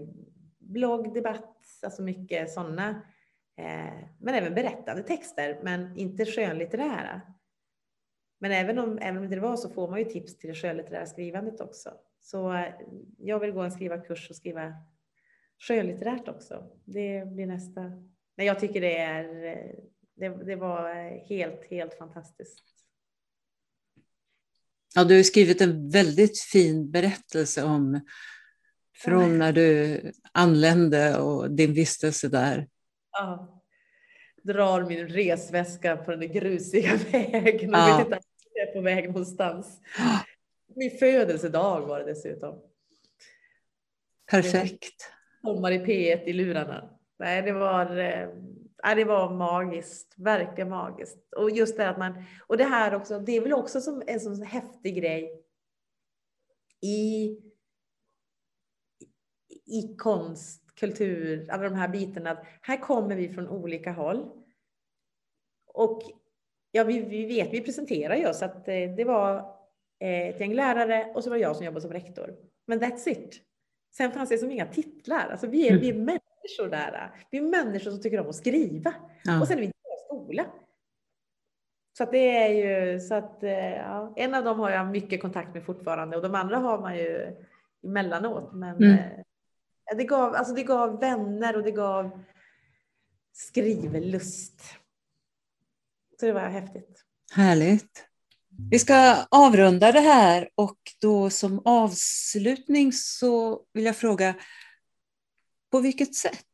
blogg, 0.60 1.14
debatt, 1.14 1.58
alltså 1.84 2.02
mycket 2.02 2.52
sådana. 2.52 2.90
Eh, 3.58 4.08
men 4.20 4.36
även 4.36 4.56
berättande 4.56 5.04
texter, 5.04 5.60
men 5.64 5.98
inte 5.98 6.26
skönlitterära. 6.26 7.22
Men 8.40 8.52
även 8.52 8.80
om, 8.80 8.98
även 9.02 9.24
om 9.24 9.30
det 9.30 9.40
var 9.40 9.58
så 9.58 9.70
får 9.70 9.90
man 9.90 10.00
ju 10.00 10.06
tips 10.06 10.38
till 10.38 10.50
det 10.50 10.56
skönlitterära 10.56 11.06
skrivandet 11.06 11.62
också. 11.62 11.94
Så 12.20 12.54
eh, 12.54 12.74
jag 13.18 13.40
vill 13.40 13.52
gå 13.52 13.62
en 13.62 13.72
skrivarkurs 13.72 14.30
och 14.30 14.36
skriva 14.36 14.74
skönlitterärt 15.60 16.28
också. 16.28 16.64
Det 16.86 17.28
blir 17.28 17.46
nästa. 17.46 17.82
Men 18.36 18.46
jag 18.46 18.60
tycker 18.60 18.82
det 18.82 18.98
är, 18.98 19.46
eh, 19.46 19.76
det, 20.16 20.30
det 20.30 20.56
var 20.56 20.94
helt, 21.30 21.66
helt 21.66 21.94
fantastiskt. 21.94 22.79
Ja, 24.96 25.04
du 25.04 25.16
har 25.16 25.24
skrivit 25.24 25.62
en 25.62 25.90
väldigt 25.90 26.40
fin 26.40 26.92
berättelse 26.92 27.64
om 27.64 28.02
från 28.98 29.38
när 29.38 29.54
du 29.54 30.02
anlände 30.32 31.18
och 31.18 31.52
din 31.52 31.74
vistelse 31.74 32.28
där. 32.28 32.68
Ja. 33.12 33.62
Drar 34.44 34.84
min 34.84 35.08
resväska 35.08 35.98
på 35.98 36.16
den 36.16 36.34
grusiga 36.34 36.96
vägen 37.12 37.74
och 37.74 37.80
ja. 37.80 37.98
vet 37.98 38.06
inte 38.06 38.18
att 38.18 38.26
jag 38.54 38.68
är 38.68 38.74
på 38.74 38.82
väg 38.82 39.08
någonstans. 39.08 39.82
Min 40.76 40.98
födelsedag 41.00 41.82
var 41.82 42.00
det 42.00 42.06
dessutom. 42.06 42.60
Perfekt. 44.32 45.12
Sommar 45.42 45.72
i 45.72 45.80
P1 45.80 46.24
i 46.24 46.34
lurarna. 46.34 46.90
Nej, 47.20 47.42
det 47.42 47.52
var, 47.52 47.86
eh, 48.86 48.96
det 48.96 49.04
var 49.04 49.34
magiskt, 49.34 50.14
verkligen 50.18 50.70
magiskt. 50.70 51.34
Och 51.34 51.50
just 51.50 51.78
det 51.78 51.90
att 51.90 51.98
man, 51.98 52.24
och 52.48 52.58
det 52.58 52.64
här 52.64 52.96
också, 52.96 53.20
det 53.20 53.38
är 53.38 53.42
väl 53.42 53.54
också 53.54 53.82
som 53.82 54.04
en 54.08 54.20
sån 54.20 54.42
häftig 54.42 54.96
grej 54.96 55.44
i 56.82 57.38
i 59.70 59.96
konst, 59.98 60.76
kultur, 60.76 61.48
alla 61.50 61.64
de 61.64 61.76
här 61.76 61.88
bitarna. 61.88 62.46
Här 62.62 62.78
kommer 62.78 63.16
vi 63.16 63.30
från 63.30 63.48
olika 63.48 63.92
håll. 63.92 64.30
Och 65.68 66.02
ja, 66.72 66.84
vi, 66.84 67.02
vi 67.02 67.26
vet, 67.26 67.54
vi 67.54 67.62
presenterar 67.62 68.16
ju 68.16 68.28
oss 68.28 68.42
att 68.42 68.68
eh, 68.68 68.96
det 68.98 69.04
var 69.04 69.38
eh, 70.00 70.28
ett 70.28 70.40
gäng 70.40 70.54
lärare 70.54 71.12
och 71.16 71.24
så 71.24 71.30
var 71.30 71.38
det 71.38 71.44
jag 71.44 71.56
som 71.56 71.66
jobbade 71.66 71.82
som 71.82 71.94
rektor. 71.94 72.36
Men 72.66 72.80
that's 72.80 73.10
it. 73.10 73.42
Sen 73.98 74.12
fanns 74.12 74.30
det 74.30 74.38
som 74.38 74.52
inga 74.52 74.66
titlar. 74.66 75.30
Alltså 75.32 75.48
vi 75.48 75.68
är, 75.68 75.78
vi 75.78 75.90
är 75.90 75.94
människor 76.58 76.70
där. 76.70 77.12
Vi 77.32 77.38
är 77.38 77.42
människor 77.42 77.92
som 77.92 78.02
tycker 78.02 78.20
om 78.20 78.30
att 78.30 78.36
skriva. 78.36 78.94
Ja. 79.24 79.42
Och 79.42 79.48
sen 79.48 79.58
är 79.58 79.62
vi 79.62 79.68
i 79.68 79.74
skola. 80.08 80.46
Så 81.98 82.04
att 82.04 82.12
det 82.12 82.38
är 82.38 82.50
ju 82.50 83.00
så 83.00 83.16
att 83.16 83.44
eh, 83.44 83.76
ja, 83.76 84.14
en 84.16 84.36
av 84.36 84.44
dem 84.44 84.60
har 84.60 84.70
jag 84.70 84.88
mycket 84.88 85.22
kontakt 85.22 85.54
med 85.54 85.66
fortfarande 85.66 86.18
och 86.18 86.24
de 86.24 86.36
andra 86.36 86.58
har 86.58 86.80
man 86.80 86.98
ju 86.98 87.36
emellanåt. 87.84 88.54
Men 88.54 88.76
mm. 88.76 88.94
eh, 88.94 89.98
det, 89.98 90.04
gav, 90.04 90.36
alltså 90.36 90.54
det 90.54 90.64
gav 90.64 91.00
vänner 91.00 91.56
och 91.56 91.64
det 91.64 91.72
gav 91.72 92.20
skrivlust. 93.34 94.62
Så 96.20 96.26
det 96.26 96.32
var 96.32 96.42
häftigt. 96.42 97.04
Härligt. 97.32 98.06
Vi 98.72 98.80
ska 98.80 99.16
avrunda 99.32 99.92
det 99.92 100.00
här 100.00 100.50
och 100.56 100.78
då 101.02 101.30
som 101.30 101.62
avslutning 101.66 102.94
så 102.94 103.62
vill 103.74 103.86
jag 103.86 103.96
fråga 103.96 104.36
på 105.72 105.80
vilket 105.80 106.16
sätt 106.16 106.46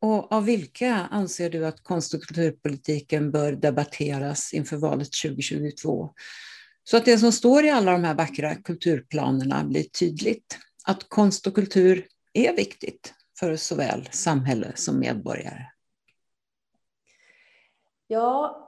och 0.00 0.32
av 0.32 0.44
vilka 0.44 0.94
anser 0.94 1.50
du 1.50 1.66
att 1.66 1.82
konst 1.82 2.14
och 2.14 2.22
kulturpolitiken 2.22 3.30
bör 3.30 3.52
debatteras 3.52 4.54
inför 4.54 4.76
valet 4.76 5.12
2022? 5.22 6.10
Så 6.84 6.96
att 6.96 7.04
det 7.04 7.18
som 7.18 7.32
står 7.32 7.64
i 7.64 7.70
alla 7.70 7.92
de 7.92 8.04
här 8.04 8.14
vackra 8.14 8.54
kulturplanerna 8.54 9.64
blir 9.64 9.82
tydligt. 9.82 10.58
Att 10.84 11.08
konst 11.08 11.46
och 11.46 11.54
kultur 11.54 12.06
är 12.32 12.56
viktigt 12.56 13.14
för 13.38 13.56
såväl 13.56 14.08
samhälle 14.12 14.72
som 14.74 14.98
medborgare. 14.98 15.66
Ja, 18.06 18.67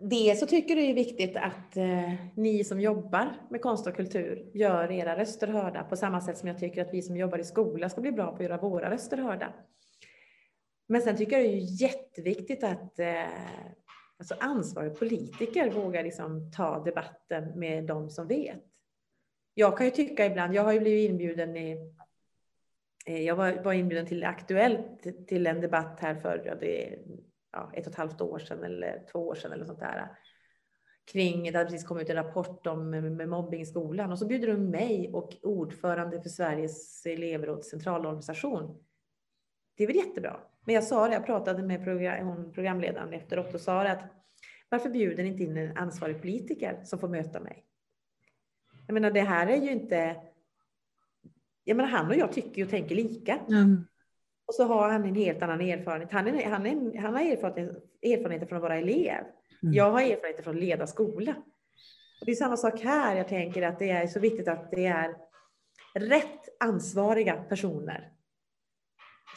det 0.00 0.38
så 0.38 0.46
tycker 0.46 0.76
det 0.76 0.82
är 0.82 0.94
viktigt 0.94 1.36
att 1.36 1.76
eh, 1.76 2.14
ni 2.34 2.64
som 2.64 2.80
jobbar 2.80 3.32
med 3.50 3.62
konst 3.62 3.86
och 3.86 3.96
kultur 3.96 4.50
gör 4.54 4.90
era 4.90 5.16
röster 5.16 5.46
hörda 5.46 5.82
på 5.82 5.96
samma 5.96 6.20
sätt 6.20 6.38
som 6.38 6.48
jag 6.48 6.58
tycker 6.58 6.82
att 6.82 6.94
vi 6.94 7.02
som 7.02 7.16
jobbar 7.16 7.38
i 7.38 7.44
skola 7.44 7.88
ska 7.88 8.00
bli 8.00 8.12
bra 8.12 8.26
på 8.26 8.34
att 8.34 8.42
göra 8.42 8.56
våra 8.56 8.90
röster 8.90 9.16
hörda. 9.16 9.52
Men 10.86 11.02
sen 11.02 11.16
tycker 11.16 11.38
jag 11.38 11.46
det 11.46 11.56
är 11.56 11.82
jätteviktigt 11.82 12.64
att 12.64 12.98
eh, 12.98 13.24
alltså 14.18 14.34
ansvariga 14.40 14.94
politiker 14.94 15.70
vågar 15.70 16.02
liksom 16.02 16.52
ta 16.52 16.84
debatten 16.84 17.58
med 17.58 17.84
de 17.84 18.10
som 18.10 18.26
vet. 18.26 18.64
Jag 19.54 19.76
kan 19.76 19.86
ju 19.86 19.92
tycka 19.92 20.26
ibland, 20.26 20.54
jag 20.54 20.64
har 20.64 20.72
ju 20.72 20.80
blivit 20.80 21.10
inbjuden 21.10 21.56
i 21.56 21.92
eh, 23.06 23.22
jag 23.22 23.36
var, 23.36 23.52
var 23.52 23.72
inbjuden 23.72 24.06
till 24.06 24.24
Aktuellt 24.24 25.26
till 25.28 25.46
en 25.46 25.60
debatt 25.60 26.00
här 26.00 26.14
för 26.14 26.42
ja, 26.46 26.54
det, 26.54 26.98
ja, 27.52 27.72
ett 27.74 27.86
och 27.86 27.92
ett 27.92 27.98
halvt 27.98 28.20
år 28.20 28.38
sedan 28.38 28.64
eller 28.64 29.06
två 29.12 29.18
år 29.18 29.34
sedan 29.34 29.52
eller 29.52 29.64
sånt 29.64 29.78
där. 29.78 30.08
Kring, 31.12 31.42
det 31.42 31.58
hade 31.58 31.70
precis 31.70 31.86
kommit 31.86 32.04
ut 32.04 32.10
en 32.10 32.16
rapport 32.16 32.66
om 32.66 32.90
med 32.90 33.28
mobbing 33.28 33.60
i 33.60 33.66
skolan 33.66 34.12
och 34.12 34.18
så 34.18 34.26
bjuder 34.26 34.48
de 34.48 34.70
mig 34.70 35.10
och 35.12 35.36
ordförande 35.42 36.22
för 36.22 36.28
Sveriges 36.28 37.06
elevråds 37.06 37.70
centralorganisation. 37.70 38.84
Det 39.76 39.82
är 39.82 39.86
väl 39.86 39.96
jättebra. 39.96 40.40
Men 40.64 40.74
jag 40.74 40.84
sa 40.84 41.08
det, 41.08 41.14
jag 41.14 41.26
pratade 41.26 41.62
med 41.62 41.84
program, 41.84 42.52
programledaren 42.52 43.12
efteråt 43.12 43.54
och 43.54 43.60
sa 43.60 43.82
det 43.82 43.92
att 43.92 44.04
varför 44.68 44.90
bjuder 44.90 45.22
ni 45.22 45.28
inte 45.28 45.42
in 45.42 45.56
en 45.56 45.76
ansvarig 45.76 46.20
politiker 46.20 46.80
som 46.84 46.98
får 46.98 47.08
möta 47.08 47.40
mig? 47.40 47.64
Jag 48.86 48.94
menar, 48.94 49.10
det 49.10 49.20
här 49.20 49.46
är 49.46 49.56
ju 49.56 49.70
inte... 49.70 50.16
Jag 51.64 51.76
menar, 51.76 51.90
han 51.90 52.08
och 52.08 52.16
jag 52.16 52.32
tycker 52.32 52.64
och 52.64 52.70
tänker 52.70 52.94
lika. 52.94 53.38
Mm. 53.48 53.84
Och 54.50 54.54
så 54.54 54.64
har 54.64 54.88
han 54.88 55.04
en 55.04 55.14
helt 55.14 55.42
annan 55.42 55.60
erfarenhet. 55.60 56.12
Han, 56.12 56.26
är, 56.26 56.50
han, 56.50 56.66
är, 56.66 56.98
han 56.98 57.14
har 57.14 57.20
erfarenhet, 57.20 57.76
erfarenheter 58.02 58.46
från 58.46 58.56
att 58.56 58.62
vara 58.62 58.78
elev. 58.78 59.24
Mm. 59.62 59.74
Jag 59.74 59.90
har 59.90 60.00
erfarenheter 60.00 60.42
från 60.42 60.54
att 60.54 60.60
leda 60.60 60.86
skola. 60.86 61.34
Och 62.20 62.26
det 62.26 62.32
är 62.32 62.36
samma 62.36 62.56
sak 62.56 62.80
här. 62.80 63.16
Jag 63.16 63.28
tänker 63.28 63.62
att 63.62 63.78
det 63.78 63.90
är 63.90 64.06
så 64.06 64.20
viktigt 64.20 64.48
att 64.48 64.70
det 64.70 64.86
är 64.86 65.16
rätt 65.94 66.48
ansvariga 66.60 67.36
personer 67.36 68.12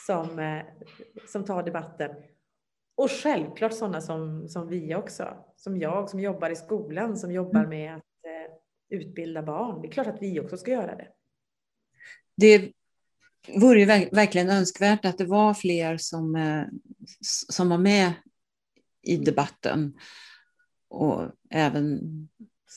som, 0.06 0.40
eh, 0.40 0.62
som 1.28 1.46
tar 1.46 1.64
debatten. 1.64 2.12
Och 2.96 3.12
självklart 3.12 3.74
sådana 3.74 4.02
som, 4.02 4.48
som 4.48 4.68
vi 4.68 4.96
också. 4.96 5.46
Som 5.56 5.78
jag 5.78 6.10
som 6.10 6.20
jobbar 6.20 6.50
i 6.50 6.56
skolan, 6.56 7.18
som 7.18 7.32
jobbar 7.32 7.60
mm. 7.60 7.70
med 7.70 7.96
att 7.96 8.02
eh, 8.02 8.98
utbilda 9.00 9.44
barn. 9.44 9.82
Det 9.82 9.88
är 9.88 9.92
klart 9.92 10.08
att 10.08 10.22
vi 10.22 10.40
också 10.40 10.58
ska 10.58 10.72
göra 10.72 10.96
det. 10.96 11.08
Det 12.38 12.72
vore 13.48 13.80
ju 13.80 13.86
verkligen 13.86 14.50
önskvärt 14.50 15.06
att 15.06 15.18
det 15.18 15.26
var 15.26 15.54
fler 15.54 15.98
som, 15.98 16.36
eh, 16.36 16.64
som 17.50 17.70
var 17.70 17.78
med 17.78 18.14
i 19.02 19.18
debatten. 19.18 19.94
Och 20.90 21.32
även 21.50 22.00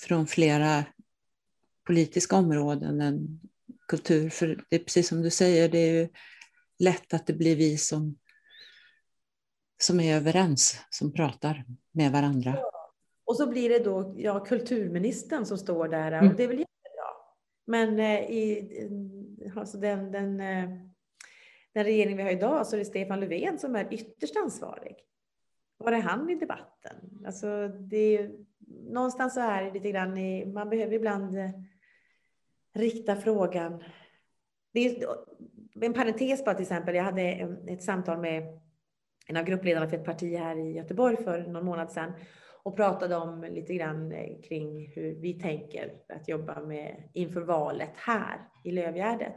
från 0.07 0.27
flera 0.27 0.85
politiska 1.87 2.37
områden 2.37 3.01
än 3.01 3.41
kultur. 3.89 4.31
För 4.31 4.65
det 4.71 4.77
är 4.77 4.81
precis 4.81 5.09
som 5.09 5.23
du 5.23 5.31
säger, 5.31 5.69
det 5.69 5.79
är 5.79 5.93
ju 5.93 6.09
lätt 6.79 7.15
att 7.15 7.27
det 7.27 7.33
blir 7.33 7.57
vi 7.57 7.79
som, 7.79 8.19
som 9.83 10.01
är 10.01 10.17
överens, 10.17 10.81
som 10.91 11.13
pratar 11.13 11.65
med 11.93 12.13
varandra. 12.13 12.59
Och 13.25 13.37
så 13.37 13.47
blir 13.47 13.69
det 13.69 13.79
då 13.79 14.15
ja, 14.19 14.45
kulturministern 14.45 15.47
som 15.47 15.59
står 15.59 15.89
där 15.89 16.13
mm. 16.13 16.31
och 16.31 16.37
det 16.37 16.45
är 16.45 16.49
väl. 16.49 16.65
Men 17.67 18.01
eh, 18.01 18.21
i 18.21 18.69
alltså 19.57 19.79
den, 19.79 20.13
den, 20.13 20.41
eh, 20.41 20.69
den 21.73 21.85
regering 21.85 22.17
vi 22.17 22.23
har 22.23 22.31
idag 22.31 22.67
så 22.67 22.77
är 22.77 22.79
det 22.79 22.85
Stefan 22.85 23.21
Löfven 23.21 23.59
som 23.59 23.77
är 23.77 23.95
ytterst 23.95 24.37
ansvarig. 24.37 24.97
Var 25.79 25.93
är 25.93 26.01
han 26.01 26.31
i 26.31 26.35
debatten? 26.35 26.97
Alltså 27.27 27.69
det 27.69 28.19
är, 28.19 28.31
någonstans 28.91 29.35
så 29.35 29.41
är 29.41 29.63
det 29.63 29.73
lite 29.73 29.91
grann 29.91 30.19
i, 30.19 30.47
man 30.47 30.71
behöver 30.71 30.93
ibland 30.93 31.39
eh, 31.39 31.51
rikta 32.75 33.17
frågan. 33.17 33.85
Det 34.73 34.87
är, 34.87 35.07
en 35.81 35.93
parentes 35.93 36.45
bara 36.45 36.55
till 36.55 36.63
exempel, 36.63 36.95
jag 36.95 37.05
hade 37.05 37.23
ett 37.69 37.83
samtal 37.83 38.19
med 38.19 38.61
en 39.27 39.37
av 39.37 39.45
gruppledarna 39.45 39.89
för 39.89 39.97
ett 39.97 40.05
parti 40.05 40.37
här 40.37 40.57
i 40.57 40.73
Göteborg 40.73 41.17
för 41.17 41.47
någon 41.47 41.65
månad 41.65 41.93
sedan 41.93 42.13
och 42.67 42.77
pratade 42.77 43.17
om 43.17 43.45
lite 43.51 43.75
grann 43.75 44.13
eh, 44.13 44.41
kring 44.49 44.93
hur 44.95 45.15
vi 45.15 45.35
tänker 45.35 45.93
att 46.09 46.29
jobba 46.29 46.61
med 46.61 47.11
inför 47.13 47.41
valet 47.41 47.91
här 47.95 48.49
i 48.65 48.71
Lövgärdet. 48.71 49.35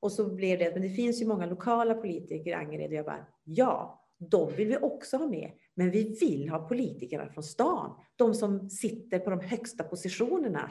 Och 0.00 0.12
så 0.12 0.34
blev 0.34 0.58
det, 0.58 0.72
men 0.72 0.82
det 0.82 0.88
finns 0.88 1.22
ju 1.22 1.26
många 1.26 1.46
lokala 1.46 1.94
politiker 1.94 2.50
i 2.50 2.54
Angered 2.54 2.86
och 2.86 2.96
jag 2.96 3.04
bara, 3.04 3.26
ja, 3.44 4.04
de 4.18 4.52
vill 4.52 4.68
vi 4.68 4.76
också 4.76 5.16
ha 5.16 5.26
med. 5.26 5.50
Men 5.74 5.90
vi 5.90 6.18
vill 6.20 6.48
ha 6.48 6.68
politikerna 6.68 7.28
från 7.28 7.44
stan, 7.44 8.00
de 8.16 8.34
som 8.34 8.70
sitter 8.70 9.18
på 9.18 9.30
de 9.30 9.40
högsta 9.40 9.84
positionerna. 9.84 10.70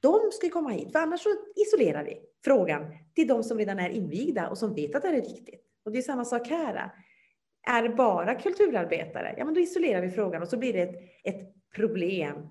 De 0.00 0.18
ska 0.32 0.48
komma 0.48 0.70
hit, 0.70 0.92
för 0.92 0.98
annars 0.98 1.20
så 1.20 1.28
isolerar 1.56 2.04
vi 2.04 2.18
frågan 2.44 2.86
till 3.14 3.28
de 3.28 3.42
som 3.42 3.58
redan 3.58 3.78
är 3.78 3.90
invigda 3.90 4.48
och 4.48 4.58
som 4.58 4.74
vet 4.74 4.94
att 4.94 5.02
det 5.02 5.08
här 5.08 5.14
är 5.16 5.22
viktigt. 5.22 5.62
Och 5.84 5.92
det 5.92 5.98
är 5.98 6.02
samma 6.02 6.24
sak 6.24 6.48
här. 6.48 6.92
Är 7.66 7.82
det 7.82 7.88
bara 7.88 8.34
kulturarbetare, 8.34 9.34
ja 9.38 9.44
men 9.44 9.54
då 9.54 9.60
isolerar 9.60 10.02
vi 10.02 10.10
frågan 10.10 10.42
och 10.42 10.48
så 10.48 10.56
blir 10.56 10.72
det 10.72 10.82
ett, 10.82 10.96
ett 11.24 11.54
problem 11.74 12.48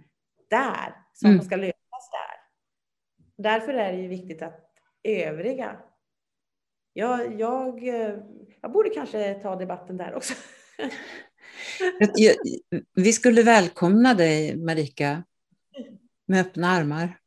där 0.50 0.96
som 1.14 1.32
mm. 1.32 1.42
ska 1.42 1.56
lösas 1.56 2.10
där. 2.12 2.40
Därför 3.38 3.74
är 3.74 3.92
det 3.92 4.02
ju 4.02 4.08
viktigt 4.08 4.42
att 4.42 4.72
övriga 5.04 5.78
jag, 6.98 7.40
jag, 7.40 7.84
jag 8.62 8.72
borde 8.72 8.90
kanske 8.90 9.34
ta 9.34 9.56
debatten 9.56 9.98
där 9.98 10.16
också. 10.16 10.34
Vi 12.96 13.14
skulle 13.14 13.44
välkomna 13.44 14.14
dig, 14.14 14.58
Marika, 14.58 15.24
med 16.26 16.42
öppna 16.42 16.68
armar. 16.68 17.18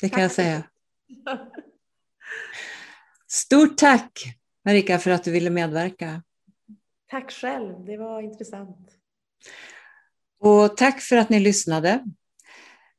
Det 0.00 0.08
kan 0.08 0.16
tack. 0.16 0.22
jag 0.22 0.30
säga. 0.30 0.62
Stort 3.26 3.78
tack, 3.78 4.24
Marika, 4.64 4.98
för 4.98 5.10
att 5.10 5.24
du 5.24 5.32
ville 5.32 5.50
medverka. 5.50 6.22
Tack 7.10 7.32
själv, 7.32 7.84
det 7.84 7.96
var 7.96 8.22
intressant. 8.22 8.90
Och 10.40 10.76
tack 10.76 11.00
för 11.00 11.16
att 11.16 11.30
ni 11.30 11.40
lyssnade. 11.40 12.04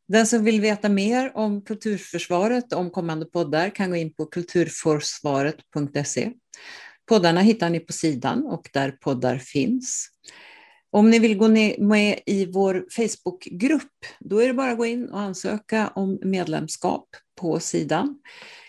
Den 0.08 0.28
som 0.28 0.44
vill 0.44 0.62
veta 0.62 0.90
mer 0.90 1.38
om 1.38 1.62
kulturförsvaret 1.62 2.74
och 2.74 2.80
om 2.80 2.92
kommande 2.92 3.26
poddar 3.26 3.70
kan 3.70 3.90
gå 3.90 3.96
in 3.96 4.14
på 4.14 4.26
kulturforsvaret.se. 4.26 6.32
Poddarna 7.06 7.42
hittar 7.42 7.70
ni 7.70 7.80
på 7.80 7.94
sidan 7.94 8.46
och 8.46 8.70
där 8.74 8.92
poddar 8.92 9.38
finns. 9.38 10.10
Om 10.92 11.10
ni 11.10 11.20
vill 11.20 11.38
gå 11.38 11.48
med 11.78 12.20
i 12.26 12.46
vår 12.46 12.86
Facebookgrupp, 12.90 14.06
då 14.20 14.40
är 14.40 14.48
det 14.48 14.54
bara 14.54 14.72
att 14.72 14.78
gå 14.78 14.86
in 14.86 15.10
och 15.10 15.20
ansöka 15.20 15.92
om 15.96 16.20
medlemskap 16.22 17.10
på 17.36 17.60
sidan. 17.60 18.20